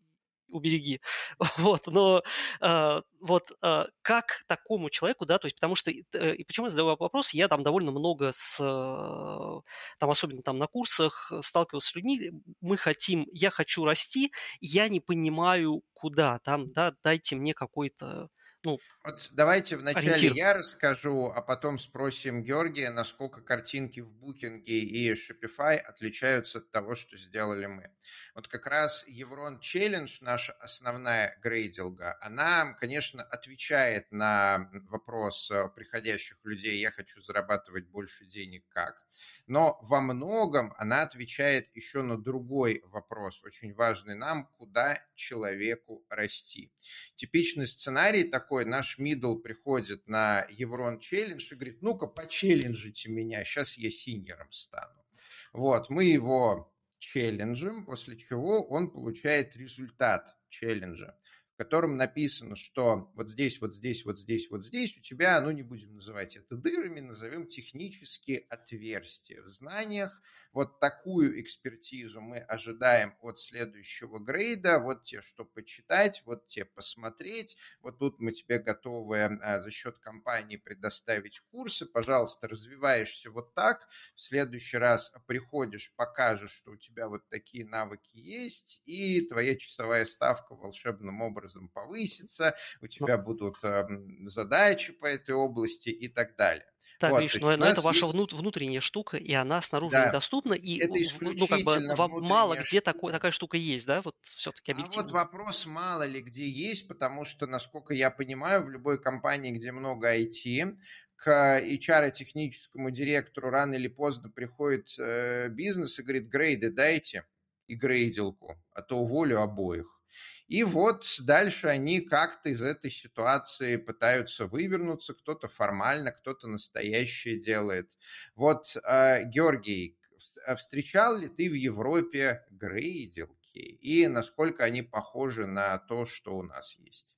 убереги. 0.51 1.01
Вот, 1.59 1.87
но 1.87 2.23
э, 2.61 3.03
вот 3.21 3.53
э, 3.63 3.85
как 4.03 4.43
такому 4.47 4.91
человеку, 4.91 5.27
да, 5.27 5.39
то 5.39 5.47
есть 5.47 5.57
потому 5.57 5.77
что, 5.77 5.91
э, 5.91 6.35
и 6.35 6.45
почему 6.45 6.67
я 6.67 6.71
задаю 6.71 6.97
вопрос, 6.97 7.33
я 7.35 7.49
там 7.49 7.63
довольно 7.63 7.91
много 7.91 8.33
с, 8.35 8.59
э, 8.61 9.61
там 9.99 10.11
особенно 10.11 10.43
там 10.43 10.59
на 10.59 10.67
курсах 10.67 11.33
сталкивался 11.43 11.89
с 11.89 11.95
людьми, 11.95 12.33
мы 12.61 12.77
хотим, 12.77 13.27
я 13.33 13.51
хочу 13.51 13.85
расти, 13.85 14.33
я 14.61 14.89
не 14.89 15.01
понимаю 15.01 15.83
куда, 15.93 16.39
там, 16.41 16.73
да, 16.73 16.95
дайте 17.05 17.37
мне 17.37 17.55
какой-то 17.55 18.29
ну, 18.65 18.79
вот 19.03 19.31
давайте 19.33 19.77
вначале 19.77 20.13
ориентир. 20.13 20.33
я 20.35 20.53
расскажу, 20.53 21.33
а 21.35 21.41
потом 21.41 21.79
спросим 21.79 22.43
Георгия, 22.43 22.91
насколько 22.91 23.41
картинки 23.41 24.01
в 24.01 24.13
Букинге 24.13 24.81
и 24.81 25.13
Shopify 25.15 25.77
отличаются 25.77 26.59
от 26.59 26.71
того, 26.71 26.97
что 26.97 27.17
сделали 27.17 27.65
мы. 27.67 27.91
Вот 28.35 28.49
как 28.49 28.67
раз 28.67 29.05
Еврон 29.09 29.59
Челлендж, 29.61 30.19
наша 30.21 30.53
основная 30.53 31.39
грейдилга, 31.43 32.19
она, 32.21 32.75
конечно, 32.75 33.23
отвечает 33.23 34.13
на 34.13 34.71
вопрос 34.89 35.51
э, 35.51 35.69
приходящих 35.75 36.39
людей, 36.45 36.79
я 36.81 36.91
хочу 36.91 37.21
зарабатывать 37.21 37.87
больше 37.89 38.27
денег 38.27 38.65
как. 38.69 39.03
Но 39.47 39.79
во 39.83 40.01
многом 40.01 40.73
она 40.77 41.03
отвечает 41.03 41.75
еще 41.75 42.03
на 42.03 42.17
другой 42.17 42.83
вопрос, 42.85 43.43
очень 43.43 43.75
важный 43.75 44.15
нам, 44.15 44.47
куда 44.59 45.03
человеку 45.15 46.05
расти. 46.09 46.71
Типичный 47.17 47.67
сценарий 47.67 48.25
такой, 48.25 48.50
такой 48.51 48.65
наш 48.65 48.99
мидл 48.99 49.37
приходит 49.37 50.09
на 50.09 50.45
Еврон 50.51 50.99
челлендж 50.99 51.53
и 51.53 51.55
говорит, 51.55 51.83
ну-ка, 51.83 52.09
почелленджите 52.09 53.09
меня, 53.09 53.45
сейчас 53.45 53.79
я 53.79 53.91
синьором 53.91 54.51
стану. 54.51 55.05
Вот, 55.53 55.89
мы 55.89 56.03
его 56.03 56.75
челленджим, 56.99 57.85
после 57.85 58.17
чего 58.17 58.67
он 58.67 58.91
получает 58.91 59.57
результат 59.57 60.37
челленджа 60.49 61.17
котором 61.61 61.99
написано, 61.99 62.57
что 62.57 63.13
вот 63.17 63.29
здесь, 63.29 63.61
вот 63.61 63.75
здесь, 63.75 64.07
вот 64.07 64.19
здесь, 64.19 64.51
вот 64.51 64.65
здесь 64.65 64.97
у 64.97 65.03
тебя, 65.03 65.39
ну 65.43 65.51
не 65.51 65.63
будем 65.63 65.95
называть 65.95 66.35
это 66.35 66.57
дырами, 66.57 67.01
назовем 67.01 67.47
технические 67.47 68.47
отверстия 68.49 69.43
в 69.43 69.51
знаниях. 69.51 70.23
Вот 70.53 70.81
такую 70.81 71.39
экспертизу 71.39 72.23
мы 72.23 72.39
ожидаем 72.39 73.15
от 73.21 73.39
следующего 73.39 74.19
грейда. 74.19 74.79
Вот 74.79 75.05
те, 75.05 75.21
что 75.21 75.45
почитать, 75.45 76.23
вот 76.25 76.49
те 76.49 76.65
посмотреть. 76.65 77.59
Вот 77.83 77.99
тут 77.99 78.21
мы 78.21 78.33
тебе 78.33 78.59
готовы 78.59 79.19
а, 79.21 79.61
за 79.61 79.71
счет 79.71 79.99
компании 79.99 80.57
предоставить 80.57 81.41
курсы. 81.51 81.85
Пожалуйста, 81.85 82.49
развиваешься 82.49 83.31
вот 83.31 83.55
так. 83.55 83.87
В 84.17 84.21
следующий 84.23 84.79
раз 84.79 85.13
приходишь, 85.27 85.93
покажешь, 85.95 86.53
что 86.53 86.73
у 86.73 86.77
тебя 86.77 87.07
вот 87.07 87.29
такие 87.29 87.67
навыки 87.67 88.17
есть, 88.17 88.81
и 88.87 89.21
твоя 89.21 89.57
часовая 89.57 90.07
ставка 90.07 90.55
волшебным 90.55 91.21
образом 91.21 91.50
образом 91.51 91.69
повысится, 91.69 92.55
у 92.81 92.87
тебя 92.87 93.19
будут 93.19 93.57
э, 93.63 93.87
задачи 94.25 94.93
по 94.93 95.07
этой 95.07 95.35
области 95.35 95.89
и 95.89 96.09
так 96.09 96.37
далее. 96.37 96.65
Так, 96.99 97.13
вот, 97.13 97.21
Гриш, 97.21 97.41
но, 97.41 97.57
но 97.57 97.65
это 97.65 97.81
ваша 97.81 98.07
есть... 98.07 98.33
внутренняя 98.33 98.83
штука, 98.83 99.17
и 99.17 99.33
она 99.33 99.63
снаружи 99.63 99.97
да. 99.97 100.09
недоступна, 100.09 100.53
и 100.53 100.79
это 100.81 100.93
ну, 101.21 101.47
как 101.47 101.63
бы 101.63 102.21
мало 102.21 102.55
где 102.55 102.65
штука. 102.65 102.85
такой, 102.85 103.13
такая 103.13 103.33
штука 103.33 103.57
есть, 103.57 103.87
да, 103.87 104.03
вот 104.03 104.17
все-таки 104.21 104.73
объективно. 104.73 105.01
А 105.01 105.03
вот 105.05 105.13
вопрос 105.13 105.65
мало 105.65 106.03
ли 106.03 106.21
где 106.21 106.47
есть, 106.47 106.89
потому 106.89 107.25
что, 107.25 107.47
насколько 107.47 107.95
я 107.95 108.11
понимаю, 108.11 108.63
в 108.65 108.71
любой 108.71 109.01
компании, 109.01 109.51
где 109.51 109.73
много 109.73 110.15
IT, 110.15 110.77
к 111.17 111.61
HR-техническому 111.63 112.91
директору 112.91 113.49
рано 113.49 113.75
или 113.75 113.89
поздно 113.89 114.29
приходит 114.31 114.95
э, 114.99 115.49
бизнес 115.49 115.99
и 115.99 116.03
говорит, 116.03 116.29
грейды 116.29 116.71
дайте 116.71 117.25
и 117.67 117.77
грейдилку, 117.77 118.59
а 118.73 118.83
то 118.83 118.99
уволю 118.99 119.41
обоих. 119.41 120.00
И 120.47 120.65
вот 120.65 121.05
дальше 121.21 121.69
они 121.69 122.01
как-то 122.01 122.49
из 122.49 122.63
этой 122.63 122.91
ситуации 122.91 123.77
пытаются 123.77 124.47
вывернуться, 124.47 125.15
кто-то 125.15 125.49
формально, 125.49 126.13
кто-то 126.13 126.49
настоящее 126.49 127.39
делает. 127.39 127.97
Вот, 128.35 128.77
э, 128.77 129.25
Георгий, 129.25 129.99
а 130.47 130.57
встречал 130.57 131.17
ли 131.17 131.29
ты 131.29 131.49
в 131.49 131.55
Европе 131.55 132.45
грейдилки 132.51 133.59
и 133.59 134.07
насколько 134.07 134.65
они 134.65 134.83
похожи 134.83 135.47
на 135.47 135.79
то, 135.79 136.07
что 136.07 136.37
у 136.37 136.43
нас 136.43 136.77
есть? 136.79 137.15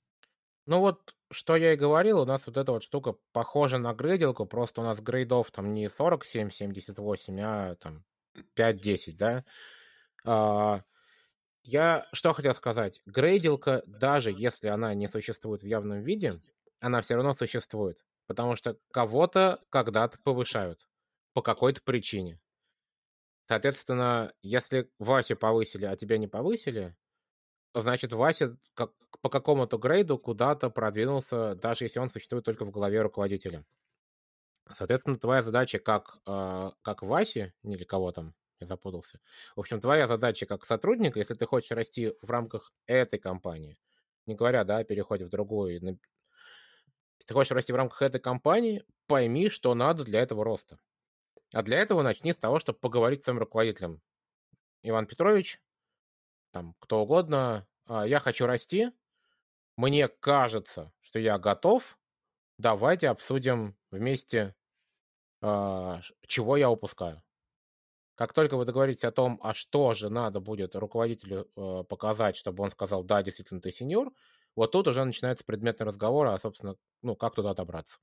Ну 0.66 0.78
вот, 0.78 1.14
что 1.30 1.56
я 1.56 1.72
и 1.72 1.76
говорил, 1.76 2.20
у 2.20 2.24
нас 2.24 2.42
вот 2.46 2.56
эта 2.56 2.72
вот 2.72 2.84
штука 2.84 3.16
похожа 3.32 3.78
на 3.78 3.94
грейдилку, 3.94 4.46
просто 4.46 4.80
у 4.80 4.84
нас 4.84 5.00
грейдов 5.00 5.50
там 5.50 5.74
не 5.74 5.88
47-78, 5.88 7.40
а 7.42 7.74
там 7.76 8.04
5-10, 8.54 9.16
да. 10.24 10.84
Я 11.62 12.06
что 12.12 12.32
хотел 12.32 12.54
сказать. 12.54 13.00
Грейдилка, 13.06 13.82
даже 13.86 14.32
если 14.32 14.68
она 14.68 14.94
не 14.94 15.08
существует 15.08 15.62
в 15.62 15.66
явном 15.66 16.00
виде, 16.02 16.40
она 16.80 17.02
все 17.02 17.14
равно 17.14 17.34
существует. 17.34 18.04
Потому 18.26 18.56
что 18.56 18.78
кого-то 18.92 19.60
когда-то 19.70 20.18
повышают. 20.22 20.88
По 21.34 21.42
какой-то 21.42 21.80
причине. 21.82 22.40
Соответственно, 23.48 24.32
если 24.42 24.90
Васю 24.98 25.36
повысили, 25.36 25.84
а 25.84 25.96
тебя 25.96 26.18
не 26.18 26.26
повысили, 26.26 26.96
значит, 27.74 28.12
Вася 28.12 28.56
как, 28.74 28.92
по 29.20 29.28
какому-то 29.28 29.78
грейду 29.78 30.18
куда-то 30.18 30.70
продвинулся, 30.70 31.54
даже 31.54 31.84
если 31.84 31.98
он 31.98 32.10
существует 32.10 32.44
только 32.44 32.64
в 32.64 32.70
голове 32.70 33.02
руководителя. 33.02 33.64
Соответственно, 34.70 35.18
твоя 35.18 35.42
задача 35.42 35.78
как, 35.78 36.18
э, 36.26 36.70
как 36.82 37.02
Васи, 37.02 37.52
или 37.62 37.84
кого 37.84 38.12
там, 38.12 38.34
я 38.62 38.66
запутался. 38.66 39.20
В 39.54 39.60
общем, 39.60 39.80
твоя 39.80 40.08
задача 40.08 40.46
как 40.46 40.64
сотрудника, 40.64 41.18
если 41.18 41.34
ты 41.34 41.46
хочешь 41.46 41.70
расти 41.70 42.14
в 42.22 42.30
рамках 42.30 42.72
этой 42.86 43.18
компании, 43.18 43.78
не 44.26 44.34
говоря, 44.34 44.64
да, 44.64 44.78
о 44.78 44.84
в 44.84 45.28
другую, 45.28 45.74
если 45.74 45.98
ты 47.26 47.34
хочешь 47.34 47.52
расти 47.52 47.72
в 47.72 47.76
рамках 47.76 48.02
этой 48.02 48.20
компании, 48.20 48.84
пойми, 49.06 49.48
что 49.50 49.74
надо 49.74 50.04
для 50.04 50.20
этого 50.20 50.44
роста. 50.44 50.80
А 51.52 51.62
для 51.62 51.78
этого 51.78 52.02
начни 52.02 52.32
с 52.32 52.38
того, 52.38 52.58
чтобы 52.58 52.78
поговорить 52.78 53.22
с 53.22 53.24
своим 53.24 53.38
руководителем. 53.38 54.00
Иван 54.82 55.06
Петрович, 55.06 55.60
там, 56.50 56.74
кто 56.80 57.02
угодно, 57.02 57.68
а, 57.86 58.06
я 58.06 58.18
хочу 58.18 58.46
расти, 58.46 58.90
мне 59.76 60.08
кажется, 60.08 60.92
что 61.00 61.18
я 61.18 61.38
готов, 61.38 61.98
давайте 62.58 63.08
обсудим 63.08 63.76
вместе, 63.90 64.54
а, 65.40 66.00
чего 66.26 66.56
я 66.56 66.70
упускаю. 66.70 67.22
Как 68.14 68.32
только 68.34 68.56
вы 68.56 68.64
договоритесь 68.64 69.04
о 69.04 69.12
том, 69.12 69.40
а 69.42 69.54
что 69.54 69.94
же 69.94 70.10
надо 70.10 70.40
будет 70.40 70.76
руководителю 70.76 71.50
э, 71.56 71.84
показать, 71.88 72.36
чтобы 72.36 72.62
он 72.62 72.70
сказал, 72.70 73.04
да, 73.04 73.22
действительно, 73.22 73.60
ты 73.60 73.70
сеньор, 73.72 74.12
вот 74.54 74.72
тут 74.72 74.86
уже 74.88 75.04
начинается 75.04 75.44
предметный 75.44 75.86
разговор, 75.86 76.26
а, 76.26 76.38
собственно, 76.38 76.76
ну, 77.00 77.16
как 77.16 77.34
туда 77.34 77.54
добраться. 77.54 77.98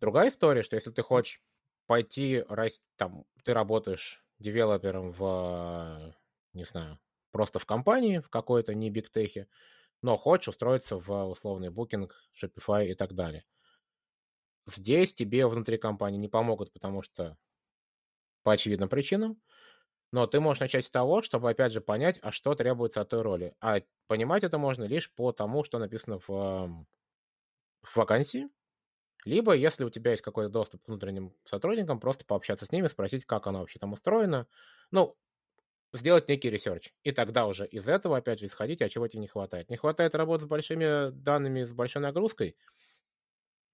Другая 0.00 0.30
история, 0.30 0.62
что 0.62 0.76
если 0.76 0.90
ты 0.90 1.02
хочешь 1.02 1.42
пойти, 1.86 2.42
там, 2.96 3.24
ты 3.44 3.52
работаешь 3.52 4.24
девелопером 4.38 5.12
в, 5.12 6.14
не 6.54 6.64
знаю, 6.64 6.98
просто 7.30 7.58
в 7.58 7.66
компании, 7.66 8.20
в 8.20 8.30
какой-то 8.30 8.74
не 8.74 8.88
бигтехе, 8.88 9.46
но 10.02 10.16
хочешь 10.16 10.48
устроиться 10.48 10.96
в 10.96 11.26
условный 11.26 11.70
букинг, 11.70 12.14
Shopify 12.40 12.86
и 12.86 12.94
так 12.94 13.14
далее. 13.14 13.44
Здесь 14.66 15.14
тебе 15.14 15.46
внутри 15.46 15.78
компании 15.78 16.18
не 16.18 16.28
помогут, 16.28 16.72
потому 16.72 17.02
что 17.02 17.36
по 18.42 18.52
очевидным 18.52 18.88
причинам, 18.88 19.40
но 20.12 20.26
ты 20.26 20.40
можешь 20.40 20.60
начать 20.60 20.86
с 20.86 20.90
того, 20.90 21.22
чтобы, 21.22 21.50
опять 21.50 21.72
же, 21.72 21.80
понять, 21.80 22.18
а 22.22 22.32
что 22.32 22.54
требуется 22.54 23.00
от 23.02 23.10
той 23.10 23.22
роли. 23.22 23.54
А 23.60 23.82
понимать 24.08 24.44
это 24.44 24.58
можно 24.58 24.84
лишь 24.84 25.12
по 25.14 25.32
тому, 25.32 25.64
что 25.64 25.78
написано 25.78 26.18
в, 26.18 26.28
в 26.28 27.96
вакансии, 27.96 28.48
либо, 29.24 29.54
если 29.54 29.84
у 29.84 29.90
тебя 29.90 30.12
есть 30.12 30.22
какой-то 30.22 30.50
доступ 30.50 30.84
к 30.84 30.88
внутренним 30.88 31.34
сотрудникам, 31.44 32.00
просто 32.00 32.24
пообщаться 32.24 32.66
с 32.66 32.72
ними, 32.72 32.88
спросить, 32.88 33.26
как 33.26 33.46
оно 33.46 33.60
вообще 33.60 33.78
там 33.78 33.92
устроено. 33.92 34.48
Ну, 34.92 35.16
сделать 35.92 36.28
некий 36.28 36.50
research. 36.50 36.94
И 37.04 37.12
тогда 37.12 37.46
уже 37.46 37.66
из 37.66 37.88
этого, 37.88 38.18
опять 38.18 38.40
же, 38.40 38.46
исходить, 38.46 38.82
а 38.82 38.88
чего 38.88 39.08
тебе 39.08 39.20
не 39.22 39.28
хватает. 39.28 39.70
Не 39.70 39.76
хватает 39.76 40.14
работы 40.14 40.44
с 40.44 40.48
большими 40.48 41.10
данными, 41.10 41.64
с 41.64 41.72
большой 41.72 42.02
нагрузкой, 42.02 42.56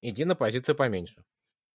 иди 0.09 0.25
на 0.25 0.37
позиции 0.37 0.73
поменьше. 0.73 1.25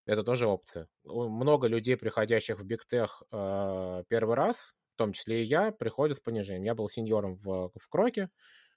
Это 0.06 0.24
тоже 0.24 0.48
опция. 0.48 0.88
Много 1.04 1.68
людей, 1.68 1.96
приходящих 1.96 2.60
в 2.60 2.66
Tech 2.66 3.10
э, 3.32 4.04
первый 4.08 4.36
раз, 4.36 4.56
в 4.96 4.98
том 4.98 5.14
числе 5.14 5.44
и 5.44 5.46
я, 5.46 5.72
приходят 5.72 6.18
с 6.18 6.22
понижением. 6.22 6.64
Я 6.64 6.76
был 6.76 6.90
сеньором 6.90 7.36
в, 7.36 7.72
в 7.76 7.88
Кроке, 7.90 8.30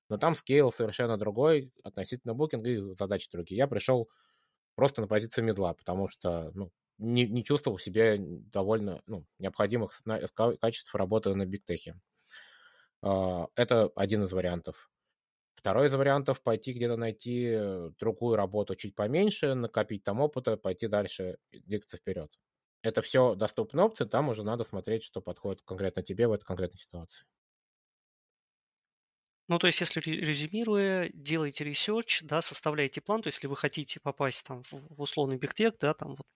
но 0.08 0.18
там 0.18 0.34
скейл 0.34 0.70
совершенно 0.72 1.16
другой 1.16 1.72
относительно 1.82 2.34
букинга 2.34 2.70
и 2.70 2.94
задачи 2.94 3.30
другие. 3.30 3.58
Я 3.58 3.66
пришел 3.66 4.08
просто 4.74 5.00
на 5.00 5.08
позиции 5.08 5.42
медла, 5.42 5.74
потому 5.74 6.08
что 6.08 6.50
ну, 6.54 6.70
не, 6.98 7.26
не 7.26 7.42
чувствовал 7.44 7.78
себя 7.78 8.16
довольно 8.18 9.02
ну, 9.06 9.24
необходимых 9.38 10.00
качеств 10.60 10.94
работы 10.94 11.34
на 11.34 11.46
бигтехе. 11.46 11.98
А, 13.02 13.46
это 13.54 13.90
один 13.96 14.24
из 14.24 14.32
вариантов. 14.32 14.90
Второй 15.64 15.86
из 15.88 15.94
вариантов– 15.94 16.42
пойти 16.44 16.74
где-то 16.74 16.98
найти 16.98 17.56
другую 17.98 18.36
работу 18.36 18.76
чуть 18.76 18.94
поменьше, 18.94 19.54
накопить 19.54 20.04
там 20.04 20.20
опыта, 20.20 20.58
пойти 20.58 20.88
дальше, 20.88 21.38
двигаться 21.52 21.96
вперед. 21.96 22.38
Это 22.82 23.00
все 23.00 23.34
доступные 23.34 23.82
опции, 23.86 24.04
там 24.04 24.28
уже 24.28 24.42
надо 24.42 24.64
смотреть, 24.64 25.04
что 25.04 25.22
подходит 25.22 25.62
конкретно 25.62 26.02
тебе 26.02 26.28
в 26.28 26.32
этой 26.32 26.44
конкретной 26.44 26.78
ситуации. 26.78 27.24
Ну, 29.48 29.58
то 29.58 29.66
есть, 29.66 29.80
если 29.80 30.00
резюмируя, 30.00 31.10
делайте 31.14 31.64
research, 31.64 32.22
да, 32.24 32.42
составляйте 32.42 33.00
план, 33.00 33.22
то 33.22 33.28
есть, 33.28 33.38
если 33.38 33.46
вы 33.46 33.56
хотите 33.56 34.00
попасть 34.00 34.44
там 34.46 34.64
в, 34.64 35.00
условный 35.00 35.38
big 35.38 35.53
tech, 35.53 35.78
да, 35.80 35.94
там 35.94 36.10
вот 36.14 36.26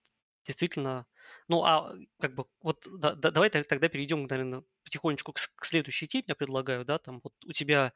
действительно, 0.49 1.05
ну, 1.47 1.63
а 1.63 1.93
как 2.19 2.33
бы 2.33 2.45
вот 2.63 2.87
да, 2.99 3.13
да, 3.13 3.29
давай 3.29 3.51
тогда 3.51 3.87
перейдем, 3.87 4.25
наверное, 4.25 4.63
потихонечку 4.83 5.31
к, 5.31 5.37
к 5.55 5.65
следующей 5.65 6.07
теме, 6.07 6.23
я 6.27 6.35
предлагаю, 6.35 6.85
да, 6.85 6.97
там 6.97 7.21
вот 7.23 7.33
у 7.45 7.51
тебя 7.51 7.93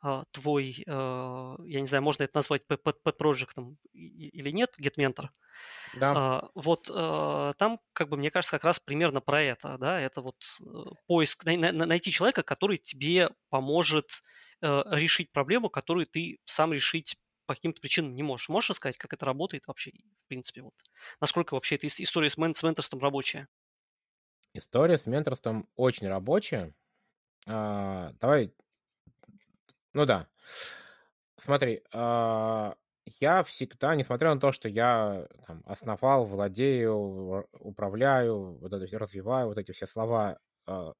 а, 0.00 0.24
твой, 0.30 0.84
а, 0.86 1.56
я 1.64 1.80
не 1.80 1.86
знаю, 1.88 2.04
можно 2.04 2.22
это 2.22 2.38
назвать 2.38 2.64
под, 2.68 3.02
под 3.02 3.18
проектом 3.18 3.76
или 3.92 4.50
нет, 4.52 4.72
GetMentor. 4.80 5.30
Да. 5.96 6.12
А, 6.16 6.48
вот 6.54 6.88
а, 6.88 7.54
там, 7.54 7.80
как 7.92 8.08
бы, 8.08 8.16
мне 8.16 8.30
кажется, 8.30 8.56
как 8.56 8.64
раз 8.64 8.78
примерно 8.78 9.20
про 9.20 9.42
это, 9.42 9.78
да, 9.78 10.00
это 10.00 10.20
вот 10.20 10.36
э, 10.60 10.64
поиск, 11.08 11.44
на, 11.44 11.72
на, 11.72 11.86
найти 11.86 12.12
человека, 12.12 12.44
который 12.44 12.78
тебе 12.78 13.30
поможет 13.48 14.10
Э, 14.62 14.82
решить 14.90 15.32
проблему, 15.32 15.68
которую 15.68 16.06
ты 16.06 16.38
сам 16.46 16.72
решить 16.72 17.16
по 17.46 17.54
каким-то 17.54 17.80
причинам 17.80 18.14
не 18.14 18.22
можешь. 18.22 18.48
Можешь 18.48 18.70
рассказать, 18.70 18.98
как 18.98 19.12
это 19.12 19.24
работает 19.26 19.66
вообще, 19.66 19.92
в 19.92 20.28
принципе, 20.28 20.62
вот? 20.62 20.74
Насколько 21.20 21.54
вообще 21.54 21.76
эта 21.76 21.86
история 21.88 22.30
с, 22.30 22.36
мен- 22.38 22.54
с 22.54 22.62
менторством 22.62 23.00
рабочая? 23.00 23.48
История 24.54 24.98
с 24.98 25.06
менторством 25.06 25.68
очень 25.76 26.08
рабочая. 26.08 26.74
А, 27.46 28.12
давай, 28.20 28.54
ну 29.92 30.06
да. 30.06 30.28
Смотри, 31.38 31.82
а, 31.92 32.74
я 33.20 33.44
всегда, 33.44 33.94
несмотря 33.94 34.34
на 34.34 34.40
то, 34.40 34.52
что 34.52 34.68
я 34.68 35.28
там, 35.46 35.62
основал, 35.66 36.24
владею, 36.24 37.46
управляю, 37.52 38.58
вот 38.58 38.72
это, 38.72 38.98
развиваю 38.98 39.48
вот 39.48 39.58
эти 39.58 39.72
все 39.72 39.86
слова, 39.86 40.38
а, 40.66 40.94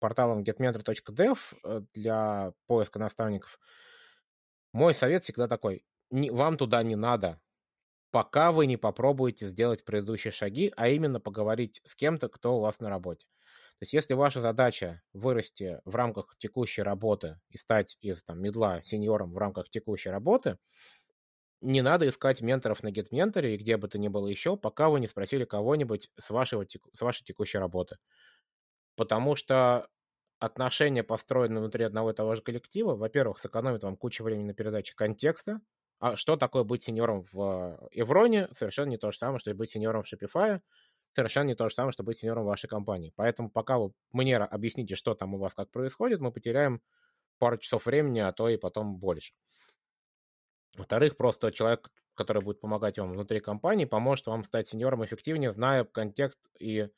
порталом 0.00 0.42
getmentor.dev 0.44 1.38
э, 1.64 1.82
для 1.94 2.52
поиска 2.66 2.98
наставников, 2.98 3.58
мой 4.76 4.94
совет 4.94 5.24
всегда 5.24 5.48
такой, 5.48 5.84
вам 6.10 6.56
туда 6.58 6.82
не 6.82 6.96
надо, 6.96 7.40
пока 8.10 8.52
вы 8.52 8.66
не 8.66 8.76
попробуете 8.76 9.48
сделать 9.48 9.84
предыдущие 9.84 10.32
шаги, 10.32 10.72
а 10.76 10.88
именно 10.88 11.20
поговорить 11.20 11.80
с 11.86 11.96
кем-то, 11.96 12.28
кто 12.28 12.58
у 12.58 12.60
вас 12.60 12.80
на 12.80 12.90
работе. 12.90 13.26
То 13.78 13.82
есть 13.82 13.92
если 13.94 14.14
ваша 14.14 14.40
задача 14.40 15.02
вырасти 15.14 15.80
в 15.84 15.94
рамках 15.96 16.36
текущей 16.38 16.82
работы 16.82 17.40
и 17.50 17.58
стать 17.58 17.98
из 18.00 18.22
там, 18.22 18.40
медла 18.40 18.82
сеньором 18.84 19.32
в 19.32 19.38
рамках 19.38 19.70
текущей 19.70 20.10
работы, 20.10 20.58
не 21.60 21.82
надо 21.82 22.08
искать 22.08 22.40
менторов 22.42 22.82
на 22.82 22.88
GetMentor 22.88 23.46
и 23.48 23.56
где 23.56 23.76
бы 23.76 23.88
то 23.88 23.98
ни 23.98 24.08
было 24.08 24.26
еще, 24.28 24.56
пока 24.56 24.88
вы 24.88 25.00
не 25.00 25.06
спросили 25.06 25.44
кого-нибудь 25.44 26.10
с, 26.18 26.30
вашего, 26.30 26.64
с 26.66 27.00
вашей 27.00 27.24
текущей 27.24 27.58
работы 27.58 27.96
потому 28.96 29.36
что 29.36 29.88
отношения, 30.38 31.02
построенные 31.02 31.60
внутри 31.60 31.84
одного 31.84 32.10
и 32.10 32.14
того 32.14 32.34
же 32.34 32.42
коллектива, 32.42 32.94
во-первых, 32.94 33.38
сэкономит 33.38 33.82
вам 33.82 33.96
кучу 33.96 34.22
времени 34.22 34.48
на 34.48 34.54
передаче 34.54 34.94
контекста, 34.94 35.60
а 35.98 36.16
что 36.16 36.36
такое 36.36 36.64
быть 36.64 36.84
сеньором 36.84 37.24
в 37.32 37.88
Евроне, 37.92 38.48
совершенно 38.56 38.90
не 38.90 38.98
то 38.98 39.10
же 39.10 39.18
самое, 39.18 39.38
что 39.38 39.54
быть 39.54 39.70
сеньором 39.70 40.02
в 40.02 40.12
Shopify, 40.12 40.60
совершенно 41.14 41.48
не 41.48 41.54
то 41.54 41.68
же 41.68 41.74
самое, 41.74 41.92
что 41.92 42.02
быть 42.02 42.18
сеньором 42.18 42.44
вашей 42.44 42.68
компании. 42.68 43.12
Поэтому 43.16 43.50
пока 43.50 43.78
вы 43.78 43.92
мне 44.12 44.36
объясните, 44.36 44.94
что 44.94 45.14
там 45.14 45.34
у 45.34 45.38
вас 45.38 45.54
как 45.54 45.70
происходит, 45.70 46.20
мы 46.20 46.30
потеряем 46.30 46.82
пару 47.38 47.56
часов 47.56 47.86
времени, 47.86 48.20
а 48.20 48.32
то 48.32 48.48
и 48.50 48.58
потом 48.58 48.96
больше. 48.96 49.32
Во-вторых, 50.76 51.16
просто 51.16 51.52
человек, 51.52 51.88
который 52.14 52.42
будет 52.42 52.60
помогать 52.60 52.98
вам 52.98 53.12
внутри 53.12 53.40
компании, 53.40 53.86
поможет 53.86 54.26
вам 54.26 54.44
стать 54.44 54.68
сеньором 54.68 55.04
эффективнее, 55.04 55.52
зная 55.52 55.84
контекст 55.84 56.38
и 56.58 56.88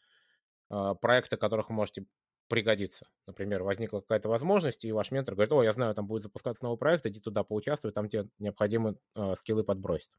а, 0.69 0.95
проекты, 0.95 1.37
которых 1.37 1.69
вы 1.69 1.77
можете 1.77 2.05
пригодиться. 2.49 3.09
Например, 3.27 3.63
возникла 3.63 4.01
какая-то 4.01 4.29
возможность, 4.29 4.85
и 4.85 4.93
ваш 4.93 5.11
ментор 5.11 5.35
говорит, 5.35 5.53
о, 5.53 5.63
я 5.63 5.73
знаю, 5.73 5.95
там 5.95 6.07
будет 6.07 6.23
запускаться 6.23 6.65
новый 6.65 6.79
проект, 6.79 7.07
иди 7.07 7.21
туда 7.21 7.45
поучаствуй, 7.45 7.93
там 7.93 8.09
тебе 8.09 8.29
необходимые 8.39 8.97
э, 9.15 9.35
скиллы 9.39 9.65
подбросить. 9.65 10.17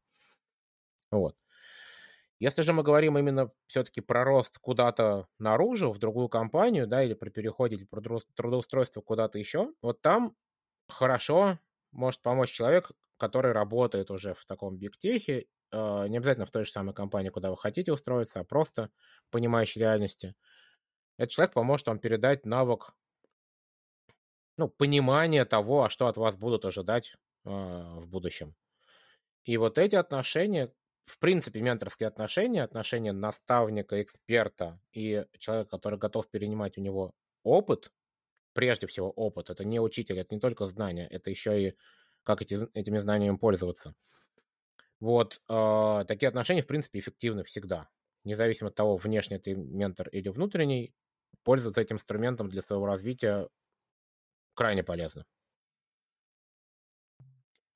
Вот. 1.10 1.36
Если 2.38 2.62
же 2.62 2.72
мы 2.72 2.82
говорим 2.82 3.18
именно 3.18 3.52
все-таки 3.66 4.00
про 4.00 4.24
рост 4.24 4.58
куда-то 4.58 5.28
наружу, 5.38 5.92
в 5.92 5.98
другую 5.98 6.28
компанию, 6.28 6.86
да, 6.86 7.04
или 7.04 7.12
при 7.12 7.28
переходе, 7.28 7.76
или 7.76 7.84
про 7.84 8.00
трудоустройство 8.34 9.02
куда-то 9.02 9.38
еще, 9.38 9.74
вот 9.82 10.00
там 10.00 10.36
хорошо 10.88 11.58
может 11.92 12.22
помочь 12.22 12.50
человек, 12.52 12.92
который 13.18 13.52
работает 13.52 14.10
уже 14.10 14.32
в 14.34 14.46
таком 14.46 14.78
бигтехе 14.78 15.48
а, 15.72 16.06
не 16.06 16.16
обязательно 16.16 16.46
в 16.46 16.50
той 16.50 16.64
же 16.64 16.72
самой 16.72 16.94
компании, 16.94 17.28
куда 17.30 17.50
вы 17.50 17.56
хотите 17.56 17.92
устроиться, 17.92 18.40
а 18.40 18.44
просто 18.44 18.90
понимающий 19.30 19.80
реальности. 19.80 20.34
Этот 21.20 21.32
человек 21.32 21.52
поможет 21.52 21.86
вам 21.86 21.98
передать 21.98 22.46
навык 22.46 22.94
ну, 24.56 24.70
понимания 24.70 25.44
того, 25.44 25.84
а 25.84 25.90
что 25.90 26.06
от 26.06 26.16
вас 26.16 26.34
будут 26.34 26.64
ожидать 26.64 27.14
э, 27.44 27.50
в 27.50 28.06
будущем. 28.08 28.56
И 29.44 29.58
вот 29.58 29.76
эти 29.76 29.96
отношения, 29.96 30.72
в 31.04 31.18
принципе, 31.18 31.60
менторские 31.60 32.06
отношения, 32.06 32.62
отношения 32.62 33.12
наставника, 33.12 34.00
эксперта 34.00 34.80
и 34.92 35.26
человека, 35.38 35.68
который 35.68 35.98
готов 35.98 36.26
перенимать 36.30 36.78
у 36.78 36.80
него 36.80 37.12
опыт, 37.42 37.92
прежде 38.54 38.86
всего 38.86 39.10
опыт, 39.10 39.50
это 39.50 39.62
не 39.62 39.78
учитель, 39.78 40.20
это 40.20 40.34
не 40.34 40.40
только 40.40 40.66
знания, 40.68 41.06
это 41.06 41.28
еще 41.28 41.68
и 41.68 41.76
как 42.22 42.40
эти, 42.40 42.66
этими 42.72 42.98
знаниями 42.98 43.36
пользоваться– 43.36 43.94
Вот 45.00 45.42
э, 45.50 46.04
такие 46.08 46.28
отношения, 46.28 46.62
в 46.62 46.66
принципе, 46.66 46.98
эффективны 46.98 47.44
всегда. 47.44 47.90
Независимо 48.24 48.70
от 48.70 48.74
того, 48.74 48.96
внешний 48.96 49.38
ты 49.38 49.54
ментор 49.54 50.08
или 50.08 50.30
внутренний, 50.30 50.94
пользоваться 51.42 51.80
этим 51.80 51.96
инструментом 51.96 52.48
для 52.48 52.62
своего 52.62 52.86
развития 52.86 53.48
крайне 54.54 54.84
полезно. 54.84 55.24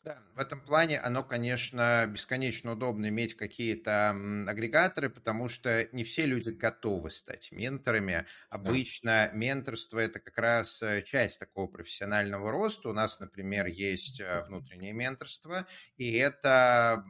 Да, 0.03 0.23
в 0.35 0.41
этом 0.41 0.61
плане 0.61 0.99
оно, 0.99 1.23
конечно, 1.23 2.07
бесконечно 2.09 2.73
удобно 2.73 3.09
иметь 3.09 3.35
какие-то 3.37 4.11
агрегаторы, 4.49 5.09
потому 5.09 5.49
что 5.49 5.89
не 5.93 6.03
все 6.03 6.27
люди 6.27 6.51
готовы 6.51 7.11
стать 7.11 7.53
менторами. 7.53 8.27
Обычно 8.51 9.29
да. 9.31 9.31
менторство– 9.33 9.99
это 10.01 10.19
как 10.19 10.37
раз 10.39 10.83
э, 10.83 11.03
часть 11.03 11.39
такого 11.39 11.69
профессионального 11.69 12.51
роста. 12.51 12.89
У 12.89 12.93
нас, 12.93 13.21
например, 13.21 13.67
есть 13.67 14.21
э, 14.21 14.43
внутреннее 14.49 14.93
менторство, 14.93 15.67
и 15.97 16.13
это 16.15 17.05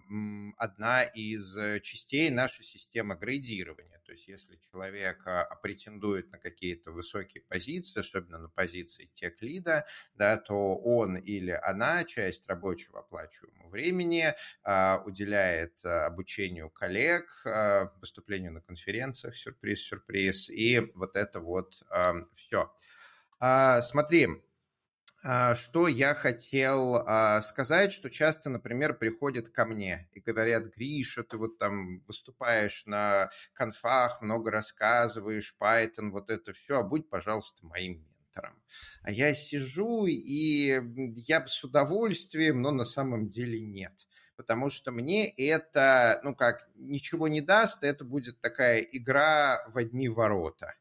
одна 0.58 1.02
из 1.04 1.56
э, 1.56 1.80
частей 1.80 2.28
нашей 2.30 2.64
системы 2.64 3.16
градирования. 3.16 4.00
То 4.04 4.12
есть 4.12 4.28
если 4.28 4.60
человек 4.70 5.24
претендует 5.62 6.30
на 6.30 6.38
какие-то 6.38 6.92
высокие 6.92 7.42
позиции, 7.42 7.98
особенно 7.98 8.38
на 8.38 8.48
позиции 8.50 9.06
тех-лида, 9.14 9.86
да, 10.14 10.36
то 10.36 10.76
он 10.76 11.16
или 11.16 11.52
она 11.52 12.04
часть 12.04 12.46
рабочего 12.46 13.00
оплачиваемого 13.14 13.68
времени 13.70 14.34
а, 14.62 15.02
уделяет 15.04 15.84
а, 15.84 16.06
обучению 16.06 16.70
коллег, 16.70 17.24
а, 17.46 17.92
выступлению 18.00 18.52
на 18.52 18.60
конференциях, 18.60 19.36
сюрприз-сюрприз, 19.36 20.50
и 20.50 20.80
вот 20.94 21.16
это 21.16 21.40
вот 21.40 21.74
все. 22.34 22.72
Смотри, 23.82 24.28
что 25.20 25.88
я 25.88 26.14
хотел 26.14 27.04
сказать, 27.42 27.92
что 27.92 28.10
часто, 28.10 28.48
например, 28.48 28.94
приходят 28.94 29.48
ко 29.48 29.64
мне 29.64 30.08
и 30.12 30.20
говорят, 30.20 30.74
Гриша, 30.74 31.24
ты 31.24 31.36
вот 31.36 31.58
там 31.58 32.00
выступаешь 32.06 32.86
на 32.86 33.30
конфах, 33.52 34.22
много 34.22 34.50
рассказываешь, 34.50 35.56
Python, 35.60 36.10
вот 36.10 36.30
это 36.30 36.52
все, 36.54 36.82
будь, 36.82 37.10
пожалуйста, 37.10 37.66
моим 37.66 38.06
ментором. 38.34 38.54
А 39.02 39.10
я 39.10 39.34
сижу, 39.34 40.06
и 40.06 40.80
я 41.26 41.46
с 41.46 41.64
удовольствием, 41.64 42.62
но 42.62 42.70
на 42.70 42.84
самом 42.84 43.28
деле 43.28 43.60
нет 43.60 43.92
потому 44.36 44.68
что 44.68 44.90
мне 44.90 45.28
это, 45.28 46.20
ну 46.24 46.34
как, 46.34 46.68
ничего 46.74 47.28
не 47.28 47.40
даст, 47.40 47.84
это 47.84 48.04
будет 48.04 48.40
такая 48.40 48.80
игра 48.80 49.64
в 49.68 49.78
одни 49.78 50.08
ворота. 50.08 50.74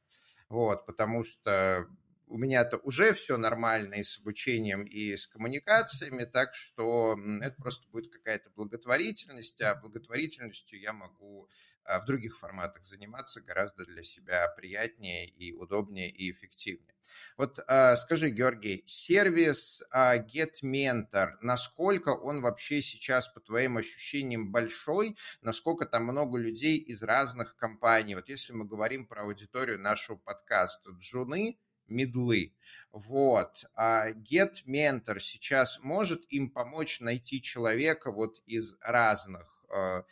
Вот, 0.50 0.88
потому 0.88 1.24
что 1.24 1.88
у 2.26 2.40
меня-то 2.40 2.78
уже 2.78 3.14
все 3.14 3.38
нормально 3.38 3.94
и 3.94 4.04
с 4.04 4.18
обучением, 4.18 4.86
и 4.86 5.16
с 5.16 5.28
коммуникациями, 5.28 6.24
так 6.24 6.56
что 6.56 7.16
это 7.44 7.56
просто 7.62 7.88
будет 7.90 8.12
какая-то 8.12 8.50
благотворительность, 8.56 9.62
а 9.62 9.76
благотворительностью 9.76 10.80
я 10.80 10.92
могу 10.92 11.48
в 11.86 12.06
других 12.06 12.38
форматах 12.38 12.86
заниматься 12.86 13.42
гораздо 13.42 13.86
для 13.86 14.04
себя 14.04 14.48
приятнее 14.50 15.28
и 15.28 15.54
удобнее 15.54 16.10
и 16.10 16.32
эффективнее. 16.32 16.94
Вот 17.38 17.60
а, 17.68 17.96
скажи, 17.96 18.30
Георгий, 18.30 18.84
сервис 18.88 19.84
а, 19.92 20.18
GetMentor, 20.18 21.34
насколько 21.42 22.10
он 22.10 22.42
вообще 22.42 22.82
сейчас, 22.82 23.28
по 23.28 23.40
твоим 23.40 23.78
ощущениям, 23.78 24.52
большой, 24.52 25.18
насколько 25.42 25.86
там 25.86 26.04
много 26.04 26.38
людей 26.38 26.78
из 26.78 27.04
разных 27.04 27.56
компаний? 27.56 28.16
Вот 28.16 28.30
если 28.30 28.54
мы 28.54 28.66
говорим 28.66 29.06
про 29.06 29.24
аудиторию 29.24 29.80
нашего 29.80 30.16
подкаста, 30.18 30.92
джуны, 30.92 31.58
медлы. 31.88 32.54
Вот. 32.92 33.66
А 33.76 34.12
Get 34.12 34.66
Mentor 34.66 35.20
сейчас 35.20 35.80
может 35.82 36.24
им 36.30 36.50
помочь 36.50 37.00
найти 37.00 37.42
человека 37.42 38.12
вот 38.12 38.42
из 38.46 38.76
разных 38.82 39.53
э, 39.74 40.04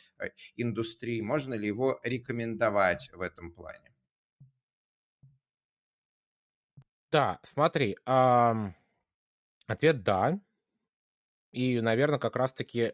индустрий? 0.56 1.22
Можно 1.22 1.54
ли 1.54 1.68
его 1.68 2.00
рекомендовать 2.04 3.10
в 3.14 3.22
этом 3.22 3.52
плане? 3.54 3.96
Да, 7.12 7.40
смотри, 7.44 7.98
эм, 8.06 8.76
ответ 9.68 10.04
да. 10.04 10.40
И, 11.52 11.82
наверное, 11.82 12.20
как 12.20 12.36
раз-таки... 12.36 12.94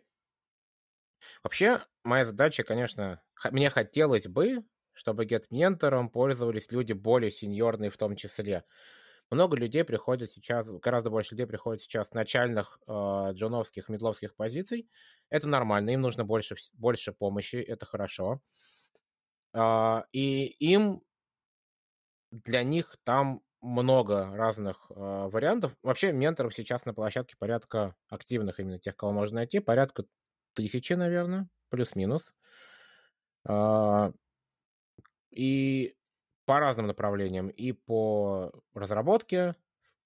Вообще, 1.43 1.83
моя 2.03 2.25
задача, 2.25 2.63
конечно, 2.63 3.21
мне 3.51 3.69
хотелось 3.69 4.27
бы, 4.27 4.63
чтобы 4.93 5.25
GetMentor 5.25 6.09
пользовались 6.09 6.71
люди 6.71 6.93
более 6.93 7.31
сеньорные 7.31 7.91
в 7.91 7.97
том 7.97 8.15
числе. 8.15 8.63
Много 9.29 9.57
людей 9.57 9.83
приходят 9.83 10.31
сейчас, 10.31 10.67
гораздо 10.67 11.09
больше 11.09 11.35
людей 11.35 11.45
приходят 11.45 11.81
сейчас 11.81 12.09
с 12.09 12.13
начальных 12.13 12.79
э, 12.87 12.91
джуновских, 13.33 13.89
медловских 13.89 14.35
позиций. 14.35 14.89
Это 15.29 15.47
нормально, 15.47 15.89
им 15.89 16.01
нужно 16.01 16.23
больше, 16.23 16.55
больше 16.73 17.11
помощи, 17.11 17.57
это 17.57 17.85
хорошо. 17.85 18.41
Э, 19.53 20.03
и 20.13 20.45
им, 20.45 21.01
для 22.31 22.63
них 22.63 22.97
там 23.03 23.41
много 23.61 24.33
разных 24.33 24.89
э, 24.89 24.93
вариантов. 24.95 25.75
Вообще 25.81 26.13
менторов 26.13 26.53
сейчас 26.55 26.85
на 26.85 26.93
площадке 26.93 27.35
порядка 27.37 27.95
активных, 28.07 28.59
именно 28.59 28.79
тех, 28.79 28.95
кого 28.95 29.11
можно 29.11 29.37
найти, 29.37 29.59
порядка 29.59 30.05
тысячи, 30.53 30.93
наверное, 30.93 31.49
плюс-минус. 31.69 32.33
Э, 33.47 34.11
и 35.31 35.96
по 36.47 36.59
разным 36.61 36.87
направлениям. 36.87 37.49
И 37.49 37.73
по 37.73 38.53
разработке, 38.73 39.55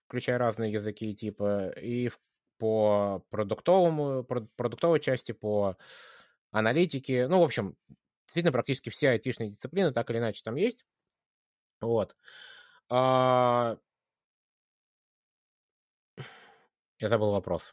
включая 0.07 0.39
разные 0.39 0.71
языки 0.71 1.11
и 1.11 1.15
типы, 1.15 1.71
и 1.79 2.11
по 2.57 3.23
продуктовому, 3.29 4.23
продуктовой 4.23 4.99
части, 4.99 5.33
по 5.33 5.77
аналитике. 6.49 7.27
Ну, 7.27 7.39
в 7.39 7.43
общем, 7.43 7.77
действительно, 8.25 8.51
практически 8.51 8.89
все 8.89 9.09
айтишные 9.11 9.51
дисциплины 9.51 9.93
так 9.93 10.09
или 10.09 10.17
иначе 10.17 10.41
там 10.43 10.55
есть. 10.55 10.83
Вот. 11.79 12.15
А... 12.89 13.77
Я 16.99 17.09
забыл 17.09 17.31
вопрос. 17.31 17.71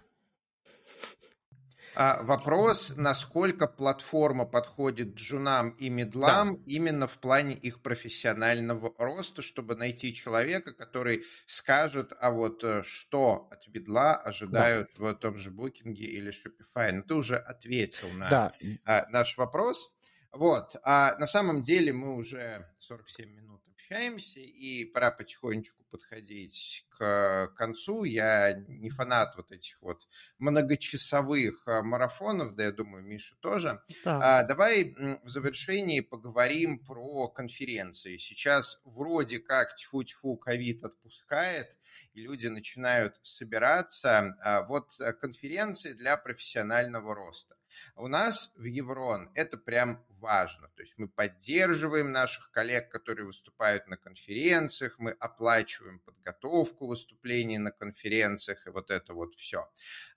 А, 2.01 2.23
вопрос, 2.23 2.95
насколько 2.97 3.67
платформа 3.67 4.47
подходит 4.47 5.17
джунам 5.17 5.71
и 5.71 5.89
медлам 5.89 6.55
да. 6.55 6.63
именно 6.65 7.09
в 7.09 7.19
плане 7.19 7.57
их 7.57 7.83
профессионального 7.83 8.95
роста, 8.99 9.43
чтобы 9.43 9.75
найти 9.75 10.15
человека, 10.15 10.73
который 10.73 11.25
скажет, 11.47 12.13
а 12.21 12.31
вот 12.31 12.63
э, 12.63 12.85
что 12.85 13.49
от 13.51 13.67
медла 13.75 14.15
ожидают 14.15 14.91
да. 14.97 15.07
в 15.07 15.15
том 15.15 15.39
же 15.39 15.51
букинге 15.51 16.05
или 16.05 16.31
Shopify. 16.31 16.93
Ну, 16.93 17.03
ты 17.03 17.15
уже 17.15 17.35
ответил 17.37 18.09
на 18.11 18.31
да. 18.31 18.53
А, 18.85 19.07
наш 19.11 19.37
вопрос. 19.37 19.91
Вот, 20.31 20.77
а 20.85 21.17
на 21.19 21.27
самом 21.27 21.63
деле 21.63 21.93
мы 21.93 22.15
уже 22.15 22.65
47 22.79 23.29
минут 23.29 23.61
общаемся, 23.89 24.41
и 24.41 24.85
пора 24.85 25.11
потихонечку 25.11 25.83
подходить 25.91 26.85
к 26.91 27.53
концу. 27.57 28.05
Я 28.05 28.53
не 28.69 28.91
фанат 28.91 29.35
вот 29.37 29.51
этих 29.51 29.81
вот 29.81 30.07
многочасовых 30.39 31.63
а, 31.67 31.83
марафонов, 31.83 32.55
да, 32.55 32.65
я 32.65 32.73
думаю, 32.73 33.03
Миша 33.03 33.37
тоже. 33.41 33.83
Да. 34.05 34.41
А, 34.41 34.43
давай 34.45 34.95
в 35.25 35.29
завершении 35.29 36.01
поговорим 36.01 36.85
про 36.85 37.29
конференции. 37.29 38.19
Сейчас 38.19 38.79
вроде 38.85 39.39
как 39.39 39.77
тьфу-тьфу 39.77 40.37
ковид 40.37 40.85
отпускает, 40.85 41.79
и 42.13 42.21
люди 42.21 42.49
начинают 42.49 43.19
собираться. 43.23 44.37
А 44.43 44.65
вот 44.65 45.01
э, 45.01 45.13
конференции 45.15 45.95
для 45.95 46.17
профессионального 46.17 47.15
роста. 47.15 47.57
У 47.97 48.09
нас 48.09 48.53
в 48.57 48.65
Еврон 48.65 49.31
это 49.35 49.57
прям 49.57 50.05
важно. 50.21 50.69
То 50.77 50.83
есть 50.83 50.95
мы 50.97 51.09
поддерживаем 51.09 52.13
наших 52.13 52.51
коллег, 52.51 52.91
которые 52.91 53.27
выступают 53.27 53.87
на 53.89 53.97
конференциях, 53.97 54.99
мы 54.99 55.13
оплачиваем 55.13 56.01
подготовку 56.01 56.87
выступлений 56.87 57.59
на 57.59 57.71
конференциях 57.71 58.67
и 58.67 58.71
вот 58.71 58.91
это 58.91 59.15
вот 59.15 59.35
все. 59.35 59.69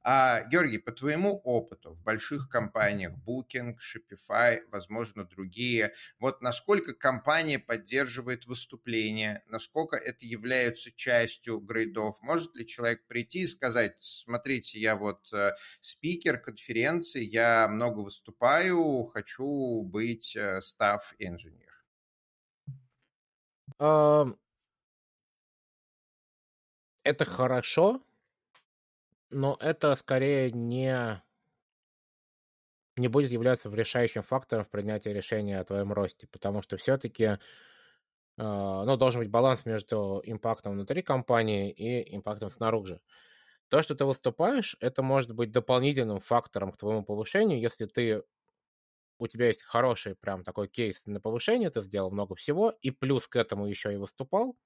А, 0.04 0.44
Георгий, 0.46 0.80
по 0.80 0.92
твоему 0.92 1.38
опыту 1.44 1.94
в 1.94 2.02
больших 2.02 2.50
компаниях 2.50 3.14
Booking, 3.26 3.76
Shopify, 3.78 4.62
возможно, 4.72 5.26
другие, 5.26 5.94
вот 6.20 6.42
насколько 6.42 6.94
компания 6.94 7.60
поддерживает 7.60 8.46
выступления, 8.48 9.44
насколько 9.48 9.96
это 9.96 10.26
является 10.26 10.92
частью 10.92 11.60
грейдов? 11.60 12.18
Может 12.22 12.56
ли 12.56 12.66
человек 12.66 13.06
прийти 13.08 13.42
и 13.42 13.48
сказать, 13.48 13.96
смотрите, 14.00 14.80
я 14.80 14.96
вот 14.96 15.32
э, 15.34 15.52
спикер 15.82 16.40
конференции, 16.40 17.24
я 17.24 17.68
много 17.68 18.00
выступаю, 18.00 19.06
хочу 19.06 19.84
быть 19.92 20.38
став 20.62 21.14
э, 21.20 21.26
инженер? 21.28 21.84
Это 27.04 27.26
хорошо, 27.26 28.02
но 29.30 29.58
это 29.60 29.96
скорее 29.96 30.52
не 30.52 31.22
не 32.98 33.08
будет 33.08 33.32
являться 33.32 33.70
решающим 33.70 34.22
фактором 34.22 34.66
в 34.66 34.70
принятии 34.70 35.10
решения 35.10 35.60
о 35.60 35.64
твоем 35.64 35.94
росте, 35.94 36.28
потому 36.28 36.62
что 36.62 36.78
все-таки 36.78 37.24
э, 37.24 37.38
ну, 38.38 38.98
должен 38.98 39.22
быть 39.22 39.30
баланс 39.32 39.66
между 39.66 40.22
импактом 40.26 40.74
внутри 40.74 41.02
компании 41.02 41.72
и 41.72 42.16
импактом 42.16 42.50
снаружи. 42.50 43.02
То, 43.70 43.82
что 43.82 43.96
ты 43.96 44.06
выступаешь, 44.06 44.76
это 44.82 45.02
может 45.02 45.34
быть 45.34 45.52
дополнительным 45.52 46.20
фактором 46.20 46.74
к 46.74 46.78
твоему 46.78 47.04
повышению, 47.04 47.60
если 47.60 47.86
ты 47.86 48.24
у 49.22 49.28
тебя 49.28 49.48
есть 49.48 49.62
хороший 49.62 50.16
прям 50.16 50.44
такой 50.44 50.68
кейс 50.68 51.02
на 51.06 51.22
повышение, 51.22 51.70
ты 51.70 51.82
сделал 51.84 52.10
много 52.10 52.36
всего, 52.36 52.74
и 52.82 52.90
плюс 52.90 53.28
к 53.28 53.36
этому 53.36 53.68
еще 53.68 53.94
и 53.94 53.98
выступал, 53.98 54.58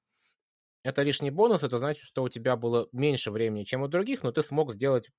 это 0.82 1.02
лишний 1.02 1.30
бонус, 1.30 1.64
это 1.64 1.78
значит, 1.78 2.04
что 2.04 2.24
у 2.24 2.30
тебя 2.30 2.56
было 2.56 2.88
меньше 2.94 3.32
времени, 3.32 3.66
чем 3.66 3.82
у 3.82 3.90
других, 3.90 4.24
но 4.24 4.32
ты 4.32 4.44
смог 4.44 4.74
сделать 4.74 5.10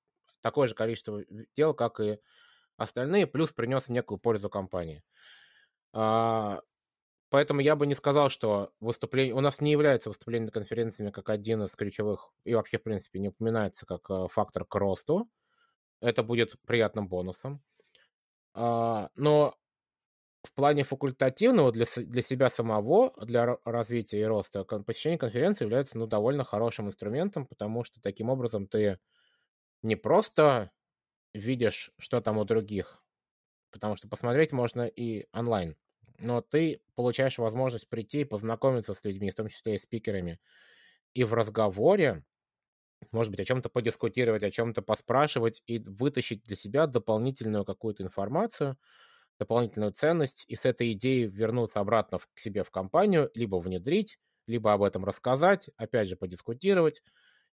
такое 0.41 0.67
же 0.67 0.73
количество 0.73 1.23
дел, 1.55 1.75
как 1.75 1.99
и 1.99 2.17
остальные, 2.77 3.27
плюс 3.27 3.53
принес 3.53 3.87
некую 3.89 4.17
пользу 4.17 4.49
компании. 4.49 5.03
А, 5.93 6.61
поэтому 7.29 7.59
я 7.59 7.75
бы 7.75 7.85
не 7.85 7.93
сказал, 7.93 8.29
что 8.31 8.71
выступление... 8.79 9.35
У 9.35 9.41
нас 9.41 9.61
не 9.61 9.71
является 9.71 10.09
выступление 10.09 10.47
на 10.47 10.51
конференциями 10.51 11.11
как 11.11 11.29
один 11.29 11.61
из 11.63 11.71
ключевых, 11.71 12.31
и 12.43 12.55
вообще, 12.55 12.79
в 12.79 12.83
принципе, 12.83 13.19
не 13.19 13.29
упоминается 13.29 13.85
как 13.85 14.09
э, 14.09 14.27
фактор 14.31 14.65
к 14.65 14.73
росту. 14.75 15.29
Это 16.01 16.23
будет 16.23 16.55
приятным 16.65 17.07
бонусом. 17.07 17.61
А, 18.57 19.11
но 19.15 19.55
в 20.43 20.53
плане 20.53 20.83
факультативного 20.83 21.71
для, 21.71 21.85
для 21.95 22.21
себя 22.23 22.49
самого, 22.49 23.13
для 23.23 23.57
развития 23.65 24.21
и 24.21 24.25
роста, 24.25 24.63
посещение 24.63 25.19
конференции 25.19 25.65
является 25.65 25.97
ну, 25.97 26.07
довольно 26.07 26.43
хорошим 26.43 26.87
инструментом, 26.87 27.45
потому 27.45 27.83
что 27.83 28.01
таким 28.01 28.29
образом 28.29 28.67
ты 28.67 28.99
не 29.83 29.95
просто 29.95 30.71
видишь, 31.33 31.91
что 31.99 32.21
там 32.21 32.37
у 32.39 32.45
других, 32.45 33.03
потому 33.71 33.95
что 33.97 34.09
посмотреть 34.09 34.51
можно 34.51 34.87
и 34.87 35.27
онлайн, 35.33 35.77
но 36.19 36.41
ты 36.41 36.81
получаешь 36.95 37.37
возможность 37.37 37.89
прийти 37.89 38.21
и 38.21 38.25
познакомиться 38.25 38.95
с 38.95 39.03
людьми, 39.03 39.31
в 39.31 39.35
том 39.35 39.49
числе 39.49 39.75
и 39.75 39.79
спикерами, 39.79 40.39
и 41.13 41.23
в 41.23 41.33
разговоре, 41.33 42.25
может 43.11 43.31
быть, 43.31 43.39
о 43.39 43.45
чем-то 43.45 43.69
подискутировать, 43.69 44.43
о 44.43 44.51
чем-то 44.51 44.81
поспрашивать 44.81 45.61
и 45.65 45.79
вытащить 45.79 46.43
для 46.43 46.55
себя 46.55 46.87
дополнительную 46.87 47.65
какую-то 47.65 48.03
информацию, 48.03 48.77
дополнительную 49.39 49.91
ценность 49.91 50.45
и 50.47 50.55
с 50.55 50.65
этой 50.65 50.93
идеей 50.93 51.25
вернуться 51.27 51.79
обратно 51.79 52.19
к 52.19 52.39
себе 52.39 52.63
в 52.63 52.71
компанию, 52.71 53.29
либо 53.35 53.57
внедрить, 53.57 54.19
либо 54.47 54.73
об 54.73 54.83
этом 54.83 55.05
рассказать, 55.05 55.69
опять 55.77 56.09
же 56.09 56.15
подискутировать, 56.15 57.03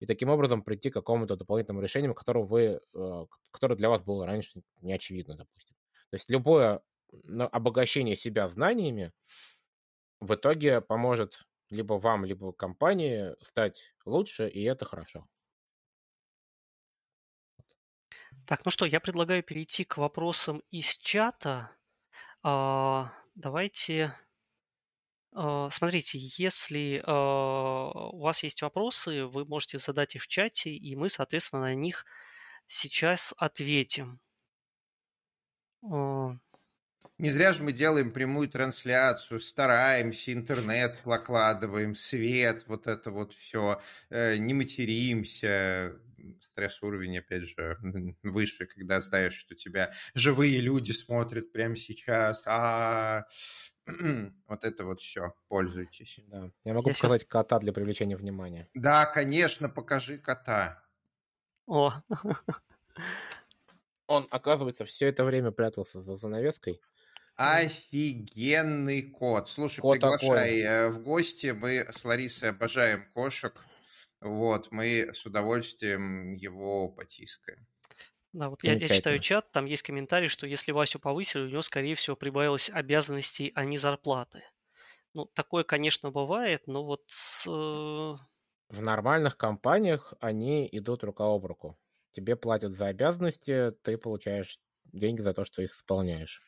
и 0.01 0.07
таким 0.07 0.29
образом 0.31 0.63
прийти 0.63 0.91
к 0.91 0.95
какому-то 0.95 1.37
дополнительному 1.37 1.83
решению, 1.83 2.15
которое, 2.15 2.45
вы, 2.45 2.81
э, 2.95 3.27
которое 3.51 3.75
для 3.77 3.89
вас 3.89 4.03
было 4.03 4.27
раньше 4.27 4.63
не 4.81 4.93
очевидно, 4.93 5.37
допустим. 5.37 5.77
То 6.11 6.15
есть 6.15 6.31
любое 6.31 6.83
обогащение 7.39 8.17
себя 8.17 8.49
знаниями 8.49 9.13
в 10.21 10.35
итоге 10.35 10.81
поможет 10.81 11.48
либо 11.71 11.95
вам, 11.95 12.25
либо 12.25 12.53
компании 12.53 13.35
стать 13.43 13.95
лучше, 14.05 14.49
и 14.49 14.63
это 14.65 14.85
хорошо. 14.85 15.27
Так, 18.47 18.65
ну 18.65 18.71
что, 18.71 18.87
я 18.87 19.01
предлагаю 19.01 19.43
перейти 19.43 19.85
к 19.85 19.99
вопросам 19.99 20.63
из 20.71 20.97
чата. 20.97 21.71
А, 22.43 23.13
давайте, 23.35 24.15
а, 25.33 25.69
смотрите, 25.71 26.19
если 26.19 27.03
а, 27.05 27.91
у 28.11 28.21
вас 28.21 28.43
есть 28.43 28.63
вопросы, 28.63 29.27
вы 29.27 29.45
можете 29.45 29.79
задать 29.79 30.17
их 30.17 30.23
в 30.23 30.29
чате, 30.29 30.71
и 30.71 30.97
мы, 30.97 31.11
соответственно, 31.11 31.63
на 31.63 31.75
них 31.75 32.07
сейчас 32.67 33.35
ответим. 33.37 34.21
А, 35.83 36.39
не 37.19 37.31
зря 37.31 37.53
же 37.53 37.63
мы 37.63 37.73
делаем 37.73 38.13
прямую 38.13 38.49
трансляцию, 38.49 39.41
стараемся, 39.41 40.33
интернет 40.33 41.05
накладываем, 41.05 41.95
свет, 41.95 42.65
вот 42.67 42.87
это 42.87 43.11
вот 43.11 43.35
все, 43.35 43.81
э, 44.11 44.37
не 44.37 44.55
материмся, 44.55 46.01
стресс-уровень, 46.41 47.19
опять 47.19 47.43
же, 47.43 47.79
выше, 48.23 48.67
когда 48.67 49.01
знаешь, 49.01 49.35
что 49.35 49.55
тебя 49.55 49.93
живые 50.15 50.61
люди 50.61 50.93
смотрят 50.93 51.53
прямо 51.53 51.77
сейчас, 51.77 52.43
а 52.47 53.27
вот 53.87 54.65
это 54.65 54.85
вот 54.85 55.01
все, 55.01 55.35
пользуйтесь. 55.49 56.21
Да. 56.29 56.51
Я 56.65 56.75
могу 56.75 56.89
Я 56.89 56.95
показать 56.95 57.23
сейчас... 57.23 57.31
кота 57.31 57.59
для 57.59 57.73
привлечения 57.73 58.17
внимания. 58.17 58.69
Да, 58.75 59.07
конечно, 59.07 59.69
покажи 59.69 60.19
кота. 60.19 60.85
О, 61.67 61.93
он, 64.07 64.27
оказывается, 64.31 64.85
все 64.85 65.09
это 65.09 65.25
время 65.25 65.51
прятался 65.51 66.03
за 66.03 66.17
занавеской. 66.17 66.81
Офигенный 67.39 69.03
кот. 69.03 69.49
Слушай, 69.49 69.81
кот 69.81 69.95
приглашай 69.95 70.19
такой. 70.21 70.61
Э, 70.61 70.89
в 70.91 71.03
гости. 71.03 71.55
Мы 71.57 71.87
с 71.89 72.05
Ларисой 72.05 72.51
обожаем 72.51 73.09
кошек. 73.15 73.55
Вот, 74.21 74.73
мы 74.73 75.11
с 75.15 75.25
удовольствием 75.25 76.35
его 76.35 76.89
потискаем. 76.89 77.65
Да, 78.33 78.51
вот 78.51 78.63
я, 78.65 78.75
я 78.75 78.89
читаю 78.89 79.21
чат, 79.21 79.51
там 79.53 79.67
есть 79.67 79.85
комментарий, 79.85 80.29
что 80.29 80.47
если 80.47 80.73
Васю 80.73 80.99
повысили, 80.99 81.43
у 81.43 81.49
него, 81.49 81.63
скорее 81.63 81.95
всего, 81.95 82.17
прибавилось 82.17 82.71
обязанностей, 82.71 83.53
а 83.55 83.65
не 83.65 83.79
зарплаты. 83.79 84.43
Ну, 85.15 85.27
такое, 85.27 85.65
конечно, 85.65 86.11
бывает, 86.11 86.67
но 86.67 86.85
вот 86.85 87.05
с... 87.07 87.47
Э, 87.47 88.17
в 88.69 88.83
нормальных 88.83 89.37
компаниях 89.37 90.13
они 90.21 90.69
идут 90.73 91.05
рука 91.05 91.25
об 91.25 91.47
руку. 91.47 91.79
Тебе 92.11 92.37
платят 92.37 92.73
за 92.73 92.87
обязанности, 92.87 93.71
ты 93.83 93.97
получаешь 93.97 94.59
деньги 94.85 95.23
за 95.23 95.33
то, 95.33 95.45
что 95.45 95.63
их 95.63 95.73
исполняешь. 95.73 96.43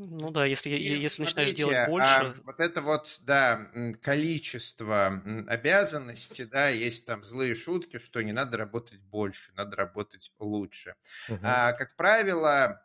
Ну 0.00 0.30
да, 0.30 0.44
если, 0.46 0.70
и, 0.70 0.96
если 0.96 1.22
начинаешь 1.22 1.54
делать 1.54 1.76
а 1.76 1.86
больше. 1.88 2.06
А, 2.06 2.34
вот 2.44 2.60
это 2.60 2.82
вот, 2.82 3.18
да, 3.22 3.68
количество 4.00 5.20
обязанностей, 5.48 6.44
да, 6.44 6.68
есть 6.68 7.04
там 7.04 7.24
злые 7.24 7.56
шутки, 7.56 7.98
что 7.98 8.22
не 8.22 8.32
надо 8.32 8.56
работать 8.56 9.00
больше, 9.00 9.52
надо 9.56 9.76
работать 9.76 10.30
лучше. 10.38 10.94
Угу. 11.28 11.40
А, 11.42 11.72
как 11.72 11.96
правило, 11.96 12.80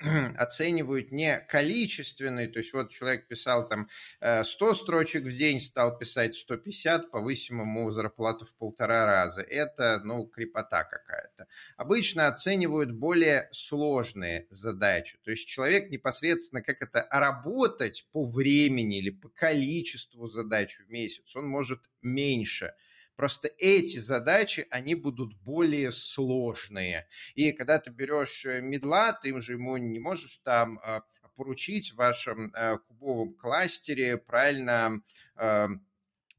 оценивают 0.36 1.12
не 1.12 1.38
количественный, 1.48 2.46
то 2.46 2.58
есть 2.58 2.72
вот 2.72 2.90
человек 2.90 3.26
писал 3.26 3.68
там 3.68 3.88
100 4.20 4.70
э, 4.70 4.74
строчек 4.74 5.24
в 5.24 5.32
день, 5.32 5.60
стал 5.60 5.98
писать 5.98 6.34
150, 6.36 7.10
повысим 7.10 7.60
ему 7.60 7.90
зарплату 7.90 8.44
в 8.44 8.54
полтора 8.54 9.04
раза. 9.04 9.42
Это, 9.42 10.00
ну, 10.04 10.26
крепота 10.26 10.84
какая-то. 10.84 11.46
Обычно 11.76 12.28
оценивают 12.28 12.92
более 12.92 13.48
сложные 13.52 14.46
задачи, 14.50 15.18
то 15.22 15.30
есть 15.30 15.46
человек 15.46 15.90
непосредственно 15.90 16.62
как 16.62 16.82
это 16.82 17.06
работать 17.10 18.06
по 18.12 18.24
времени 18.24 18.98
или 18.98 19.10
по 19.10 19.28
количеству 19.28 20.26
задач 20.26 20.78
в 20.78 20.90
месяц, 20.90 21.34
он 21.36 21.46
может 21.46 21.80
меньше– 22.02 22.74
Просто 23.16 23.48
эти 23.58 23.98
задачи, 23.98 24.66
они 24.70 24.94
будут 24.94 25.34
более 25.42 25.92
сложные. 25.92 27.06
И 27.34 27.52
когда 27.52 27.78
ты 27.78 27.90
берешь 27.90 28.44
э, 28.44 28.60
медла, 28.60 29.12
ты 29.12 29.40
же 29.40 29.52
ему 29.52 29.76
не 29.76 30.00
можешь 30.00 30.40
там 30.42 30.80
а, 30.82 31.02
поручить 31.36 31.92
в 31.92 31.96
вашем 31.96 32.52
э, 32.52 32.78
кубовом 32.78 33.34
кластере 33.34 34.16
правильно 34.16 35.00
э, 35.36 35.68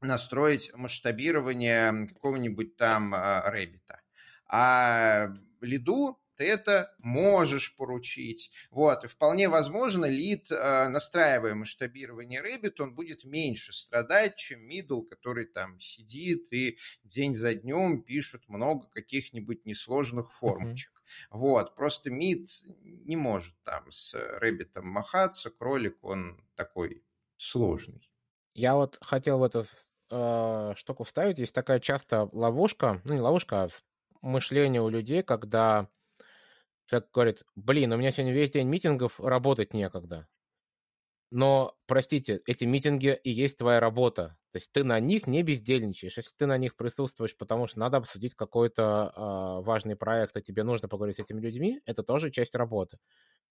настроить 0.02 0.70
масштабирование 0.74 2.08
какого-нибудь 2.08 2.76
там 2.76 3.14
рэббита. 3.14 4.02
А 4.46 5.28
лиду 5.62 6.18
ты 6.36 6.44
это 6.44 6.94
можешь 6.98 7.74
поручить. 7.76 8.50
Вот, 8.70 9.04
и 9.04 9.08
вполне 9.08 9.48
возможно, 9.48 10.06
лид, 10.06 10.50
э, 10.50 10.88
настраивая 10.88 11.54
масштабирование 11.54 12.42
Rabbit, 12.42 12.80
он 12.80 12.94
будет 12.94 13.24
меньше 13.24 13.72
страдать, 13.72 14.36
чем 14.36 14.68
middle, 14.68 15.04
который 15.04 15.46
там 15.46 15.80
сидит 15.80 16.52
и 16.52 16.78
день 17.04 17.34
за 17.34 17.54
днем 17.54 18.02
пишет 18.02 18.48
много 18.48 18.88
каких-нибудь 18.88 19.64
несложных 19.66 20.32
формочек. 20.32 20.92
Mm-hmm. 20.92 21.36
Вот, 21.38 21.74
просто 21.74 22.10
мид 22.10 22.48
не 22.82 23.16
может 23.16 23.54
там 23.62 23.90
с 23.90 24.14
Rabbit 24.14 24.80
махаться, 24.82 25.50
кролик, 25.50 26.02
он 26.02 26.40
такой 26.54 27.04
сложный. 27.36 28.10
Я 28.54 28.74
вот 28.74 28.98
хотел 29.00 29.38
в 29.38 29.42
эту 29.42 29.66
э, 30.10 30.72
штуку 30.76 31.04
вставить. 31.04 31.38
Есть 31.38 31.54
такая 31.54 31.80
часто 31.80 32.28
ловушка, 32.32 33.00
ну 33.04 33.14
не 33.14 33.20
ловушка, 33.20 33.64
а 33.64 33.68
мышление 34.22 34.82
у 34.82 34.88
людей, 34.88 35.22
когда 35.22 35.88
Человек 36.86 37.10
говорит, 37.12 37.42
блин, 37.54 37.92
у 37.92 37.96
меня 37.96 38.10
сегодня 38.12 38.32
весь 38.34 38.50
день 38.50 38.68
митингов, 38.68 39.20
работать 39.20 39.74
некогда. 39.74 40.28
Но, 41.32 41.76
простите, 41.86 42.40
эти 42.46 42.64
митинги 42.64 43.18
и 43.24 43.30
есть 43.30 43.58
твоя 43.58 43.80
работа. 43.80 44.38
То 44.52 44.58
есть 44.58 44.70
ты 44.72 44.84
на 44.84 45.00
них 45.00 45.26
не 45.26 45.42
бездельничаешь. 45.42 46.16
Если 46.16 46.30
ты 46.36 46.46
на 46.46 46.56
них 46.56 46.76
присутствуешь, 46.76 47.36
потому 47.36 47.66
что 47.66 47.80
надо 47.80 47.96
обсудить 47.96 48.34
какой-то 48.34 49.12
э, 49.14 49.64
важный 49.64 49.96
проект, 49.96 50.36
и 50.36 50.42
тебе 50.42 50.62
нужно 50.62 50.88
поговорить 50.88 51.16
с 51.16 51.18
этими 51.20 51.40
людьми, 51.40 51.80
это 51.84 52.04
тоже 52.04 52.30
часть 52.30 52.54
работы. 52.54 52.98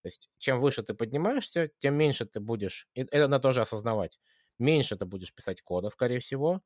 То 0.02 0.08
есть 0.08 0.30
чем 0.38 0.62
выше 0.62 0.84
ты 0.84 0.94
поднимаешься, 0.94 1.70
тем 1.80 1.96
меньше 1.96 2.26
ты 2.26 2.40
будешь, 2.40 2.88
и 2.94 3.02
это 3.02 3.28
надо 3.28 3.42
тоже 3.44 3.62
осознавать, 3.62 4.20
меньше 4.60 4.96
ты 4.98 5.06
будешь 5.06 5.34
писать 5.34 5.62
кода, 5.62 5.90
скорее 5.90 6.20
всего, 6.20 6.62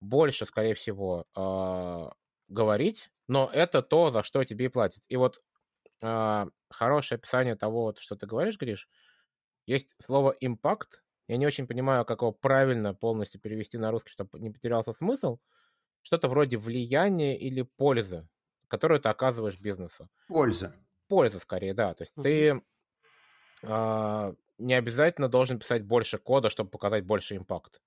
больше, 0.00 0.46
скорее 0.46 0.74
всего, 0.74 1.26
э, 1.36 2.10
говорить, 2.48 3.10
но 3.28 3.50
это 3.52 3.82
то, 3.82 4.10
за 4.10 4.22
что 4.22 4.44
тебе 4.44 4.66
и 4.66 4.68
платят. 4.68 5.02
И 5.08 5.16
вот 5.16 5.42
а, 6.02 6.48
хорошее 6.70 7.16
описание 7.16 7.56
того, 7.56 7.82
вот, 7.82 7.98
что 7.98 8.16
ты 8.16 8.26
говоришь, 8.26 8.58
Гриш. 8.58 8.88
Есть 9.66 9.94
слово 10.04 10.36
«импакт». 10.40 11.02
Я 11.26 11.38
не 11.38 11.46
очень 11.46 11.66
понимаю, 11.66 12.04
как 12.04 12.20
его 12.20 12.32
правильно 12.32 12.94
полностью 12.94 13.40
перевести 13.40 13.78
на 13.78 13.90
русский, 13.90 14.10
чтобы 14.10 14.38
не 14.38 14.50
потерялся 14.50 14.92
смысл. 14.92 15.38
что-то 16.02 16.28
вроде 16.28 16.58
влияния 16.58 17.38
или 17.38 17.62
пользы, 17.62 18.28
которую 18.68 19.00
ты 19.00 19.08
оказываешь 19.08 19.58
бизнесу. 19.58 20.10
Польза. 20.28 20.76
Польза 21.08 21.38
скорее, 21.38 21.72
да. 21.72 21.94
То 21.94 22.02
есть 22.02 22.12
uh-huh. 22.16 22.22
ты 22.22 22.62
э, 23.62 24.34
не 24.58 24.74
обязательно 24.74 25.28
должен 25.28 25.58
писать 25.58 25.82
больше 25.84 26.18
кода, 26.18 26.50
чтобы 26.50 26.70
показать 26.70 27.04
больше 27.04 27.36
импакт. 27.36 27.80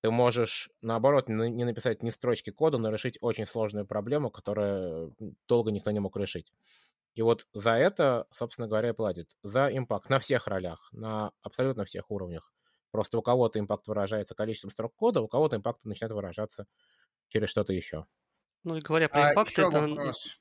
Ты 0.00 0.10
можешь, 0.10 0.70
наоборот, 0.80 1.28
не 1.28 1.64
написать 1.64 2.02
ни 2.02 2.10
строчки 2.10 2.50
кода, 2.50 2.78
но 2.78 2.90
решить 2.90 3.18
очень 3.20 3.46
сложную 3.46 3.84
проблему, 3.84 4.30
которую 4.30 5.16
долго 5.48 5.72
никто 5.72 5.90
не 5.90 5.98
мог 5.98 6.16
решить. 6.16 6.52
И 7.18 7.22
вот 7.22 7.48
за 7.52 7.72
это, 7.72 8.28
собственно 8.30 8.68
говоря, 8.68 8.94
платит. 8.94 9.28
За 9.42 9.66
импакт 9.76 10.08
на 10.08 10.20
всех 10.20 10.46
ролях, 10.46 10.88
на 10.92 11.32
абсолютно 11.42 11.84
всех 11.84 12.12
уровнях. 12.12 12.52
Просто 12.92 13.18
у 13.18 13.22
кого-то 13.22 13.58
импакт 13.58 13.88
выражается 13.88 14.36
количеством 14.36 14.70
строк 14.70 14.94
кода, 14.94 15.20
у 15.20 15.26
кого-то 15.26 15.56
импакт 15.56 15.84
начинает 15.84 16.12
выражаться 16.12 16.66
через 17.26 17.48
что-то 17.48 17.72
еще. 17.72 18.06
Ну 18.62 18.76
и 18.76 18.80
говоря 18.80 19.08
про 19.08 19.30
а 19.30 19.32
импакт, 19.32 19.58
это... 19.58 19.80
Вопрос. 19.80 20.38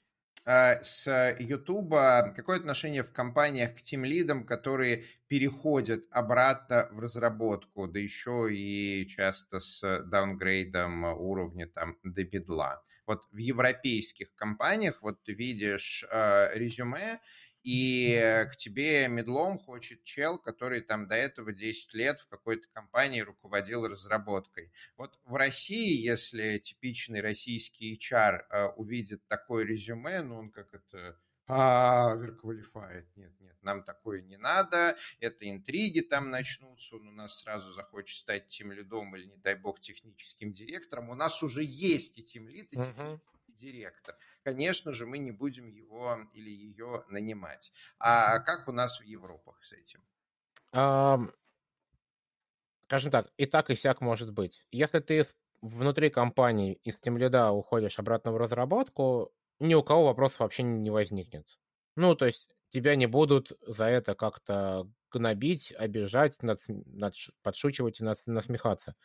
А, 0.50 0.82
с 0.82 1.36
Ютуба 1.40 2.32
какое 2.34 2.56
отношение 2.56 3.04
в 3.04 3.12
компаниях 3.12 3.76
к 3.76 3.82
тем 3.82 4.06
лидам, 4.06 4.46
которые 4.46 5.04
переходят 5.28 6.06
обратно 6.10 6.88
в 6.92 7.00
разработку, 7.00 7.86
да 7.86 8.00
еще 8.00 8.48
и 8.50 9.06
часто 9.08 9.60
с 9.60 10.04
даунгрейдом 10.06 11.04
уровня 11.04 11.68
там 11.68 11.98
до 12.02 12.24
бедла. 12.24 12.82
Вот 13.06 13.26
в 13.30 13.36
европейских 13.36 14.34
компаниях, 14.36 15.02
вот 15.02 15.22
ты 15.22 15.34
видишь 15.34 16.06
э, 16.10 16.58
резюме, 16.58 17.20
и 17.68 18.48
к 18.50 18.56
тебе 18.56 19.10
медлом 19.10 19.60
хочет 19.60 20.02
чел, 20.06 20.40
который 20.40 20.80
там 20.80 21.06
до 21.06 21.16
этого 21.16 21.52
10 21.52 21.94
лет 21.96 22.18
в 22.22 22.28
какой-то 22.30 22.66
компании 22.70 23.20
руководил 23.20 23.86
разработкой. 23.86 24.72
Вот 24.96 25.20
в 25.26 25.36
России, 25.36 26.02
если 26.02 26.60
типичный 26.60 27.20
российский 27.20 28.00
HR 28.00 28.46
э, 28.50 28.68
увидит 28.78 29.28
такое 29.28 29.66
резюме, 29.66 30.22
ну 30.22 30.38
он 30.38 30.50
как 30.50 30.74
это 30.74 31.20
а, 31.48 32.14
оверквалифает. 32.14 33.06
Нет, 33.18 33.34
нет, 33.42 33.58
нам 33.62 33.84
такое 33.84 34.22
не 34.22 34.38
надо, 34.38 34.96
это 35.20 35.50
интриги 35.50 36.00
там 36.00 36.32
начнутся, 36.32 36.96
он 36.96 37.10
у 37.10 37.12
нас 37.12 37.42
сразу 37.42 37.74
захочет 37.74 38.18
стать 38.18 38.48
тем 38.48 38.72
лидом 38.72 39.14
или, 39.18 39.26
не 39.26 39.38
дай 39.40 39.56
бог, 39.56 39.82
техническим 39.82 40.54
директором. 40.54 41.10
У 41.10 41.16
нас 41.16 41.44
уже 41.44 41.64
есть 41.64 42.18
и 42.18 42.24
тем 42.24 42.48
лид, 42.48 42.72
и 42.72 42.78
uh-huh 42.78 43.20
директор. 43.58 44.16
Конечно 44.44 44.94
же, 44.94 45.06
мы 45.06 45.18
не 45.18 45.32
будем 45.32 45.68
его 45.68 46.18
или 46.34 46.50
ее 46.50 47.04
нанимать. 47.10 47.72
А 48.00 48.40
как 48.40 48.68
у 48.68 48.72
нас 48.72 49.00
в 49.00 49.04
Европах 49.04 49.64
с 49.64 49.74
этим? 49.74 50.02
Um, 50.74 51.34
скажем 52.88 53.12
так, 53.12 53.32
и 53.38 53.46
так, 53.46 53.70
и 53.70 53.76
сяк 53.76 54.02
может 54.02 54.32
быть. 54.32 54.66
Если 54.72 55.00
ты 55.00 55.28
внутри 55.62 56.10
компании 56.10 56.74
из 56.84 56.98
тимлида 56.98 57.52
уходишь 57.52 58.00
обратно 58.00 58.32
в 58.32 58.38
разработку, 58.38 59.34
ни 59.60 59.74
у 59.74 59.84
кого 59.84 60.06
вопросов 60.06 60.40
вообще 60.40 60.64
не 60.64 60.90
возникнет. 60.90 61.48
Ну, 61.96 62.16
то 62.16 62.26
есть 62.26 62.48
тебя 62.70 62.96
не 62.96 63.08
будут 63.08 63.54
за 63.62 63.86
это 63.86 64.14
как-то 64.14 64.90
гнобить, 65.12 65.72
обижать, 65.72 66.42
над, 66.44 66.62
над, 66.68 67.16
подшучивать 67.42 68.00
и 68.00 68.04
над, 68.04 68.20
насмехаться. 68.26 68.96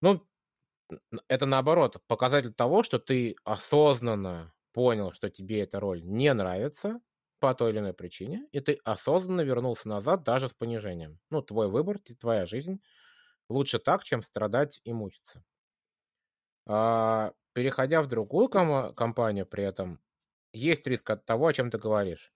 Ну, 0.00 0.26
это 1.28 1.46
наоборот 1.46 2.02
показатель 2.06 2.52
того, 2.52 2.82
что 2.82 2.98
ты 2.98 3.36
осознанно 3.44 4.54
понял, 4.72 5.12
что 5.12 5.30
тебе 5.30 5.60
эта 5.62 5.80
роль 5.80 6.02
не 6.04 6.32
нравится 6.34 7.00
по 7.40 7.54
той 7.54 7.70
или 7.72 7.78
иной 7.78 7.94
причине, 7.94 8.46
и 8.52 8.60
ты 8.60 8.78
осознанно 8.84 9.40
вернулся 9.42 9.88
назад 9.88 10.24
даже 10.24 10.48
с 10.48 10.54
понижением. 10.54 11.20
Ну, 11.30 11.42
твой 11.42 11.68
выбор, 11.68 11.98
твоя 12.20 12.46
жизнь. 12.46 12.82
Лучше 13.48 13.78
так, 13.80 14.04
чем 14.04 14.22
страдать 14.22 14.80
и 14.84 14.92
мучиться. 14.92 15.44
А, 16.66 17.32
переходя 17.52 18.02
в 18.02 18.06
другую 18.06 18.48
ком- 18.48 18.94
компанию 18.94 19.46
при 19.46 19.64
этом, 19.64 20.00
есть 20.52 20.86
риск 20.86 21.08
от 21.10 21.24
того, 21.26 21.46
о 21.46 21.52
чем 21.52 21.70
ты 21.70 21.78
говоришь. 21.78 22.32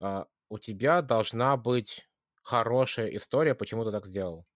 А, 0.00 0.28
у 0.50 0.58
тебя 0.58 1.02
должна 1.02 1.56
быть 1.56 2.08
хорошая 2.42 3.08
история, 3.16 3.54
почему 3.54 3.84
ты 3.84 3.92
так 3.92 4.06
сделал. 4.06 4.46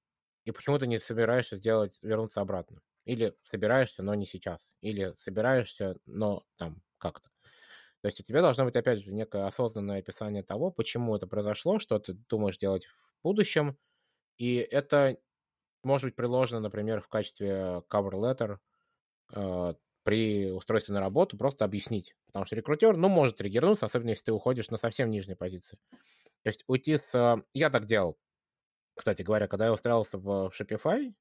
И 0.44 0.52
почему 0.52 0.78
ты 0.78 0.86
не 0.86 1.00
собираешься 1.00 1.56
сделать, 1.58 1.98
вернуться 2.02 2.40
обратно. 2.42 2.82
Или 3.08 3.34
собираешься, 3.50 4.02
но 4.02 4.14
не 4.14 4.26
сейчас. 4.26 4.68
Или 4.82 5.14
собираешься, 5.24 5.96
но 6.04 6.44
там 6.58 6.82
как-то. 6.98 7.30
То 8.02 8.08
есть 8.08 8.20
у 8.20 8.22
тебя 8.22 8.42
должно 8.42 8.66
быть, 8.66 8.76
опять 8.76 9.02
же, 9.02 9.14
некое 9.14 9.46
осознанное 9.46 10.00
описание 10.00 10.42
того, 10.42 10.70
почему 10.70 11.16
это 11.16 11.26
произошло, 11.26 11.78
что 11.78 11.98
ты 11.98 12.12
думаешь 12.28 12.58
делать 12.58 12.84
в 12.84 13.22
будущем. 13.22 13.78
И 14.36 14.56
это 14.56 15.16
может 15.82 16.04
быть 16.04 16.16
приложено, 16.16 16.60
например, 16.60 17.00
в 17.00 17.08
качестве 17.08 17.82
cover 17.90 18.12
letter 18.12 18.58
э, 19.32 19.74
при 20.02 20.52
устройстве 20.52 20.92
на 20.92 21.00
работу, 21.00 21.38
просто 21.38 21.64
объяснить. 21.64 22.14
Потому 22.26 22.44
что 22.44 22.56
рекрутер, 22.56 22.94
ну, 22.98 23.08
может 23.08 23.38
триггернуться, 23.38 23.86
особенно 23.86 24.10
если 24.10 24.24
ты 24.24 24.32
уходишь 24.32 24.68
на 24.68 24.76
совсем 24.76 25.08
нижней 25.08 25.34
позиции. 25.34 25.78
То 26.42 26.50
есть 26.50 26.62
уйти 26.66 26.98
с... 26.98 27.14
Э, 27.14 27.42
я 27.54 27.70
так 27.70 27.86
делал. 27.86 28.18
Кстати 28.94 29.22
говоря, 29.22 29.48
когда 29.48 29.64
я 29.64 29.72
устраивался 29.72 30.18
в 30.18 30.52
Shopify, 30.54 31.14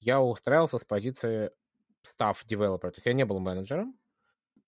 я 0.00 0.20
устраивался 0.20 0.78
с 0.78 0.84
позиции 0.84 1.50
staff 2.04 2.36
developer, 2.46 2.90
то 2.90 2.96
есть 2.96 3.06
я 3.06 3.12
не 3.12 3.24
был 3.24 3.40
менеджером 3.40 3.98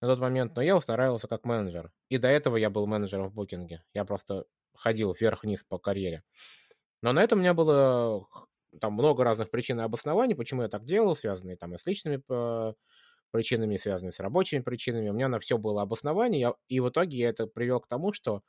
на 0.01 0.09
тот 0.09 0.19
момент, 0.19 0.55
но 0.57 0.63
я 0.63 0.77
устраивался 0.77 1.29
как 1.29 1.45
менеджер. 1.45 1.93
И 2.09 2.19
до 2.19 2.29
этого 2.29 2.57
я 2.57 2.71
был 2.71 2.87
менеджером 2.87 3.29
в 3.29 3.35
букинге. 3.35 3.83
Я 3.95 4.05
просто 4.05 4.45
ходил 4.75 5.15
вверх-вниз 5.19 5.65
по 5.65 5.79
карьере. 5.79 6.23
Но 7.03 7.13
на 7.13 7.23
это 7.23 7.35
у 7.35 7.39
меня 7.39 7.55
было 7.55 8.27
там 8.81 8.95
много 8.95 9.25
разных 9.25 9.51
причин 9.51 9.81
и 9.81 9.83
обоснований, 9.85 10.35
почему 10.35 10.63
я 10.63 10.69
так 10.69 10.85
делал, 10.85 11.17
связанные 11.17 11.57
там 11.57 11.75
и 11.75 11.79
с 11.79 11.87
личными 11.87 12.23
э, 12.29 12.75
причинами, 13.31 13.77
связанные 13.77 14.13
с 14.13 14.21
рабочими 14.21 14.61
причинами. 14.61 15.09
У 15.09 15.13
меня 15.13 15.29
на 15.29 15.39
все 15.41 15.59
было 15.59 15.83
обоснование, 15.83 16.55
и 16.69 16.81
в 16.81 16.89
итоге 16.89 17.19
я 17.19 17.29
это 17.31 17.47
привел 17.47 17.81
к 17.81 17.89
тому, 17.89 18.13
что 18.13 18.43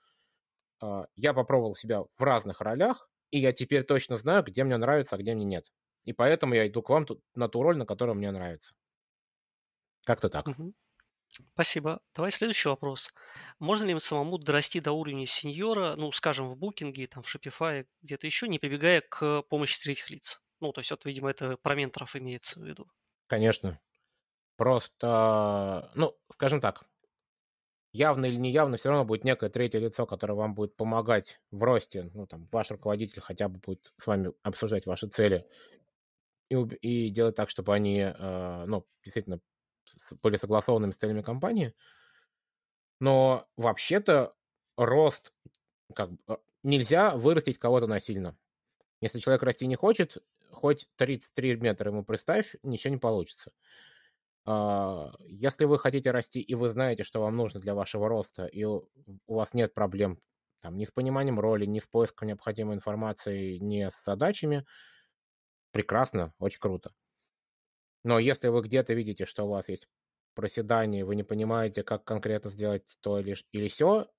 э, 0.82 1.05
я 1.15 1.34
попробовал 1.34 1.75
себя 1.75 2.03
в 2.17 2.23
разных 2.23 2.61
ролях, 2.61 3.09
и 3.32 3.39
я 3.39 3.53
теперь 3.53 3.84
точно 3.84 4.17
знаю, 4.17 4.43
где 4.43 4.63
мне 4.63 4.78
нравится, 4.78 5.15
а 5.15 5.19
где 5.19 5.34
мне 5.36 5.45
нет. 5.45 5.65
И 6.08 6.14
поэтому 6.14 6.53
я 6.53 6.66
иду 6.66 6.82
к 6.82 6.89
вам 6.89 7.05
на 7.36 7.49
ту 7.49 7.62
роль, 7.62 7.78
на 7.78 7.86
которую 7.86 8.16
мне 8.16 8.32
нравится. 8.32 8.74
Как-то 10.05 10.30
так. 10.30 10.47
Угу. 10.47 10.74
Спасибо. 11.53 11.99
Давай 12.16 12.32
следующий 12.32 12.70
вопрос. 12.70 13.14
Можно 13.60 13.84
ли 13.84 13.99
самому 13.99 14.38
дорасти 14.38 14.80
до 14.80 14.93
уровня 14.93 15.26
сеньора, 15.26 15.95
ну, 15.97 16.14
скажем, 16.14 16.47
в 16.47 16.58
букинге, 16.58 17.08
там, 17.08 17.24
в 17.24 17.36
Shopify, 17.36 17.86
где-то 18.01 18.26
еще, 18.26 18.47
не 18.47 18.58
прибегая 18.58 19.01
к 19.01 19.41
помощи 19.49 19.84
третьих 19.84 20.10
лиц? 20.10 20.41
Ну, 20.62 20.72
то 20.72 20.80
есть, 20.80 20.91
вот, 20.91 21.03
видимо, 21.03 21.30
это 21.30 21.58
про 21.58 21.76
менторов 21.76 22.16
имеется 22.16 22.58
в 22.58 22.64
виду. 22.64 22.88
Конечно. 23.28 23.78
Просто, 24.55 25.91
ну, 25.93 26.18
скажем 26.32 26.62
так, 26.62 26.86
явно 27.91 28.28
или 28.28 28.38
неявно, 28.38 28.78
все 28.78 28.88
равно 28.89 29.03
будет 29.03 29.26
некое 29.26 29.49
третье 29.49 29.80
лицо, 29.80 30.05
которое 30.05 30.36
вам 30.36 30.55
будет 30.55 30.78
помогать 30.78 31.41
в 31.51 31.62
росте. 31.62 32.10
Ну, 32.14 32.28
там, 32.28 32.47
ваш 32.49 32.72
руководитель 32.72 33.20
хотя 33.20 33.49
бы 33.49 33.60
будет 33.60 33.93
с 33.97 34.08
вами 34.08 34.32
обсуждать 34.41 34.86
ваши 34.86 35.10
цели 35.10 35.45
и, 36.50 36.56
и 36.56 37.10
делать 37.10 37.36
так, 37.36 37.50
чтобы 37.50 37.74
они, 37.74 38.00
э, 38.00 38.66
ну, 38.66 38.86
действительно 39.04 39.39
были 40.22 40.38
согласованными 40.38 40.91
с 40.91 40.98
целями 40.98 41.22
компании. 41.22 41.74
Но 43.00 43.48
вообще-то 43.58 44.34
рост, 44.78 45.34
как 45.93 46.12
бы, 46.12 46.18
э, 46.28 46.38
нельзя 46.64 47.16
вырастить 47.16 47.60
кого-то 47.60 47.88
насильно. 47.88 48.38
Если 49.02 49.20
человек 49.20 49.43
расти 49.43 49.68
не 49.68 49.76
хочет, 49.76 50.18
хоть 50.52 50.88
33 50.95 51.58
метра 51.58 51.91
ему 51.91 52.04
представь, 52.04 52.56
ничего 52.64 52.93
не 52.93 53.00
получится. 53.00 53.52
А, 54.45 55.12
если 55.28 55.66
вы 55.66 55.78
хотите 55.78 56.12
расти, 56.12 56.39
и 56.39 56.56
вы 56.56 56.70
знаете, 56.70 57.04
что 57.04 57.22
вам 57.22 57.36
нужно 57.36 57.60
для 57.60 57.76
вашего 57.76 58.08
роста, 58.08 58.45
и 58.45 58.64
у 58.64 58.88
вас 59.28 59.54
нет 59.54 59.74
проблем 59.74 60.20
там, 60.62 60.78
ни 60.78 60.86
с 60.86 60.91
пониманием 60.91 61.39
роли, 61.39 61.66
ни 61.66 61.80
с 61.80 61.86
поиском 61.86 62.28
необходимой 62.28 62.76
информации, 62.76 63.58
ни 63.58 63.84
с 63.84 63.93
задачами, 64.06 64.66
прекрасно, 65.78 66.34
очень 66.39 66.59
круто. 66.59 66.91
Но 68.03 68.17
если 68.17 68.47
вы 68.47 68.63
где-то 68.63 68.95
видите, 68.95 69.28
что 69.28 69.43
у 69.43 69.49
вас 69.49 69.69
есть 69.69 69.88
проседание, 70.34 71.05
вы 71.05 71.15
не 71.15 71.21
понимаете, 71.21 71.84
как 71.84 72.03
конкретно 72.03 72.49
сделать 72.49 72.97
то 73.01 73.19
или, 73.19 73.36
или 73.51 73.67
все, 73.67 74.09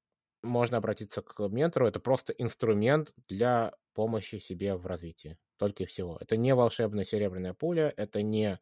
можно 0.41 0.77
обратиться 0.77 1.21
к 1.21 1.49
ментору. 1.49 1.89
Это 1.89 1.99
просто 1.99 2.33
инструмент 2.33 3.13
для 3.27 3.75
помощи 3.93 4.39
себе 4.39 4.77
в 4.77 4.87
развитии. 4.87 5.37
Только 5.57 5.83
и 5.83 5.87
всего. 5.87 6.17
Это 6.21 6.37
не 6.37 6.55
волшебная 6.55 7.05
серебряная 7.05 7.55
пуля, 7.55 7.93
это 7.97 8.23
не 8.23 8.61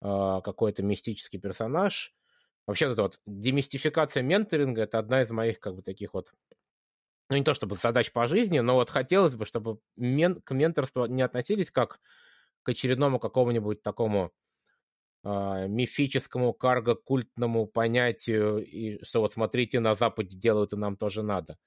э, 0.00 0.40
какой-то 0.44 0.84
мистический 0.84 1.40
персонаж. 1.40 2.14
Вообще, 2.68 2.92
это 2.92 3.02
вот 3.02 3.18
демистификация 3.26 4.22
менторинга 4.22 4.82
это 4.82 5.00
одна 5.00 5.22
из 5.22 5.30
моих 5.32 5.58
как 5.58 5.74
бы 5.74 5.82
таких 5.82 6.14
вот 6.14 6.32
ну, 7.30 7.36
не 7.36 7.44
то 7.44 7.54
чтобы 7.54 7.76
задач 7.76 8.12
по 8.12 8.26
жизни, 8.28 8.60
но 8.60 8.74
вот 8.74 8.90
хотелось 8.90 9.34
бы, 9.34 9.46
чтобы 9.46 9.80
мен, 9.96 10.40
к 10.42 10.52
менторству 10.54 11.06
не 11.06 11.22
относились 11.22 11.70
как 11.70 12.00
к 12.62 12.68
очередному 12.70 13.18
какому-нибудь 13.20 13.82
такому 13.82 14.32
э, 15.24 15.68
мифическому 15.68 16.52
карго-культному 16.54 17.66
понятию, 17.66 18.64
и 18.64 19.02
что 19.04 19.20
вот 19.20 19.32
смотрите, 19.34 19.80
на 19.80 19.94
Западе 19.94 20.36
делают, 20.36 20.72
и 20.72 20.76
нам 20.76 20.96
тоже 20.96 21.22
надо. 21.22 21.58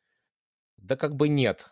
Да 0.78 0.96
как 0.98 1.16
бы 1.16 1.30
нет. 1.30 1.72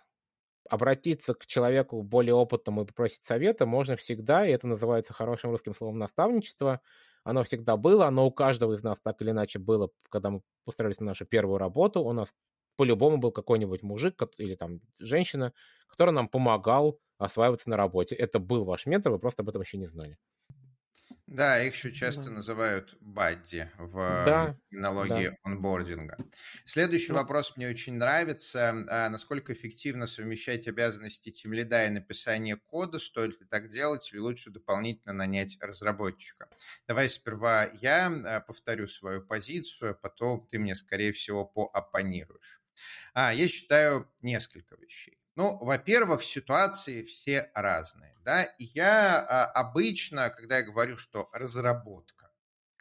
обратиться 0.70 1.34
к 1.34 1.46
человеку 1.46 2.04
более 2.04 2.34
опытному 2.36 2.84
и 2.84 2.86
попросить 2.86 3.24
совета 3.26 3.66
можно 3.66 3.96
всегда, 3.96 4.46
и 4.48 4.52
это 4.52 4.68
называется 4.68 5.14
хорошим 5.14 5.52
русским 5.52 5.74
словом 5.74 5.98
наставничество. 6.00 6.82
Оно 7.24 7.44
всегда 7.44 7.78
было, 7.78 8.08
оно 8.08 8.28
у 8.28 8.32
каждого 8.32 8.74
из 8.74 8.84
нас 8.84 9.00
так 9.02 9.22
или 9.22 9.32
иначе 9.32 9.60
было, 9.60 9.90
когда 10.10 10.30
мы 10.32 10.42
устроились 10.66 11.00
на 11.00 11.08
нашу 11.08 11.26
первую 11.26 11.58
работу. 11.58 12.02
У 12.02 12.14
нас 12.14 12.34
по-любому 12.78 13.18
был 13.18 13.32
какой-нибудь 13.32 13.84
мужик 13.84 14.22
или 14.38 14.56
там 14.56 14.82
женщина, 15.00 15.54
который 15.88 16.12
нам 16.12 16.30
помогал 16.30 17.00
осваиваться 17.18 17.70
на 17.70 17.78
работе. 17.78 18.16
Это 18.16 18.40
был 18.40 18.66
ваш 18.66 18.86
ментор, 18.86 19.12
вы 19.12 19.20
просто 19.20 19.42
об 19.44 19.50
этом 19.50 19.62
еще 19.64 19.78
не 19.78 19.88
знали. 19.88 20.18
Да, 21.26 21.62
их 21.62 21.74
еще 21.74 21.92
часто 21.94 22.26
да. 22.26 22.32
называют 22.32 22.96
бадди 23.02 23.70
в 23.78 23.94
да, 24.24 24.54
терминологии 24.70 25.30
да. 25.30 25.36
онбординга. 25.44 26.18
Следующий 26.66 27.12
да. 27.12 27.16
вопрос 27.16 27.56
мне 27.58 27.68
очень 27.70 27.96
нравится. 27.96 28.70
А 28.90 29.10
насколько 29.10 29.54
эффективно 29.54 30.08
совмещать 30.08 30.68
обязанности 30.68 31.30
тимлида 31.32 31.88
и 31.88 31.90
написание 31.90 32.56
кода? 32.58 33.00
Стоит 33.00 33.40
ли 33.42 33.48
так 33.48 33.70
делать 33.70 34.10
или 34.12 34.20
лучше 34.20 34.52
дополнительно 34.52 35.14
нанять 35.14 35.58
разработчика? 35.62 36.50
Давай 36.88 37.10
сперва 37.10 37.66
я 37.82 38.08
а, 38.08 38.40
повторю 38.42 38.88
свою 38.88 39.22
позицию, 39.26 39.92
а 39.92 39.94
потом 39.96 40.48
ты 40.48 40.60
мне, 40.60 40.76
скорее 40.76 41.12
всего, 41.12 41.46
пооппонируешь. 41.46 42.62
А, 43.14 43.34
я 43.34 43.48
считаю 43.48 44.10
несколько 44.22 44.76
вещей. 44.76 45.18
Ну, 45.36 45.58
во-первых, 45.58 46.24
ситуации 46.24 47.04
все 47.04 47.52
разные. 47.54 48.16
Да? 48.26 48.54
Я 48.58 49.20
а, 49.20 49.46
обычно, 49.46 50.30
когда 50.30 50.58
я 50.58 50.64
говорю, 50.64 50.98
что 50.98 51.30
разработка, 51.32 52.32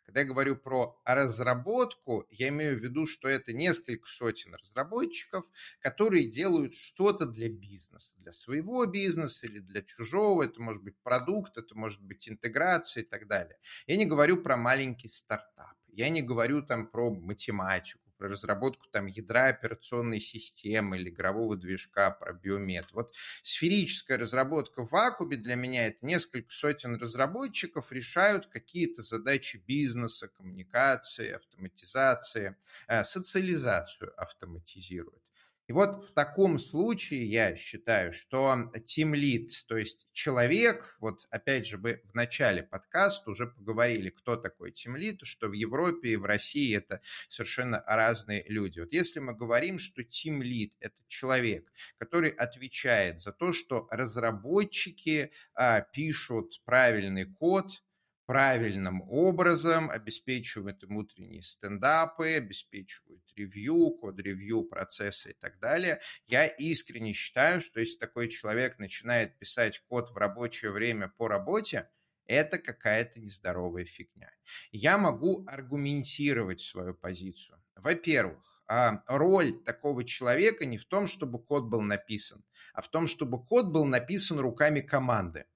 когда 0.06 0.20
я 0.20 0.26
говорю 0.26 0.56
про 0.56 0.98
разработку, 1.04 2.24
я 2.30 2.48
имею 2.48 2.78
в 2.78 2.82
виду, 2.82 3.06
что 3.06 3.28
это 3.28 3.52
несколько 3.52 4.08
сотен 4.08 4.54
разработчиков, 4.54 5.44
которые 5.80 6.30
делают 6.30 6.74
что-то 6.74 7.26
для 7.26 7.50
бизнеса, 7.50 8.12
для 8.16 8.32
своего 8.32 8.86
бизнеса 8.86 9.46
или 9.46 9.58
для 9.58 9.82
чужого. 9.82 10.44
Это 10.44 10.62
может 10.62 10.82
быть 10.82 10.96
продукт, 11.02 11.58
это 11.58 11.74
может 11.74 12.00
быть 12.00 12.26
интеграция 12.26 13.02
и 13.02 13.06
так 13.06 13.26
далее. 13.26 13.58
Я 13.86 13.96
не 13.96 14.06
говорю 14.06 14.42
про 14.42 14.56
маленький 14.56 15.08
стартап. 15.08 15.76
Я 15.88 16.08
не 16.08 16.22
говорю 16.22 16.62
там 16.62 16.86
про 16.86 17.10
математику 17.10 18.05
про 18.18 18.28
разработку 18.28 18.86
там 18.90 19.06
ядра 19.06 19.46
операционной 19.48 20.20
системы 20.20 20.98
или 20.98 21.10
игрового 21.10 21.56
движка, 21.56 22.10
про 22.10 22.32
биомет. 22.32 22.86
Вот 22.92 23.12
сферическая 23.42 24.18
разработка 24.18 24.84
в 24.84 24.90
вакууме 24.90 25.36
для 25.36 25.54
меня 25.56 25.86
это 25.86 26.04
несколько 26.06 26.50
сотен 26.52 26.96
разработчиков 26.96 27.92
решают 27.92 28.46
какие-то 28.46 29.02
задачи 29.02 29.62
бизнеса, 29.66 30.28
коммуникации, 30.28 31.32
автоматизации, 31.32 32.56
э, 32.88 33.04
социализацию 33.04 34.12
автоматизируют. 34.20 35.25
И 35.68 35.72
вот 35.72 36.10
в 36.10 36.12
таком 36.12 36.60
случае 36.60 37.24
я 37.26 37.56
считаю, 37.56 38.12
что 38.12 38.70
team 38.74 39.14
lead, 39.14 39.48
то 39.66 39.76
есть 39.76 40.06
человек, 40.12 40.96
вот 41.00 41.26
опять 41.30 41.66
же 41.66 41.76
мы 41.76 42.02
в 42.04 42.14
начале 42.14 42.62
подкаста 42.62 43.30
уже 43.30 43.48
поговорили, 43.48 44.10
кто 44.10 44.36
такой 44.36 44.70
team 44.70 44.96
lead, 44.96 45.18
что 45.24 45.48
в 45.48 45.52
Европе 45.52 46.10
и 46.10 46.16
в 46.16 46.24
России 46.24 46.76
это 46.76 47.00
совершенно 47.28 47.82
разные 47.84 48.44
люди. 48.46 48.78
Вот 48.78 48.92
если 48.92 49.18
мы 49.18 49.34
говорим, 49.34 49.80
что 49.80 50.02
team 50.02 50.40
lead– 50.40 50.70
это 50.80 51.02
человек, 51.08 51.72
который 51.98 52.30
отвечает 52.30 53.20
за 53.20 53.32
то, 53.32 53.52
что 53.52 53.88
разработчики 53.90 55.32
а, 55.54 55.80
пишут 55.80 56.62
правильный 56.64 57.24
код, 57.24 57.82
правильным 58.26 59.02
образом, 59.02 59.88
обеспечивают 59.88 60.82
им 60.82 60.96
утренние 60.96 61.42
стендапы, 61.42 62.34
обеспечивают 62.34 63.22
ревью, 63.36 63.92
код-ревью, 63.92 64.64
процессы 64.64 65.30
и 65.30 65.34
так 65.34 65.58
далее. 65.60 66.00
Я 66.26 66.46
искренне 66.46 67.12
считаю, 67.12 67.62
что 67.62 67.80
если 67.80 67.96
такой 67.96 68.28
человек 68.28 68.78
начинает 68.78 69.38
писать 69.38 69.80
код 69.88 70.10
в 70.10 70.16
рабочее 70.16 70.72
время 70.72 71.08
по 71.08 71.28
работе, 71.28 71.88
это 72.26 72.58
какая-то 72.58 73.20
нездоровая 73.20 73.84
фигня. 73.84 74.30
Я 74.72 74.98
могу 74.98 75.44
аргументировать 75.46 76.60
свою 76.60 76.94
позицию. 76.94 77.62
Во-первых, 77.76 78.64
а, 78.68 79.04
роль 79.06 79.62
такого 79.62 80.02
человека 80.04 80.66
не 80.66 80.76
в 80.76 80.84
том, 80.86 81.06
чтобы 81.06 81.38
код 81.38 81.66
был 81.66 81.82
написан, 81.82 82.44
а 82.74 82.82
в 82.82 82.88
том, 82.88 83.06
чтобы 83.06 83.44
код 83.44 83.66
был 83.66 83.84
написан 83.84 84.40
руками 84.40 84.80
команды 84.80 85.46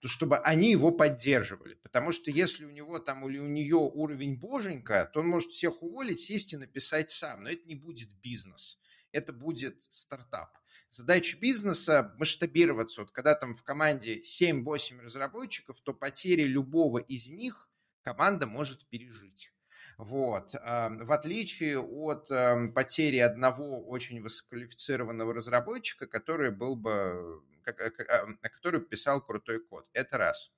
то 0.00 0.08
чтобы 0.08 0.38
они 0.38 0.70
его 0.70 0.90
поддерживали. 0.90 1.74
Потому 1.74 2.12
что 2.12 2.30
если 2.30 2.64
у 2.64 2.70
него 2.70 2.98
там 2.98 3.28
или 3.28 3.38
у 3.38 3.46
нее 3.46 3.76
уровень 3.76 4.38
боженька, 4.38 5.10
то 5.12 5.20
он 5.20 5.28
может 5.28 5.50
всех 5.50 5.82
уволить, 5.82 6.20
сесть 6.20 6.52
и 6.52 6.56
написать 6.56 7.10
сам. 7.10 7.44
Но 7.44 7.50
это 7.50 7.66
не 7.66 7.74
будет 7.74 8.12
бизнес, 8.20 8.78
это 9.12 9.32
будет 9.32 9.82
стартап. 9.82 10.50
Задача 10.90 11.36
бизнеса 11.38 12.14
масштабироваться. 12.18 13.02
Вот 13.02 13.10
когда 13.10 13.34
там 13.34 13.54
в 13.54 13.62
команде 13.62 14.20
7-8 14.20 15.00
разработчиков, 15.00 15.78
то 15.82 15.92
потери 15.92 16.44
любого 16.44 16.98
из 16.98 17.28
них 17.28 17.70
команда 18.02 18.46
может 18.46 18.88
пережить. 18.88 19.52
Вот. 19.98 20.52
В 20.52 21.12
отличие 21.12 21.80
от 21.80 22.30
эм, 22.30 22.72
потери 22.72 23.18
одного 23.18 23.84
очень 23.84 24.22
высококвалифицированного 24.22 25.34
разработчика, 25.34 26.06
который 26.06 26.52
был 26.52 26.76
бы 26.76 27.42
а, 27.68 28.48
который 28.48 28.80
писал 28.80 29.20
крутой 29.24 29.60
код. 29.60 29.88
Это 29.92 30.18
раз. 30.18 30.50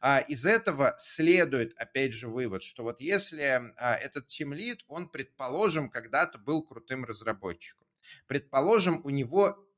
А 0.00 0.20
из 0.20 0.46
этого 0.46 0.94
следует, 0.98 1.74
опять 1.76 2.12
же, 2.12 2.28
вывод, 2.28 2.62
что 2.62 2.84
вот 2.84 3.00
если 3.00 3.42
а, 3.42 3.94
этот 3.96 4.28
тимлид, 4.28 4.84
он, 4.86 5.08
предположим, 5.08 5.90
когда-то 5.90 6.38
был 6.38 6.62
крутым 6.62 7.04
разработчиком, 7.04 7.86
предположим, 8.26 9.00
у 9.04 9.10
него 9.10 9.68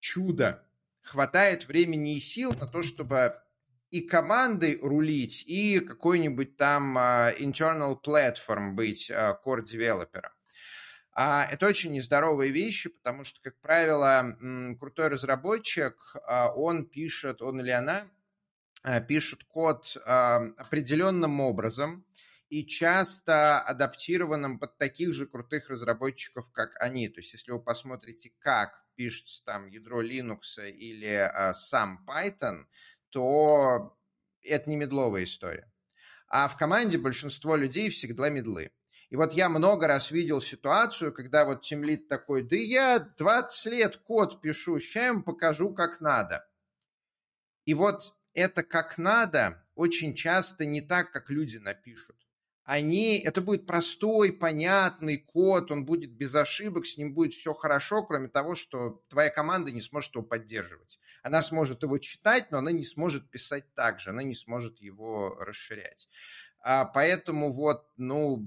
чудо, 0.00 0.64
хватает 1.02 1.66
времени 1.68 2.16
и 2.16 2.20
сил 2.20 2.52
на 2.52 2.66
то, 2.66 2.82
чтобы 2.82 3.40
и 3.90 4.00
командой 4.00 4.78
рулить, 4.80 5.44
и 5.46 5.80
какой-нибудь 5.80 6.56
там 6.56 6.98
internal 6.98 7.96
platform 8.02 8.72
быть 8.72 9.10
core-девелопером. 9.10 10.35
А 11.18 11.46
это 11.50 11.66
очень 11.66 11.92
нездоровые 11.92 12.52
вещи, 12.52 12.90
потому 12.90 13.24
что, 13.24 13.40
как 13.40 13.58
правило, 13.62 14.36
крутой 14.78 15.08
разработчик, 15.08 15.96
а, 16.26 16.52
он 16.52 16.84
пишет, 16.84 17.40
он 17.40 17.58
или 17.58 17.70
она 17.70 18.06
а, 18.82 19.00
пишет 19.00 19.42
код 19.44 19.96
а, 20.04 20.42
определенным 20.58 21.40
образом 21.40 22.04
и 22.50 22.66
часто 22.66 23.58
адаптированным 23.62 24.58
под 24.58 24.76
таких 24.76 25.14
же 25.14 25.26
крутых 25.26 25.70
разработчиков, 25.70 26.52
как 26.52 26.76
они. 26.82 27.08
То 27.08 27.20
есть, 27.20 27.32
если 27.32 27.50
вы 27.50 27.62
посмотрите, 27.62 28.32
как 28.38 28.84
пишется 28.94 29.42
там 29.42 29.68
ядро 29.68 30.02
Linux 30.02 30.58
или 30.68 31.32
сам 31.54 32.04
Python, 32.06 32.66
то 33.08 33.98
это 34.42 34.68
не 34.68 34.76
медловая 34.76 35.24
история. 35.24 35.72
А 36.28 36.46
в 36.48 36.58
команде 36.58 36.98
большинство 36.98 37.56
людей 37.56 37.88
всегда 37.88 38.28
медлы. 38.28 38.70
И 39.08 39.16
вот 39.16 39.32
я 39.32 39.48
много 39.48 39.86
раз 39.86 40.10
видел 40.10 40.40
ситуацию, 40.40 41.12
когда 41.12 41.44
вот 41.44 41.62
тимлит 41.62 42.08
такой, 42.08 42.42
да 42.42 42.56
я 42.56 42.98
20 42.98 43.66
лет 43.72 43.96
код 43.98 44.40
пишу, 44.40 44.80
сейчас 44.80 45.14
им 45.14 45.22
покажу, 45.22 45.72
как 45.72 46.00
надо. 46.00 46.44
И 47.64 47.74
вот 47.74 48.14
это 48.34 48.62
как 48.62 48.98
надо 48.98 49.64
очень 49.74 50.14
часто 50.14 50.66
не 50.66 50.80
так, 50.80 51.12
как 51.12 51.30
люди 51.30 51.58
напишут. 51.58 52.16
Они, 52.64 53.18
это 53.18 53.40
будет 53.42 53.64
простой, 53.64 54.32
понятный 54.32 55.18
код, 55.18 55.70
он 55.70 55.84
будет 55.84 56.10
без 56.10 56.34
ошибок, 56.34 56.84
с 56.84 56.98
ним 56.98 57.14
будет 57.14 57.32
все 57.32 57.54
хорошо, 57.54 58.02
кроме 58.02 58.28
того, 58.28 58.56
что 58.56 59.04
твоя 59.08 59.30
команда 59.30 59.70
не 59.70 59.80
сможет 59.80 60.16
его 60.16 60.24
поддерживать. 60.24 60.98
Она 61.22 61.42
сможет 61.42 61.84
его 61.84 61.98
читать, 61.98 62.50
но 62.50 62.58
она 62.58 62.72
не 62.72 62.84
сможет 62.84 63.30
писать 63.30 63.72
так 63.74 64.00
же, 64.00 64.10
она 64.10 64.24
не 64.24 64.34
сможет 64.34 64.80
его 64.80 65.36
расширять. 65.38 66.08
А 66.58 66.84
поэтому 66.84 67.52
вот, 67.52 67.88
ну, 67.96 68.44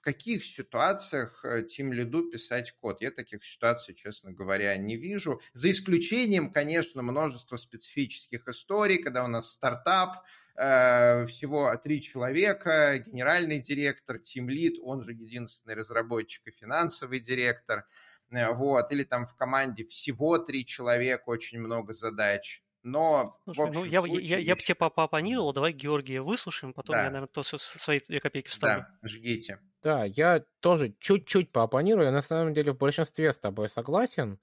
в 0.00 0.02
каких 0.02 0.42
ситуациях 0.44 1.44
Тим 1.68 1.92
э, 1.92 1.96
Лиду 1.96 2.30
писать 2.30 2.72
код? 2.80 3.02
Я 3.02 3.10
таких 3.10 3.44
ситуаций, 3.44 3.94
честно 3.94 4.32
говоря, 4.32 4.74
не 4.78 4.96
вижу. 4.96 5.42
За 5.52 5.70
исключением, 5.70 6.50
конечно, 6.52 7.02
множества 7.02 7.58
специфических 7.58 8.48
историй, 8.48 8.96
когда 8.96 9.24
у 9.24 9.28
нас 9.28 9.50
стартап, 9.50 10.24
э, 10.56 11.26
всего 11.26 11.76
три 11.76 12.00
человека, 12.00 12.98
генеральный 12.98 13.58
директор, 13.58 14.18
тим 14.18 14.48
лид, 14.48 14.78
он 14.82 15.02
же 15.02 15.12
единственный 15.12 15.74
разработчик 15.74 16.46
и 16.46 16.50
финансовый 16.50 17.20
директор, 17.20 17.84
э, 18.30 18.50
вот, 18.54 18.90
или 18.92 19.04
там 19.04 19.26
в 19.26 19.34
команде 19.34 19.84
всего 19.84 20.38
три 20.38 20.64
человека, 20.64 21.24
очень 21.26 21.60
много 21.60 21.92
задач. 21.92 22.62
Но, 22.82 23.36
Слушай, 23.44 23.72
ну, 23.72 23.84
я, 23.84 24.02
я, 24.06 24.20
я, 24.20 24.38
я 24.38 24.56
бы 24.56 24.62
тебе 24.62 24.74
поопонировал, 24.74 25.52
давай 25.52 25.72
Георгия 25.72 26.22
выслушаем, 26.22 26.72
потом 26.72 26.94
да. 26.94 27.04
я, 27.04 27.10
наверное, 27.10 27.28
то 27.28 27.42
свои 27.42 28.00
две 28.00 28.20
копейки 28.20 28.48
вставлю. 28.48 28.86
Да, 29.02 29.08
жгите. 29.08 29.60
Да, 29.82 30.04
я 30.04 30.44
тоже 30.60 30.94
чуть-чуть 30.98 31.52
поопонирую, 31.52 32.06
я 32.06 32.12
на 32.12 32.22
самом 32.22 32.54
деле 32.54 32.72
в 32.72 32.78
большинстве 32.78 33.32
с 33.32 33.38
тобой 33.38 33.68
согласен. 33.68 34.38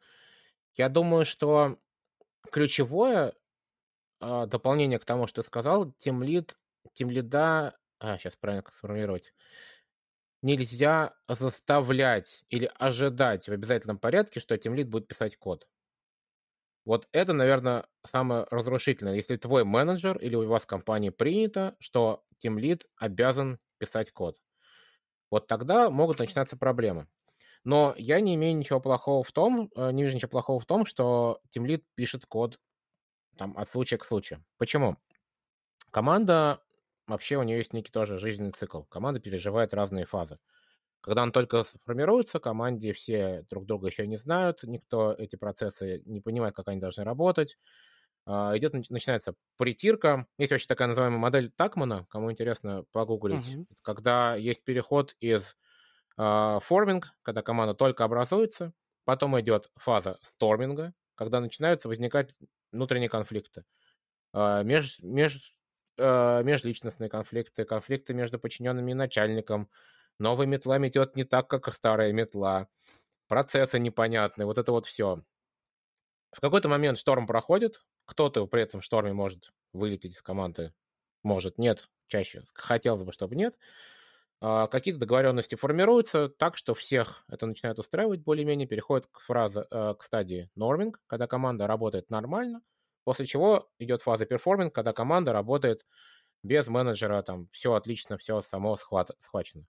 Я 0.73 0.89
думаю, 0.89 1.25
что 1.25 1.79
ключевое 2.51 3.33
э, 4.21 4.45
дополнение 4.47 4.99
к 4.99 5.05
тому, 5.05 5.25
что 5.25 5.41
ты 5.41 5.47
сказал, 5.47 5.91
тем 5.93 6.21
лид, 6.21 6.55
тем 6.93 7.09
лида, 7.09 7.75
а, 7.99 8.19
сейчас 8.19 8.35
правильно 8.35 8.63
сформулировать, 8.69 9.33
нельзя 10.43 11.15
заставлять 11.27 12.43
или 12.49 12.71
ожидать 12.77 13.47
в 13.47 13.51
обязательном 13.51 13.97
порядке, 13.97 14.39
что 14.39 14.57
тем 14.57 14.75
лид 14.75 14.89
будет 14.89 15.07
писать 15.07 15.37
код. 15.37 15.67
Вот 16.87 17.09
это, 17.11 17.33
наверное, 17.33 17.85
самое 18.05 18.47
разрушительное. 18.49 19.15
Если 19.15 19.35
твой 19.35 19.65
менеджер 19.65 20.17
или 20.19 20.35
у 20.35 20.47
вас 20.47 20.63
в 20.63 20.67
компании 20.67 21.09
принято, 21.09 21.75
что 21.81 22.23
тимлид 22.39 22.85
обязан 22.95 23.59
писать 23.77 24.13
код. 24.13 24.37
Вот 25.29 25.47
тогда 25.47 25.89
могут 25.89 26.19
начинаться 26.19 26.55
проблемы. 26.55 27.09
Но 27.65 27.93
я 27.97 28.21
не 28.21 28.35
имею 28.35 28.55
ничего 28.55 28.79
плохого 28.79 29.25
в 29.25 29.33
том, 29.33 29.69
э, 29.75 29.91
не 29.91 30.03
вижу 30.03 30.15
ничего 30.15 30.29
плохого 30.29 30.61
в 30.61 30.65
том, 30.65 30.85
что 30.85 31.41
тимлид 31.49 31.83
пишет 31.95 32.25
код 32.25 32.57
там, 33.37 33.57
от 33.57 33.69
случая 33.69 33.97
к 33.97 34.05
случаю. 34.05 34.45
Почему? 34.57 34.95
Команда, 35.91 36.61
вообще 37.05 37.35
у 37.35 37.43
нее 37.43 37.57
есть 37.57 37.73
некий 37.73 37.91
тоже 37.91 38.17
жизненный 38.17 38.53
цикл. 38.53 38.83
Команда 38.83 39.19
переживает 39.19 39.73
разные 39.73 40.05
фазы. 40.05 40.39
Когда 41.07 41.23
он 41.23 41.31
только 41.31 41.63
сформируется, 41.63 42.37
команде 42.41 42.91
все 42.91 43.45
друг 43.49 43.65
друга 43.65 43.87
еще 43.87 44.05
не 44.05 44.17
знают, 44.17 44.63
никто 44.63 45.13
эти 45.13 45.37
процессы 45.37 46.01
не 46.05 46.19
понимает, 46.19 46.53
как 46.53 46.67
они 46.67 46.81
должны 46.81 47.05
работать. 47.05 47.57
А, 48.25 48.51
идет, 48.57 48.73
начинается 48.73 49.33
притирка. 49.55 50.27
Есть 50.37 50.51
вообще 50.51 50.67
такая 50.67 50.89
называемая 50.89 51.17
модель 51.17 51.49
Такмана, 51.49 52.05
кому 52.09 52.29
интересно 52.29 52.83
погуглить, 52.91 53.55
uh-huh. 53.55 53.65
когда 53.83 54.35
есть 54.35 54.65
переход 54.65 55.15
из 55.21 55.55
э, 56.17 56.59
форминг, 56.61 57.13
когда 57.21 57.41
команда 57.41 57.73
только 57.73 58.03
образуется, 58.03 58.73
потом 59.05 59.39
идет 59.39 59.71
фаза 59.77 60.17
сторминга, 60.23 60.93
когда 61.15 61.39
начинаются 61.39 61.87
возникать 61.87 62.35
внутренние 62.73 63.07
конфликты. 63.07 63.63
Э, 64.33 64.61
меж, 64.65 64.99
меж, 64.99 65.53
межличностные 65.97 67.09
конфликты, 67.09 67.63
конфликты 67.63 68.13
между 68.13 68.37
подчиненными 68.37 68.91
и 68.91 68.93
начальником, 68.93 69.69
Новая 70.19 70.47
метла 70.47 70.77
метет 70.79 71.15
не 71.15 71.23
так, 71.23 71.47
как 71.49 71.71
старая 71.73 72.11
метла. 72.11 72.67
Процессы 73.27 73.79
непонятные, 73.79 74.45
вот 74.45 74.57
это 74.57 74.71
вот 74.71 74.85
все. 74.85 75.23
В 76.31 76.41
какой-то 76.41 76.69
момент 76.69 76.97
шторм 76.97 77.27
проходит, 77.27 77.81
кто-то 78.05 78.45
при 78.47 78.61
этом 78.61 78.81
шторме 78.81 79.13
может 79.13 79.51
вылететь 79.73 80.15
из 80.15 80.21
команды, 80.21 80.73
может, 81.23 81.57
нет, 81.57 81.89
чаще 82.07 82.43
хотелось 82.53 83.03
бы, 83.03 83.11
чтобы 83.11 83.35
нет. 83.35 83.57
А, 84.39 84.67
какие-то 84.67 84.99
договоренности 84.99 85.55
формируются 85.55 86.29
так, 86.29 86.57
что 86.57 86.75
всех 86.75 87.25
это 87.27 87.45
начинает 87.47 87.79
устраивать 87.79 88.21
более-менее, 88.21 88.67
переходит 88.67 89.07
к, 89.07 89.19
фразе, 89.19 89.65
э, 89.71 89.95
к 89.97 90.03
стадии 90.03 90.49
норминг, 90.55 91.01
когда 91.07 91.27
команда 91.27 91.65
работает 91.67 92.09
нормально, 92.11 92.61
после 93.03 93.25
чего 93.25 93.69
идет 93.79 94.01
фаза 94.01 94.25
перформинг, 94.25 94.73
когда 94.75 94.93
команда 94.93 95.33
работает 95.33 95.85
без 96.43 96.67
менеджера, 96.67 97.21
там 97.23 97.49
все 97.51 97.73
отлично, 97.73 98.17
все 98.17 98.41
само 98.41 98.77
схват, 98.77 99.11
схвачено. 99.21 99.65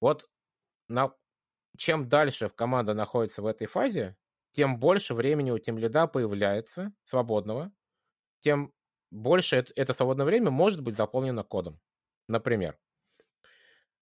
Вот 0.00 0.28
на... 0.88 1.12
чем 1.76 2.08
дальше 2.08 2.50
команда 2.50 2.94
находится 2.94 3.42
в 3.42 3.46
этой 3.46 3.66
фазе, 3.66 4.16
тем 4.52 4.78
больше 4.78 5.14
времени 5.14 5.50
у 5.50 5.58
тем 5.58 5.78
лида 5.78 6.06
появляется 6.06 6.92
свободного, 7.04 7.72
тем 8.40 8.72
больше 9.10 9.56
это, 9.56 9.72
это 9.76 9.94
свободное 9.94 10.26
время 10.26 10.50
может 10.50 10.82
быть 10.82 10.96
заполнено 10.96 11.42
кодом. 11.42 11.80
Например, 12.28 12.78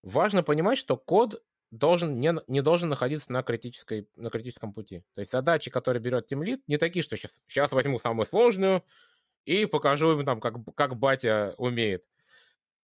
важно 0.03 0.43
понимать, 0.43 0.79
что 0.79 0.97
код 0.97 1.43
должен, 1.71 2.19
не, 2.19 2.35
не 2.47 2.63
должен 2.63 2.89
находиться 2.89 3.33
на, 3.33 3.43
критической, 3.43 4.09
на 4.17 4.31
критическом 4.31 4.73
пути. 4.73 5.05
То 5.15 5.21
есть 5.21 5.33
задачи, 5.33 5.71
которые 5.71 6.03
берет 6.03 6.27
тимлит, 6.27 6.63
не 6.67 6.79
такие, 6.79 7.03
что 7.03 7.17
сейчас, 7.17 7.35
сейчас 7.47 7.73
возьму 7.73 7.99
самую 7.99 8.27
сложную 8.27 8.85
и 9.45 9.67
покажу 9.67 10.19
им 10.19 10.25
там, 10.25 10.41
как, 10.41 10.57
как 10.75 10.97
батя 10.97 11.55
умеет. 11.59 12.05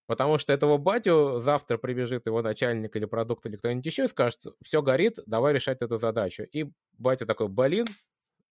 Потому 0.07 0.38
что 0.38 0.52
этого 0.52 0.76
батю 0.76 1.38
завтра 1.40 1.78
прибежит 1.78 2.26
его 2.26 2.42
начальник 2.42 2.94
или 2.96 3.07
продукт 3.07 3.46
или 3.46 3.57
кто-нибудь 3.57 3.86
еще 3.86 4.05
и 4.05 4.09
скажет, 4.09 4.40
все 4.62 4.82
горит, 4.82 5.18
давай 5.26 5.55
решать 5.55 5.80
эту 5.80 5.98
задачу. 5.98 6.42
И 6.52 6.66
батя 6.98 7.24
такой, 7.26 7.48
блин, 7.48 7.86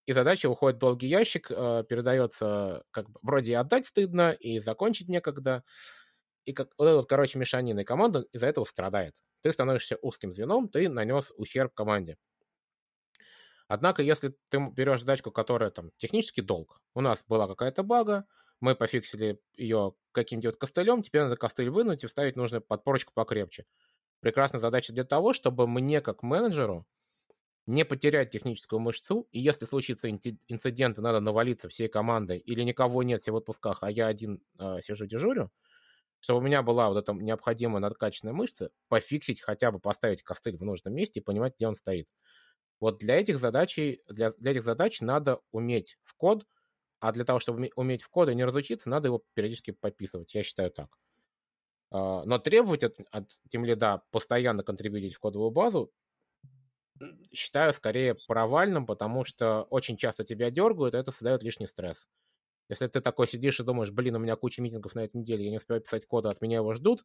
и 0.07 0.13
задача 0.13 0.49
уходит 0.51 0.77
в 0.79 0.81
долгий 0.81 1.09
ящик, 1.09 1.51
э, 1.51 1.85
передается, 1.89 2.85
как 2.91 3.11
бы, 3.11 3.21
вроде 3.23 3.53
и 3.53 3.55
отдать 3.55 3.87
стыдно, 3.87 4.33
и 4.33 4.59
закончить 4.59 5.09
некогда. 5.09 5.65
И 6.45 6.53
как, 6.53 6.71
вот 6.79 6.87
эта 6.87 6.97
вот, 6.97 7.09
короче, 7.09 7.39
мешанина 7.39 7.81
и 7.81 7.85
команда 7.85 8.27
из-за 8.33 8.47
этого 8.49 8.65
страдает. 8.65 9.23
Ты 9.43 9.53
становишься 9.53 9.99
узким 10.03 10.33
звеном, 10.33 10.69
ты 10.69 10.89
нанес 10.89 11.33
ущерб 11.37 11.75
команде. 11.75 12.17
Однако, 13.69 14.03
если 14.03 14.35
ты 14.51 14.59
берешь 14.73 15.01
задачку, 15.01 15.31
которая 15.31 15.71
там 15.71 15.91
технический 15.97 16.43
долг, 16.43 16.81
у 16.95 17.01
нас 17.01 17.25
была 17.27 17.49
какая-то 17.49 17.83
бага, 17.83 18.27
мы 18.63 18.77
пофиксили 18.77 19.41
ее 19.57 19.95
каким-нибудь 20.13 20.57
костылем, 20.57 21.03
теперь 21.03 21.23
надо 21.23 21.37
костыль 21.37 21.69
вынуть 21.69 22.05
и 22.05 22.07
вставить 22.07 22.37
нужную 22.37 22.63
подпорочку 22.63 23.13
покрепче. 23.13 23.67
Прекрасная 24.21 24.61
задача 24.61 24.93
для 24.93 25.03
того, 25.03 25.35
чтобы 25.35 25.67
мне, 25.67 26.01
как 26.01 26.23
менеджеру, 26.23 26.87
не 27.67 27.85
потерять 27.85 28.31
техническую 28.31 28.79
мышцу, 28.79 29.29
и 29.33 29.41
если 29.41 29.67
случится 29.67 30.09
инцидент, 30.11 30.99
и 30.99 31.01
надо 31.01 31.19
навалиться 31.19 31.69
всей 31.69 31.89
командой, 31.89 32.39
или 32.39 32.63
никого 32.63 33.03
нет 33.03 33.23
все 33.23 33.33
в 33.33 33.37
отпусках, 33.37 33.83
а 33.83 33.91
я 33.91 34.07
один 34.07 34.43
э, 34.61 34.81
сижу 34.83 35.07
дежурю, 35.07 35.51
чтобы 36.21 36.39
у 36.39 36.43
меня 36.43 36.63
была 36.63 36.89
вот 36.89 36.99
эта 36.99 37.13
необходимая 37.13 37.81
надкачанная 37.81 38.33
мышца, 38.33 38.71
пофиксить 38.89 39.41
хотя 39.41 39.73
бы, 39.73 39.81
поставить 39.81 40.23
костыль 40.23 40.57
в 40.57 40.63
нужном 40.65 40.95
месте 40.95 41.19
и 41.19 41.23
понимать, 41.23 41.57
где 41.57 41.67
он 41.67 41.75
стоит. 41.75 42.09
Вот 42.79 42.99
для 42.99 43.17
этих 43.21 43.41
задач, 43.41 43.77
для, 44.09 44.33
для 44.33 44.53
этих 44.53 44.65
задач 44.65 45.01
надо 45.01 45.41
уметь 45.51 45.99
в 46.05 46.15
код– 46.15 46.47
а 47.03 47.11
для 47.13 47.25
того, 47.25 47.41
чтобы 47.41 47.71
уметь 47.75 48.03
в 48.03 48.09
коды 48.09 48.33
не 48.33 48.45
разучиться, 48.45 48.89
надо 48.89 49.09
его 49.09 49.25
периодически 49.35 49.73
подписывать. 49.73 50.33
Я 50.35 50.45
считаю 50.45 50.71
так. 50.71 50.99
А, 51.91 52.25
но 52.25 52.39
требовать 52.39 52.85
от, 52.85 52.99
от 53.11 53.31
лида 53.53 54.05
постоянно 54.13 54.63
контрибьютить 54.63 55.15
в 55.15 55.21
кодовую 55.21 55.51
базу 55.51 55.93
считаю 57.33 57.73
скорее 57.73 58.15
провальным, 58.15 58.87
потому 58.87 59.25
что 59.25 59.63
очень 59.71 59.97
часто 59.97 60.25
тебя 60.25 60.51
дергают, 60.51 60.95
и 60.95 60.99
это 60.99 61.11
создает 61.11 61.43
лишний 61.43 61.67
стресс. 61.67 62.07
Если 62.69 62.87
ты 62.87 63.01
такой 63.01 63.27
сидишь 63.27 63.61
и 63.61 63.65
думаешь, 63.65 63.91
блин, 63.91 64.17
у 64.17 64.19
меня 64.21 64.37
куча 64.37 64.63
митингов 64.63 64.95
на 64.95 65.01
этой 65.05 65.19
неделе, 65.19 65.45
я 65.45 65.51
не 65.51 65.59
успеваю 65.59 65.83
писать 65.83 66.07
коды, 66.07 66.29
от 66.29 66.41
меня 66.43 66.59
его 66.59 66.75
ждут, 66.75 67.05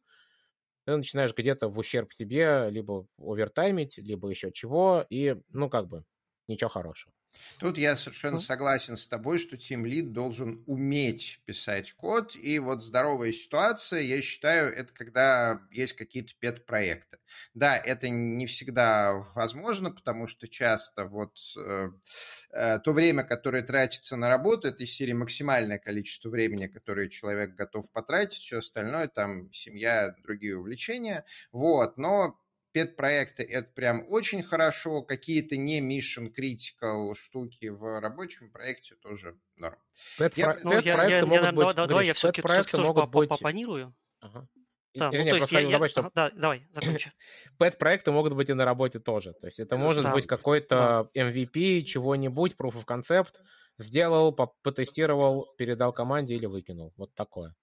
ты 0.86 0.96
начинаешь 0.96 1.34
где-то 1.34 1.68
в 1.68 1.78
ущерб 1.78 2.12
себе 2.12 2.68
либо 2.70 3.06
овертаймить, 3.18 3.98
либо 3.98 4.30
еще 4.30 4.52
чего, 4.52 5.04
и, 5.10 5.36
ну, 5.50 5.70
как 5.70 5.88
бы, 5.88 6.04
ничего 6.48 6.70
хорошего. 6.70 7.12
Тут 7.58 7.76
я 7.76 7.96
совершенно 7.96 8.38
согласен 8.40 8.96
с 8.96 9.06
тобой, 9.06 9.38
что 9.38 9.56
Team 9.56 9.82
Lead 9.82 10.10
должен 10.10 10.62
уметь 10.66 11.40
писать 11.44 11.92
код. 11.92 12.34
И 12.36 12.58
вот 12.58 12.82
здоровая 12.82 13.32
ситуация, 13.32 14.00
я 14.00 14.22
считаю, 14.22 14.72
это 14.72 14.92
когда 14.92 15.60
есть 15.70 15.94
какие-то 15.94 16.34
пет-проекты. 16.38 17.18
Да, 17.54 17.76
это 17.76 18.08
не 18.08 18.46
всегда 18.46 19.26
возможно, 19.34 19.90
потому 19.90 20.26
что 20.26 20.48
часто 20.48 21.04
вот 21.04 21.38
э, 21.56 21.90
э, 22.50 22.78
то 22.80 22.92
время, 22.92 23.24
которое 23.24 23.62
тратится 23.62 24.16
на 24.16 24.28
работу, 24.28 24.68
это 24.68 24.84
из 24.84 24.92
серии 24.92 25.12
максимальное 25.12 25.78
количество 25.78 26.30
времени, 26.30 26.66
которое 26.66 27.08
человек 27.08 27.54
готов 27.54 27.90
потратить, 27.90 28.40
все 28.40 28.58
остальное 28.58 29.08
там 29.08 29.52
семья, 29.52 30.14
другие 30.22 30.56
увлечения. 30.56 31.24
Вот, 31.52 31.98
но 31.98 32.38
пет-проекты– 32.72 33.42
это 33.44 33.70
прям 33.72 34.04
очень 34.08 34.42
хорошо, 34.42 35.02
какие-то 35.02 35.56
не 35.56 35.80
mission 35.80 36.32
critical 36.32 37.14
штуки 37.14 37.66
в 37.66 38.00
рабочем 38.00 38.50
проекте 38.50 38.94
тоже 38.96 39.38
норм. 39.56 39.78
Пет-проекты 40.18 41.26
ну, 41.26 41.26
могут 41.26 41.54
быть... 41.54 41.74
Давай, 41.76 42.06
я 42.06 42.14
все-таки, 42.14 42.42
тоже. 42.42 43.92
Да, 44.94 45.10
ну, 45.12 45.24
то 45.24 45.34
есть 45.36 45.52
я, 45.52 45.60
я... 45.60 45.88
Что... 45.88 46.00
Ага, 46.00 46.10
да, 46.14 46.30
давай, 46.30 46.66
закончи. 46.72 47.12
Пэт-проекты 47.58 48.10
могут 48.10 48.34
быть 48.34 48.50
и 48.50 48.54
на 48.54 48.64
работе 48.64 48.98
тоже. 48.98 49.32
То 49.34 49.46
есть 49.46 49.60
это 49.60 49.76
может 49.76 50.02
да. 50.02 50.12
быть 50.12 50.26
какой-то 50.26 51.08
да. 51.14 51.30
MVP, 51.30 51.82
чего-нибудь, 51.82 52.54
proof 52.58 52.74
of 52.74 52.84
concept, 52.84 53.34
сделал, 53.76 54.32
потестировал, 54.32 55.46
передал 55.56 55.92
команде 55.92 56.34
или 56.34 56.46
выкинул. 56.46 56.92
Вот 56.96 57.14
такое. 57.14 57.54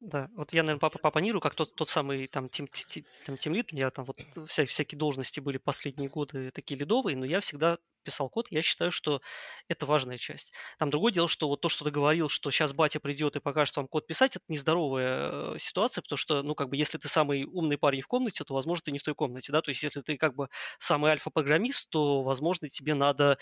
Да, 0.00 0.30
вот 0.34 0.54
я, 0.54 0.62
наверное, 0.62 0.88
попанирую, 0.88 1.42
как 1.42 1.54
тот, 1.54 1.74
тот 1.74 1.90
самый 1.90 2.26
там 2.26 2.48
тим, 2.48 2.66
тим, 2.68 3.04
там, 3.26 3.36
тимлид, 3.36 3.70
у 3.70 3.76
меня 3.76 3.90
там 3.90 4.06
вот 4.06 4.18
вся, 4.46 4.64
всякие 4.64 4.98
должности 4.98 5.40
были 5.40 5.58
последние 5.58 6.08
годы 6.08 6.50
такие 6.52 6.80
лидовые, 6.80 7.18
но 7.18 7.26
я 7.26 7.40
всегда 7.40 7.76
писал 8.02 8.30
код, 8.30 8.46
я 8.50 8.62
считаю, 8.62 8.92
что 8.92 9.20
это 9.68 9.84
важная 9.84 10.16
часть. 10.16 10.54
Там 10.78 10.88
другое 10.88 11.12
дело, 11.12 11.28
что 11.28 11.48
вот 11.48 11.60
то, 11.60 11.68
что 11.68 11.84
ты 11.84 11.90
говорил, 11.90 12.30
что 12.30 12.50
сейчас 12.50 12.72
батя 12.72 12.98
придет 12.98 13.36
и 13.36 13.40
покажет 13.40 13.76
вам 13.76 13.88
код 13.88 14.06
писать, 14.06 14.36
это 14.36 14.44
нездоровая 14.48 15.56
э, 15.56 15.58
ситуация, 15.58 16.00
потому 16.00 16.16
что, 16.16 16.42
ну, 16.42 16.54
как 16.54 16.70
бы, 16.70 16.78
если 16.78 16.96
ты 16.96 17.06
самый 17.08 17.44
умный 17.44 17.76
парень 17.76 18.00
в 18.00 18.08
комнате, 18.08 18.42
то, 18.42 18.54
возможно, 18.54 18.84
ты 18.86 18.92
не 18.92 18.98
в 18.98 19.02
той 19.02 19.14
комнате, 19.14 19.52
да, 19.52 19.60
то 19.60 19.70
есть, 19.70 19.82
если 19.82 20.00
ты, 20.00 20.16
как 20.16 20.34
бы, 20.34 20.48
самый 20.78 21.10
альфа-программист, 21.10 21.90
то, 21.90 22.22
возможно, 22.22 22.70
тебе 22.70 22.94
надо 22.94 23.36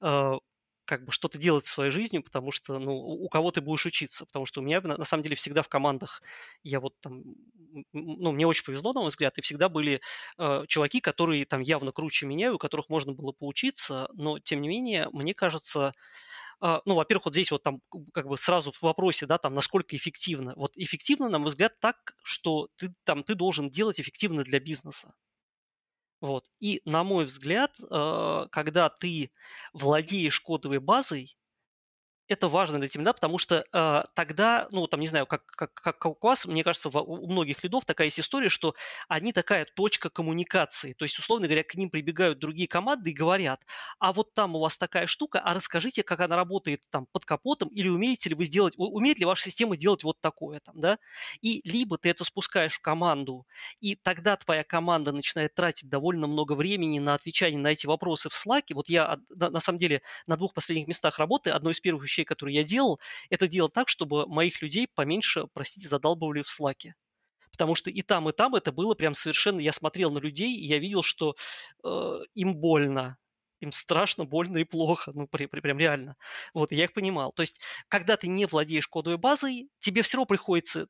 э, 0.00 0.32
как 0.84 1.04
бы 1.04 1.12
что-то 1.12 1.38
делать 1.38 1.64
в 1.64 1.68
своей 1.68 1.90
жизнью, 1.90 2.22
потому 2.22 2.50
что, 2.50 2.78
ну, 2.78 2.94
у 2.94 3.28
кого 3.28 3.50
ты 3.50 3.60
будешь 3.60 3.86
учиться, 3.86 4.26
потому 4.26 4.46
что 4.46 4.60
у 4.60 4.64
меня, 4.64 4.80
на, 4.80 5.04
самом 5.04 5.22
деле, 5.22 5.36
всегда 5.36 5.62
в 5.62 5.68
командах, 5.68 6.22
я 6.62 6.80
вот 6.80 6.94
там, 7.00 7.22
ну, 7.92 8.32
мне 8.32 8.46
очень 8.46 8.64
повезло, 8.64 8.92
на 8.92 9.00
мой 9.00 9.08
взгляд, 9.08 9.36
и 9.38 9.40
всегда 9.40 9.68
были 9.68 10.00
э, 10.38 10.64
чуваки, 10.68 11.00
которые 11.00 11.46
там 11.46 11.60
явно 11.60 11.92
круче 11.92 12.26
меня, 12.26 12.52
у 12.52 12.58
которых 12.58 12.88
можно 12.88 13.12
было 13.12 13.32
поучиться, 13.32 14.08
но, 14.14 14.38
тем 14.38 14.60
не 14.60 14.68
менее, 14.68 15.08
мне 15.12 15.34
кажется, 15.34 15.94
э, 16.62 16.80
ну, 16.84 16.94
во-первых, 16.94 17.26
вот 17.26 17.34
здесь 17.34 17.50
вот 17.50 17.62
там 17.62 17.80
как 18.12 18.28
бы 18.28 18.36
сразу 18.36 18.72
в 18.72 18.82
вопросе, 18.82 19.26
да, 19.26 19.38
там, 19.38 19.54
насколько 19.54 19.96
эффективно. 19.96 20.52
Вот 20.56 20.72
эффективно, 20.76 21.28
на 21.28 21.38
мой 21.38 21.50
взгляд, 21.50 21.78
так, 21.80 22.14
что 22.22 22.68
ты 22.76 22.94
там, 23.04 23.24
ты 23.24 23.34
должен 23.34 23.70
делать 23.70 24.00
эффективно 24.00 24.44
для 24.44 24.60
бизнеса. 24.60 25.14
Вот. 26.24 26.46
И, 26.58 26.80
на 26.86 27.04
мой 27.04 27.26
взгляд, 27.26 27.76
э, 27.78 28.46
когда 28.50 28.88
ты 28.88 29.30
владеешь 29.74 30.40
кодовой 30.40 30.78
базой, 30.78 31.36
это 32.28 32.48
важно 32.48 32.78
для 32.78 32.88
тебя, 32.88 33.12
потому 33.12 33.38
что 33.38 33.64
э, 33.72 34.02
тогда, 34.14 34.68
ну, 34.70 34.86
там, 34.86 35.00
не 35.00 35.06
знаю, 35.06 35.26
как, 35.26 35.44
как, 35.46 35.74
как 35.74 36.06
у 36.06 36.16
вас, 36.26 36.46
мне 36.46 36.64
кажется, 36.64 36.88
в, 36.88 36.96
у 36.96 37.30
многих 37.30 37.62
лидов 37.62 37.84
такая 37.84 38.06
есть 38.06 38.20
история, 38.20 38.48
что 38.48 38.74
они 39.08 39.32
такая 39.32 39.66
точка 39.76 40.08
коммуникации. 40.08 40.94
То 40.94 41.04
есть, 41.04 41.18
условно 41.18 41.46
говоря, 41.46 41.62
к 41.62 41.74
ним 41.74 41.90
прибегают 41.90 42.38
другие 42.38 42.66
команды 42.66 43.10
и 43.10 43.14
говорят, 43.14 43.62
а 43.98 44.12
вот 44.12 44.32
там 44.34 44.56
у 44.56 44.60
вас 44.60 44.78
такая 44.78 45.06
штука, 45.06 45.40
а 45.40 45.54
расскажите, 45.54 46.02
как 46.02 46.20
она 46.20 46.36
работает 46.36 46.82
там 46.90 47.06
под 47.12 47.26
капотом, 47.26 47.68
или 47.68 47.88
умеете 47.88 48.30
ли 48.30 48.34
вы 48.34 48.46
сделать, 48.46 48.74
умеет 48.78 49.18
ли 49.18 49.26
ваша 49.26 49.44
система 49.44 49.76
делать 49.76 50.04
вот 50.04 50.20
такое 50.20 50.60
там, 50.60 50.80
да? 50.80 50.98
И 51.42 51.60
либо 51.64 51.98
ты 51.98 52.08
это 52.08 52.24
спускаешь 52.24 52.74
в 52.74 52.80
команду, 52.80 53.46
и 53.80 53.96
тогда 53.96 54.36
твоя 54.36 54.64
команда 54.64 55.12
начинает 55.12 55.54
тратить 55.54 55.90
довольно 55.90 56.26
много 56.26 56.54
времени 56.54 56.98
на 56.98 57.14
отвечание 57.14 57.60
на 57.60 57.68
эти 57.68 57.86
вопросы 57.86 58.30
в 58.30 58.32
Slack. 58.32 58.72
Вот 58.72 58.88
я, 58.88 59.18
на 59.28 59.60
самом 59.60 59.78
деле, 59.78 60.00
на 60.26 60.36
двух 60.36 60.54
последних 60.54 60.88
местах 60.88 61.18
работы, 61.18 61.50
одно 61.50 61.70
из 61.70 61.80
первых 61.80 62.04
вещей, 62.14 62.24
которые 62.24 62.56
я 62.56 62.64
делал, 62.64 63.00
это 63.30 63.48
делал 63.48 63.68
так, 63.68 63.88
чтобы 63.88 64.26
моих 64.26 64.62
людей 64.62 64.88
поменьше, 64.94 65.46
простите, 65.52 65.88
задалбывали 65.88 66.42
в 66.42 66.48
слаке. 66.48 66.94
Потому 67.50 67.74
что 67.74 67.90
и 67.90 68.02
там, 68.02 68.28
и 68.28 68.32
там 68.32 68.54
это 68.54 68.72
было 68.72 68.94
прям 68.94 69.14
совершенно... 69.14 69.60
Я 69.60 69.72
смотрел 69.72 70.10
на 70.10 70.18
людей, 70.18 70.56
и 70.56 70.66
я 70.66 70.78
видел, 70.78 71.02
что 71.02 71.36
э, 71.84 72.18
им 72.34 72.56
больно, 72.56 73.16
им 73.60 73.70
страшно, 73.70 74.24
больно 74.24 74.58
и 74.58 74.64
плохо, 74.64 75.12
ну, 75.14 75.28
при, 75.28 75.46
при, 75.46 75.60
прям 75.60 75.78
реально. 75.78 76.16
Вот, 76.52 76.72
я 76.72 76.84
их 76.84 76.92
понимал. 76.92 77.32
То 77.32 77.42
есть, 77.42 77.60
когда 77.88 78.16
ты 78.16 78.26
не 78.26 78.46
владеешь 78.46 78.88
кодовой 78.88 79.18
базой, 79.18 79.68
тебе 79.80 80.02
все 80.02 80.16
равно 80.16 80.26
приходится 80.26 80.88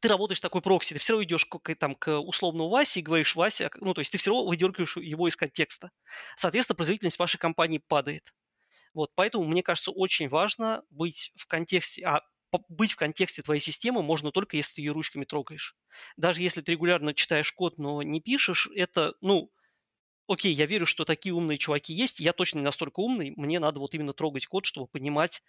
ты 0.00 0.08
работаешь 0.08 0.40
такой 0.40 0.62
прокси, 0.62 0.94
ты 0.94 1.00
все 1.00 1.14
равно 1.14 1.24
идешь 1.24 1.44
к, 1.46 1.74
там, 1.74 1.94
к 1.94 2.18
условному 2.18 2.68
Васе 2.68 3.00
и 3.00 3.02
говоришь 3.02 3.34
Вася, 3.34 3.70
ну, 3.80 3.92
то 3.94 4.00
есть 4.00 4.12
ты 4.12 4.18
все 4.18 4.30
равно 4.30 4.48
выдергиваешь 4.48 4.96
его 4.96 5.28
из 5.28 5.36
контекста. 5.36 5.90
Соответственно, 6.36 6.76
производительность 6.76 7.18
вашей 7.18 7.38
компании 7.38 7.82
падает. 7.86 8.32
Вот, 8.94 9.10
поэтому 9.14 9.44
мне 9.44 9.62
кажется 9.62 9.90
очень 9.90 10.28
важно 10.28 10.82
быть 10.90 11.32
в 11.36 11.46
контексте, 11.46 12.02
а 12.04 12.22
быть 12.68 12.92
в 12.92 12.96
контексте 12.96 13.42
твоей 13.42 13.60
системы 13.60 14.02
можно 14.02 14.32
только 14.32 14.56
если 14.56 14.74
ты 14.74 14.80
ее 14.82 14.92
ручками 14.92 15.24
трогаешь. 15.24 15.76
Даже 16.16 16.42
если 16.42 16.60
ты 16.60 16.72
регулярно 16.72 17.14
читаешь 17.14 17.52
код, 17.52 17.78
но 17.78 18.02
не 18.02 18.20
пишешь, 18.20 18.68
это, 18.74 19.14
ну, 19.20 19.52
окей, 20.26 20.52
я 20.52 20.66
верю, 20.66 20.86
что 20.86 21.04
такие 21.04 21.34
умные 21.34 21.58
чуваки 21.58 21.92
есть, 21.92 22.20
я 22.20 22.32
точно 22.32 22.58
не 22.58 22.64
настолько 22.64 23.00
умный, 23.00 23.32
мне 23.36 23.60
надо 23.60 23.80
вот 23.80 23.94
именно 23.94 24.12
трогать 24.12 24.46
код, 24.46 24.64
чтобы 24.64 24.86
понимать, 24.86 25.42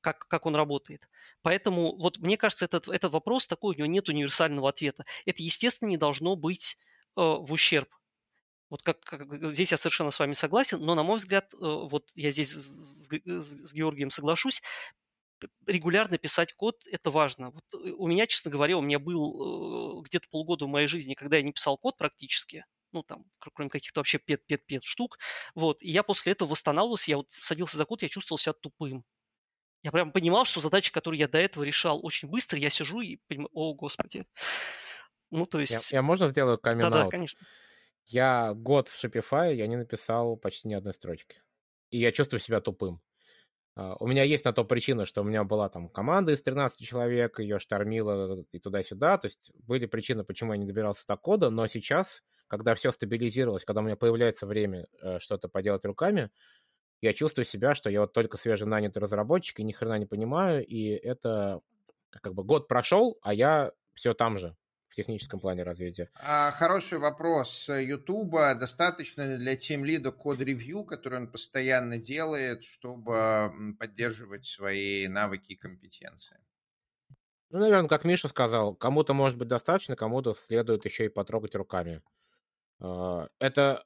как, 0.00 0.26
как 0.28 0.46
он 0.46 0.54
работает. 0.54 1.08
Поэтому 1.42 1.96
вот 1.96 2.18
мне 2.18 2.36
кажется, 2.36 2.64
этот, 2.64 2.88
этот 2.88 3.12
вопрос 3.12 3.46
такой, 3.46 3.74
у 3.74 3.78
него 3.78 3.86
нет 3.86 4.08
универсального 4.08 4.68
ответа. 4.68 5.04
Это, 5.24 5.42
естественно, 5.42 5.88
не 5.88 5.96
должно 5.96 6.36
быть 6.36 6.76
э, 7.16 7.20
в 7.20 7.52
ущерб 7.52 7.88
вот 8.74 8.82
как, 8.82 8.98
как 9.02 9.52
здесь 9.52 9.70
я 9.70 9.78
совершенно 9.78 10.10
с 10.10 10.18
вами 10.18 10.32
согласен, 10.32 10.80
но 10.80 10.96
на 10.96 11.04
мой 11.04 11.18
взгляд, 11.18 11.54
э, 11.54 11.56
вот 11.60 12.10
я 12.16 12.32
здесь 12.32 12.50
с, 12.50 12.66
с 12.66 13.72
Георгием 13.72 14.10
соглашусь, 14.10 14.62
регулярно 15.64 16.18
писать 16.18 16.52
код– 16.54 16.82
это 16.90 17.12
важно. 17.12 17.52
Вот 17.52 17.62
э, 17.72 17.90
у 17.92 18.08
меня, 18.08 18.26
честно 18.26 18.50
говоря, 18.50 18.76
у 18.76 18.82
меня 18.82 18.98
был 18.98 20.00
э, 20.00 20.02
где-то 20.02 20.26
полгода 20.28 20.64
в 20.64 20.70
моей 20.70 20.88
жизни, 20.88 21.14
когда 21.14 21.36
я 21.36 21.44
не 21.44 21.52
писал 21.52 21.78
код 21.78 21.96
практически, 21.96 22.64
ну, 22.90 23.04
там, 23.04 23.24
кроме 23.38 23.70
каких-то 23.70 24.00
вообще 24.00 24.18
пет-пет-пет 24.18 24.82
штук, 24.82 25.20
вот, 25.54 25.80
и 25.80 25.92
я 25.92 26.02
после 26.02 26.32
этого 26.32 26.48
восстанавливался, 26.48 27.12
я 27.12 27.18
вот 27.18 27.30
садился 27.30 27.76
за 27.76 27.84
код, 27.84 28.02
я 28.02 28.08
чувствовал 28.08 28.38
себя 28.38 28.54
тупым. 28.54 29.04
Я 29.84 29.92
прям 29.92 30.10
понимал, 30.10 30.46
что 30.46 30.58
задачи, 30.58 30.90
которые 30.90 31.20
я 31.20 31.28
до 31.28 31.38
этого 31.38 31.62
решал 31.62 32.04
очень 32.04 32.26
быстро, 32.26 32.58
я 32.58 32.70
сижу 32.70 33.02
и 33.02 33.18
понимаю, 33.28 33.50
о, 33.52 33.72
господи. 33.74 34.26
Ну, 35.30 35.46
то 35.46 35.60
есть... 35.60 35.92
Я, 35.92 35.98
я 35.98 36.02
можно 36.02 36.28
сделаю 36.28 36.58
камин 36.58 36.80
Да-да, 36.80 37.06
конечно. 37.06 37.46
Я 38.06 38.52
год 38.54 38.88
в 38.88 39.02
Shopify, 39.02 39.54
я 39.54 39.66
не 39.66 39.76
написал 39.76 40.36
почти 40.36 40.68
ни 40.68 40.74
одной 40.74 40.92
строчки. 40.92 41.42
И 41.90 41.98
я 41.98 42.12
чувствую 42.12 42.40
себя 42.40 42.60
тупым. 42.60 43.00
Uh, 43.76 43.96
у 43.98 44.06
меня 44.06 44.22
есть 44.22 44.44
на 44.44 44.52
то 44.52 44.64
причина, 44.64 45.04
что 45.04 45.22
у 45.22 45.24
меня 45.24 45.42
была 45.42 45.68
там 45.68 45.88
команда 45.88 46.32
из 46.32 46.42
13 46.42 46.86
человек, 46.86 47.40
ее 47.40 47.58
штормило 47.58 48.44
и 48.52 48.58
туда-сюда. 48.60 49.18
То 49.18 49.26
есть 49.26 49.50
были 49.54 49.86
причины, 49.86 50.22
почему 50.22 50.52
я 50.52 50.58
не 50.58 50.66
добирался 50.66 51.04
до 51.08 51.16
кода, 51.16 51.50
но 51.50 51.66
сейчас, 51.66 52.22
когда 52.46 52.76
все 52.76 52.92
стабилизировалось, 52.92 53.64
когда 53.64 53.80
у 53.80 53.84
меня 53.84 53.96
появляется 53.96 54.46
время 54.46 54.86
uh, 55.02 55.18
что-то 55.18 55.48
поделать 55.48 55.84
руками, 55.84 56.30
я 57.00 57.12
чувствую 57.12 57.46
себя, 57.46 57.74
что 57.74 57.90
я 57.90 58.02
вот 58.02 58.12
только 58.12 58.36
свеженанятый 58.36 59.02
разработчик 59.02 59.58
и 59.58 59.64
ни 59.64 59.72
хрена 59.72 59.98
не 59.98 60.06
понимаю, 60.06 60.64
и 60.64 60.90
это 60.90 61.60
как 62.10 62.34
бы 62.34 62.44
год 62.44 62.68
прошел, 62.68 63.18
а 63.22 63.34
я 63.34 63.72
все 63.94 64.14
там 64.14 64.38
же 64.38 64.56
в 64.94 64.96
техническом 64.96 65.40
плане 65.40 65.64
развития? 65.64 66.08
А, 66.14 66.52
хороший 66.52 66.98
вопрос 66.98 67.68
Ютуба. 67.68 68.54
Достаточно 68.54 69.22
ли 69.22 69.36
для 69.38 69.54
Team 69.54 69.82
Lead 69.82 70.10
код-ревью, 70.12 70.84
который 70.84 71.18
он 71.18 71.30
постоянно 71.30 71.98
делает, 71.98 72.62
чтобы 72.62 73.52
поддерживать 73.78 74.46
свои 74.46 75.08
навыки 75.08 75.52
и 75.52 75.56
компетенции? 75.56 76.38
Ну, 77.50 77.58
наверное, 77.58 77.88
как 77.88 78.04
Миша 78.04 78.28
сказал, 78.28 78.76
кому-то 78.76 79.14
может 79.14 79.36
быть 79.36 79.48
достаточно, 79.48 79.96
кому-то 79.96 80.34
следует 80.34 80.84
еще 80.84 81.06
и 81.06 81.08
потрогать 81.08 81.56
руками. 81.56 82.00
А, 82.80 83.28
это 83.40 83.84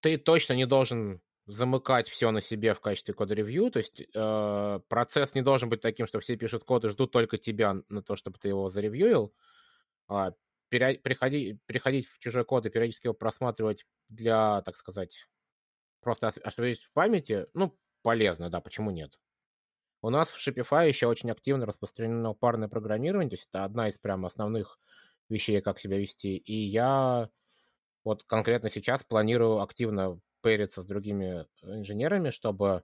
ты 0.00 0.18
точно 0.18 0.54
не 0.54 0.66
должен 0.66 1.22
замыкать 1.46 2.08
все 2.08 2.30
на 2.30 2.40
себе 2.40 2.74
в 2.74 2.80
качестве 2.80 3.14
код-ревью, 3.14 3.70
то 3.70 3.78
есть 3.78 4.02
э, 4.14 4.80
процесс 4.88 5.34
не 5.34 5.42
должен 5.42 5.68
быть 5.68 5.82
таким, 5.82 6.06
что 6.06 6.20
все 6.20 6.36
пишут 6.36 6.64
код 6.64 6.84
и 6.86 6.88
ждут 6.88 7.12
только 7.12 7.36
тебя 7.36 7.76
на 7.88 8.02
то, 8.02 8.16
чтобы 8.16 8.38
ты 8.38 8.48
его 8.48 8.70
заревьюил. 8.70 9.34
А, 10.08 10.32
приходить, 10.68 11.60
приходить 11.66 12.06
в 12.06 12.18
чужой 12.18 12.44
код 12.44 12.66
и 12.66 12.70
периодически 12.70 13.06
его 13.06 13.14
просматривать 13.14 13.86
для, 14.08 14.62
так 14.62 14.76
сказать, 14.76 15.26
просто 16.00 16.28
освежить 16.28 16.82
в 16.82 16.92
памяти, 16.92 17.46
ну, 17.54 17.78
полезно, 18.02 18.50
да, 18.50 18.60
почему 18.60 18.90
нет? 18.90 19.18
У 20.02 20.10
нас 20.10 20.28
в 20.28 20.46
Shopify 20.46 20.86
еще 20.88 21.06
очень 21.06 21.30
активно 21.30 21.66
распространено 21.66 22.34
парное 22.34 22.68
программирование, 22.68 23.30
то 23.30 23.34
есть 23.34 23.48
это 23.50 23.64
одна 23.64 23.88
из 23.88 23.98
прям 23.98 24.26
основных 24.26 24.78
вещей, 25.28 25.60
как 25.62 25.78
себя 25.80 25.98
вести. 25.98 26.36
И 26.36 26.54
я 26.54 27.30
вот 28.04 28.24
конкретно 28.24 28.70
сейчас 28.70 29.04
планирую 29.04 29.60
активно 29.60 30.20
пэриться 30.42 30.82
с 30.82 30.86
другими 30.86 31.46
инженерами, 31.62 32.30
чтобы 32.30 32.82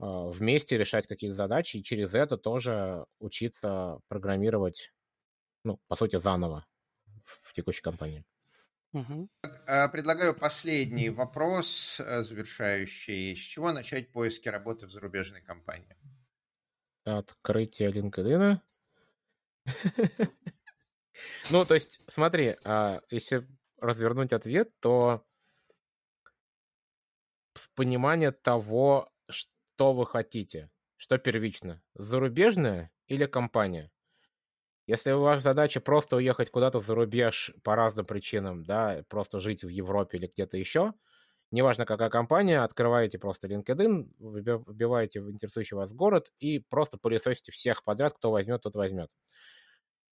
э, 0.00 0.04
вместе 0.04 0.78
решать 0.78 1.06
какие-то 1.06 1.36
задачи 1.36 1.78
и 1.78 1.84
через 1.84 2.14
это 2.14 2.38
тоже 2.38 3.06
учиться 3.20 4.00
программировать 4.08 4.92
ну, 5.64 5.78
по 5.88 5.96
сути, 5.96 6.16
заново 6.18 6.66
в 7.24 7.52
текущей 7.52 7.82
компании. 7.82 8.24
Угу. 8.92 9.28
Предлагаю 9.92 10.34
последний 10.34 11.10
вопрос 11.10 12.00
э, 12.00 12.22
завершающий. 12.22 13.36
С 13.36 13.38
чего 13.38 13.72
начать 13.72 14.10
поиски 14.12 14.48
работы 14.48 14.86
в 14.86 14.90
зарубежной 14.90 15.42
компании? 15.42 15.96
Открытие 17.04 17.90
LinkedIn. 17.92 18.60
Ну, 21.50 21.64
то 21.64 21.74
есть, 21.74 22.00
смотри, 22.06 22.56
а, 22.64 23.00
если 23.10 23.44
развернуть 23.80 24.32
ответ, 24.32 24.70
то 24.80 25.26
с 27.54 27.68
понимания 27.74 28.30
того, 28.30 29.12
что 29.28 29.92
вы 29.94 30.06
хотите, 30.06 30.70
что 30.96 31.18
первично, 31.18 31.82
зарубежная 31.94 32.92
или 33.06 33.26
компания. 33.26 33.90
Если 34.88 35.12
ваша 35.12 35.42
задача 35.42 35.80
просто 35.80 36.16
уехать 36.16 36.50
куда-то 36.50 36.80
за 36.80 36.94
рубеж 36.96 37.52
по 37.62 37.76
разным 37.76 38.06
причинам, 38.06 38.64
да, 38.64 39.04
просто 39.08 39.38
жить 39.40 39.64
в 39.64 39.68
Европе 39.68 40.18
или 40.18 40.26
где-то 40.28 40.58
еще, 40.58 40.94
неважно 41.50 41.86
какая 41.86 42.10
компания, 42.10 42.60
открываете 42.64 43.18
просто 43.18 43.48
LinkedIn, 43.48 44.10
вбиваете 44.18 45.20
интересующий 45.20 45.76
вас 45.76 45.94
город 45.94 46.32
и 46.40 46.60
просто 46.60 46.98
пылесосите 46.98 47.52
всех 47.52 47.84
подряд, 47.84 48.14
кто 48.14 48.30
возьмет, 48.32 48.62
тот 48.62 48.76
возьмет. 48.76 49.10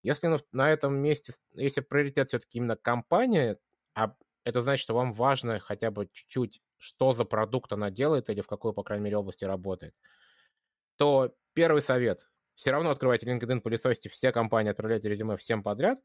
Если 0.03 0.29
на 0.53 0.71
этом 0.73 0.97
месте, 0.97 1.35
если 1.55 1.81
приоритет 1.81 2.29
все-таки 2.29 2.59
именно 2.59 2.77
компания, 2.77 3.59
а 3.95 4.15
это 4.45 4.63
значит, 4.63 4.83
что 4.85 4.95
вам 4.95 5.13
важно 5.13 5.59
хотя 5.59 5.91
бы 5.91 6.07
чуть-чуть, 6.13 6.63
что 6.79 7.13
за 7.13 7.25
продукт 7.25 7.73
она 7.73 7.91
делает 7.91 8.31
или 8.31 8.41
в 8.41 8.47
какой, 8.47 8.73
по 8.73 8.85
крайней 8.85 9.05
мере, 9.05 9.17
области 9.17 9.45
работает, 9.45 9.95
то 10.97 11.35
первый 11.55 11.83
совет 11.83 12.29
все 12.57 12.71
равно 12.71 12.91
открываете 12.91 13.27
LinkedIn, 13.27 13.61
пылесосите 13.61 14.09
все 14.09 14.33
компании, 14.33 14.71
отправляете 14.71 15.09
резюме 15.09 15.37
всем 15.37 15.63
подряд. 15.63 15.99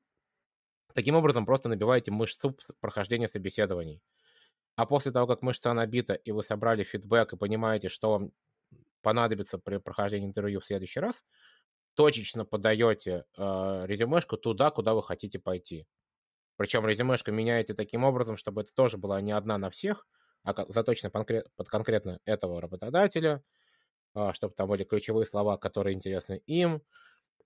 Таким 0.94 1.16
образом, 1.16 1.46
просто 1.46 1.70
набиваете 1.70 2.12
мышцу 2.12 2.58
прохождения 2.82 3.30
собеседований. 3.30 4.04
А 4.76 4.86
после 4.86 5.14
того, 5.14 5.28
как 5.28 5.42
мышца 5.42 5.74
набита, 5.74 6.14
и 6.14 6.32
вы 6.32 6.44
собрали 6.44 6.84
фидбэк 6.84 7.34
и 7.34 7.38
понимаете, 7.38 7.88
что 7.88 8.12
вам 8.12 8.32
понадобится 9.02 9.58
при 9.58 9.78
прохождении 9.78 10.28
интервью 10.28 10.60
в 10.60 10.66
следующий 10.66 11.00
раз, 11.00 11.24
точечно 11.94 12.44
подаете 12.44 13.24
э, 13.38 13.84
резюмешку 13.86 14.36
туда, 14.36 14.72
куда 14.72 14.94
вы 14.94 15.04
хотите 15.04 15.40
пойти. 15.40 15.88
Причем 16.58 16.86
резюмешка 16.86 17.32
меняете 17.32 17.74
таким 17.74 18.04
образом, 18.04 18.36
чтобы 18.36 18.62
это 18.62 18.74
тоже 18.74 18.98
была 18.98 19.22
не 19.22 19.32
одна 19.32 19.58
на 19.58 19.70
всех, 19.70 20.06
а 20.44 20.54
заточена 20.68 21.10
под 21.10 21.70
конкретно 21.70 22.20
этого 22.26 22.60
работодателя– 22.60 23.42
чтобы 24.34 24.54
там 24.56 24.68
были 24.70 24.84
ключевые 24.84 25.26
слова, 25.26 25.58
которые 25.58 25.94
интересны 25.96 26.42
им, 26.46 26.82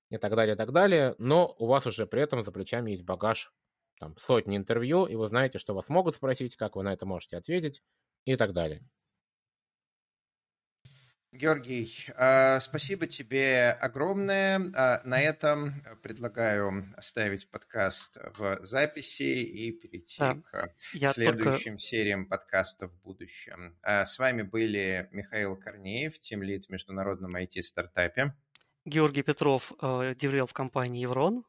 и 0.10 0.18
так 0.18 0.36
далее, 0.36 0.56
и 0.56 0.58
так 0.58 0.72
далее. 0.72 1.16
Но 1.18 1.56
у 1.60 1.68
вас 1.68 1.88
уже 1.88 2.06
при 2.08 2.22
этом 2.22 2.44
за 2.44 2.52
плечами 2.52 2.92
есть 2.92 3.04
багаж 3.04 3.52
там, 4.00 4.16
сотни 4.18 4.58
интервью, 4.58 5.06
и 5.06 5.16
вы 5.16 5.28
знаете, 5.28 5.60
что 5.60 5.74
вас 5.74 5.90
могут 5.90 6.16
спросить, 6.16 6.56
как 6.56 6.76
вы 6.76 6.84
на 6.84 6.94
это 6.94 7.06
можете 7.06 7.38
ответить 7.38 7.84
и 8.26 8.36
так 8.36 8.54
далее. 8.54 8.88
Георгий, 11.36 12.08
а, 12.16 12.60
спасибо 12.62 13.08
тебе 13.08 13.70
огромное. 13.70 14.72
А, 14.74 15.02
на 15.04 15.22
этом 15.22 15.84
предлагаю 16.02 16.86
оставить 16.96 17.50
подкаст 17.52 18.18
в 18.38 18.60
записи 18.64 19.44
и 19.44 19.72
перейти 19.72 20.20
да, 20.20 20.36
к 20.36 20.74
следующим 21.14 21.74
только... 21.74 21.80
сериям 21.80 22.26
подкастов 22.26 22.92
в 22.92 23.02
будущем. 23.02 23.78
А, 23.82 24.06
с 24.06 24.18
вами 24.18 24.44
были 24.44 25.10
Михаил 25.12 25.58
Корнеев, 25.58 26.18
тимлид 26.20 26.66
в 26.66 26.70
международном 26.70 27.36
IT-стартапе. 27.36 28.34
Георгий 28.86 29.24
Петров, 29.24 29.74
э, 29.82 30.16
деврел 30.16 30.46
в 30.46 30.54
компании 30.54 31.02
«Еврон». 31.02 31.44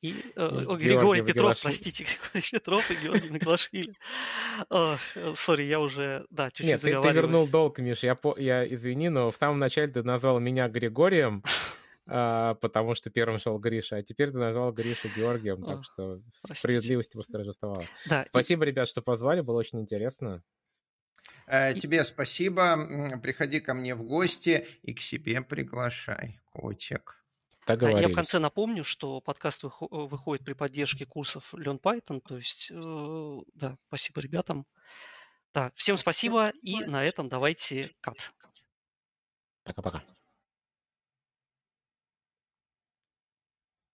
И 0.00 0.14
э, 0.36 0.48
Григорий, 0.48 0.76
Григорий 0.76 1.22
Петров, 1.22 1.56
Миглашвили. 1.56 1.62
простите, 1.62 2.04
Григорий 2.32 2.50
Петров 2.52 2.90
и 2.90 2.94
Георгий 2.94 3.30
Миглашвили. 3.30 3.94
Сори, 5.34 5.62
я 5.64 5.80
уже, 5.80 6.24
да, 6.30 6.50
чуть-чуть 6.50 6.66
Нет, 6.66 6.80
ты, 6.80 7.00
ты 7.00 7.12
вернул 7.12 7.48
долг, 7.48 7.78
Миш, 7.80 8.04
я, 8.04 8.14
по, 8.14 8.36
я 8.38 8.66
извини, 8.66 9.08
но 9.08 9.32
в 9.32 9.36
самом 9.36 9.58
начале 9.58 9.88
ты 9.88 10.04
назвал 10.04 10.38
меня 10.38 10.68
Григорием, 10.68 11.42
а, 12.06 12.54
потому 12.54 12.94
что 12.94 13.10
первым 13.10 13.40
шел 13.40 13.58
Гриша, 13.58 13.96
а 13.96 14.02
теперь 14.02 14.30
ты 14.30 14.38
назвал 14.38 14.72
Гришу 14.72 15.08
Георгием, 15.16 15.64
так 15.64 15.84
что 15.84 16.20
справедливость 16.52 17.16
восторжествовала. 17.16 17.82
Да, 18.06 18.24
Спасибо, 18.28 18.64
и... 18.64 18.68
ребят, 18.68 18.88
что 18.88 19.02
позвали, 19.02 19.40
было 19.40 19.58
очень 19.58 19.80
интересно. 19.80 20.44
Э, 21.48 21.74
тебе 21.74 22.04
спасибо. 22.04 23.18
Приходи 23.22 23.58
ко 23.60 23.74
мне 23.74 23.94
в 23.94 24.04
гости 24.04 24.66
и 24.82 24.94
к 24.94 25.00
себе 25.00 25.40
приглашай, 25.40 26.40
котик. 26.52 27.17
Я 27.68 28.08
в 28.08 28.14
конце 28.14 28.38
напомню, 28.38 28.84
что 28.84 29.20
подкаст 29.20 29.64
выходит 29.80 30.44
при 30.44 30.54
поддержке 30.54 31.06
курсов 31.06 31.54
Learn 31.54 31.80
Python. 31.80 32.20
То 32.20 32.36
есть, 32.36 32.70
э, 32.70 33.38
да, 33.54 33.76
спасибо 33.88 34.20
ребятам. 34.20 34.66
Да, 35.54 35.72
всем 35.74 35.96
спасибо, 35.96 36.50
и 36.62 36.84
на 36.84 37.04
этом 37.04 37.28
давайте 37.28 37.94
кат. 38.00 38.32
Пока-пока. 39.64 40.02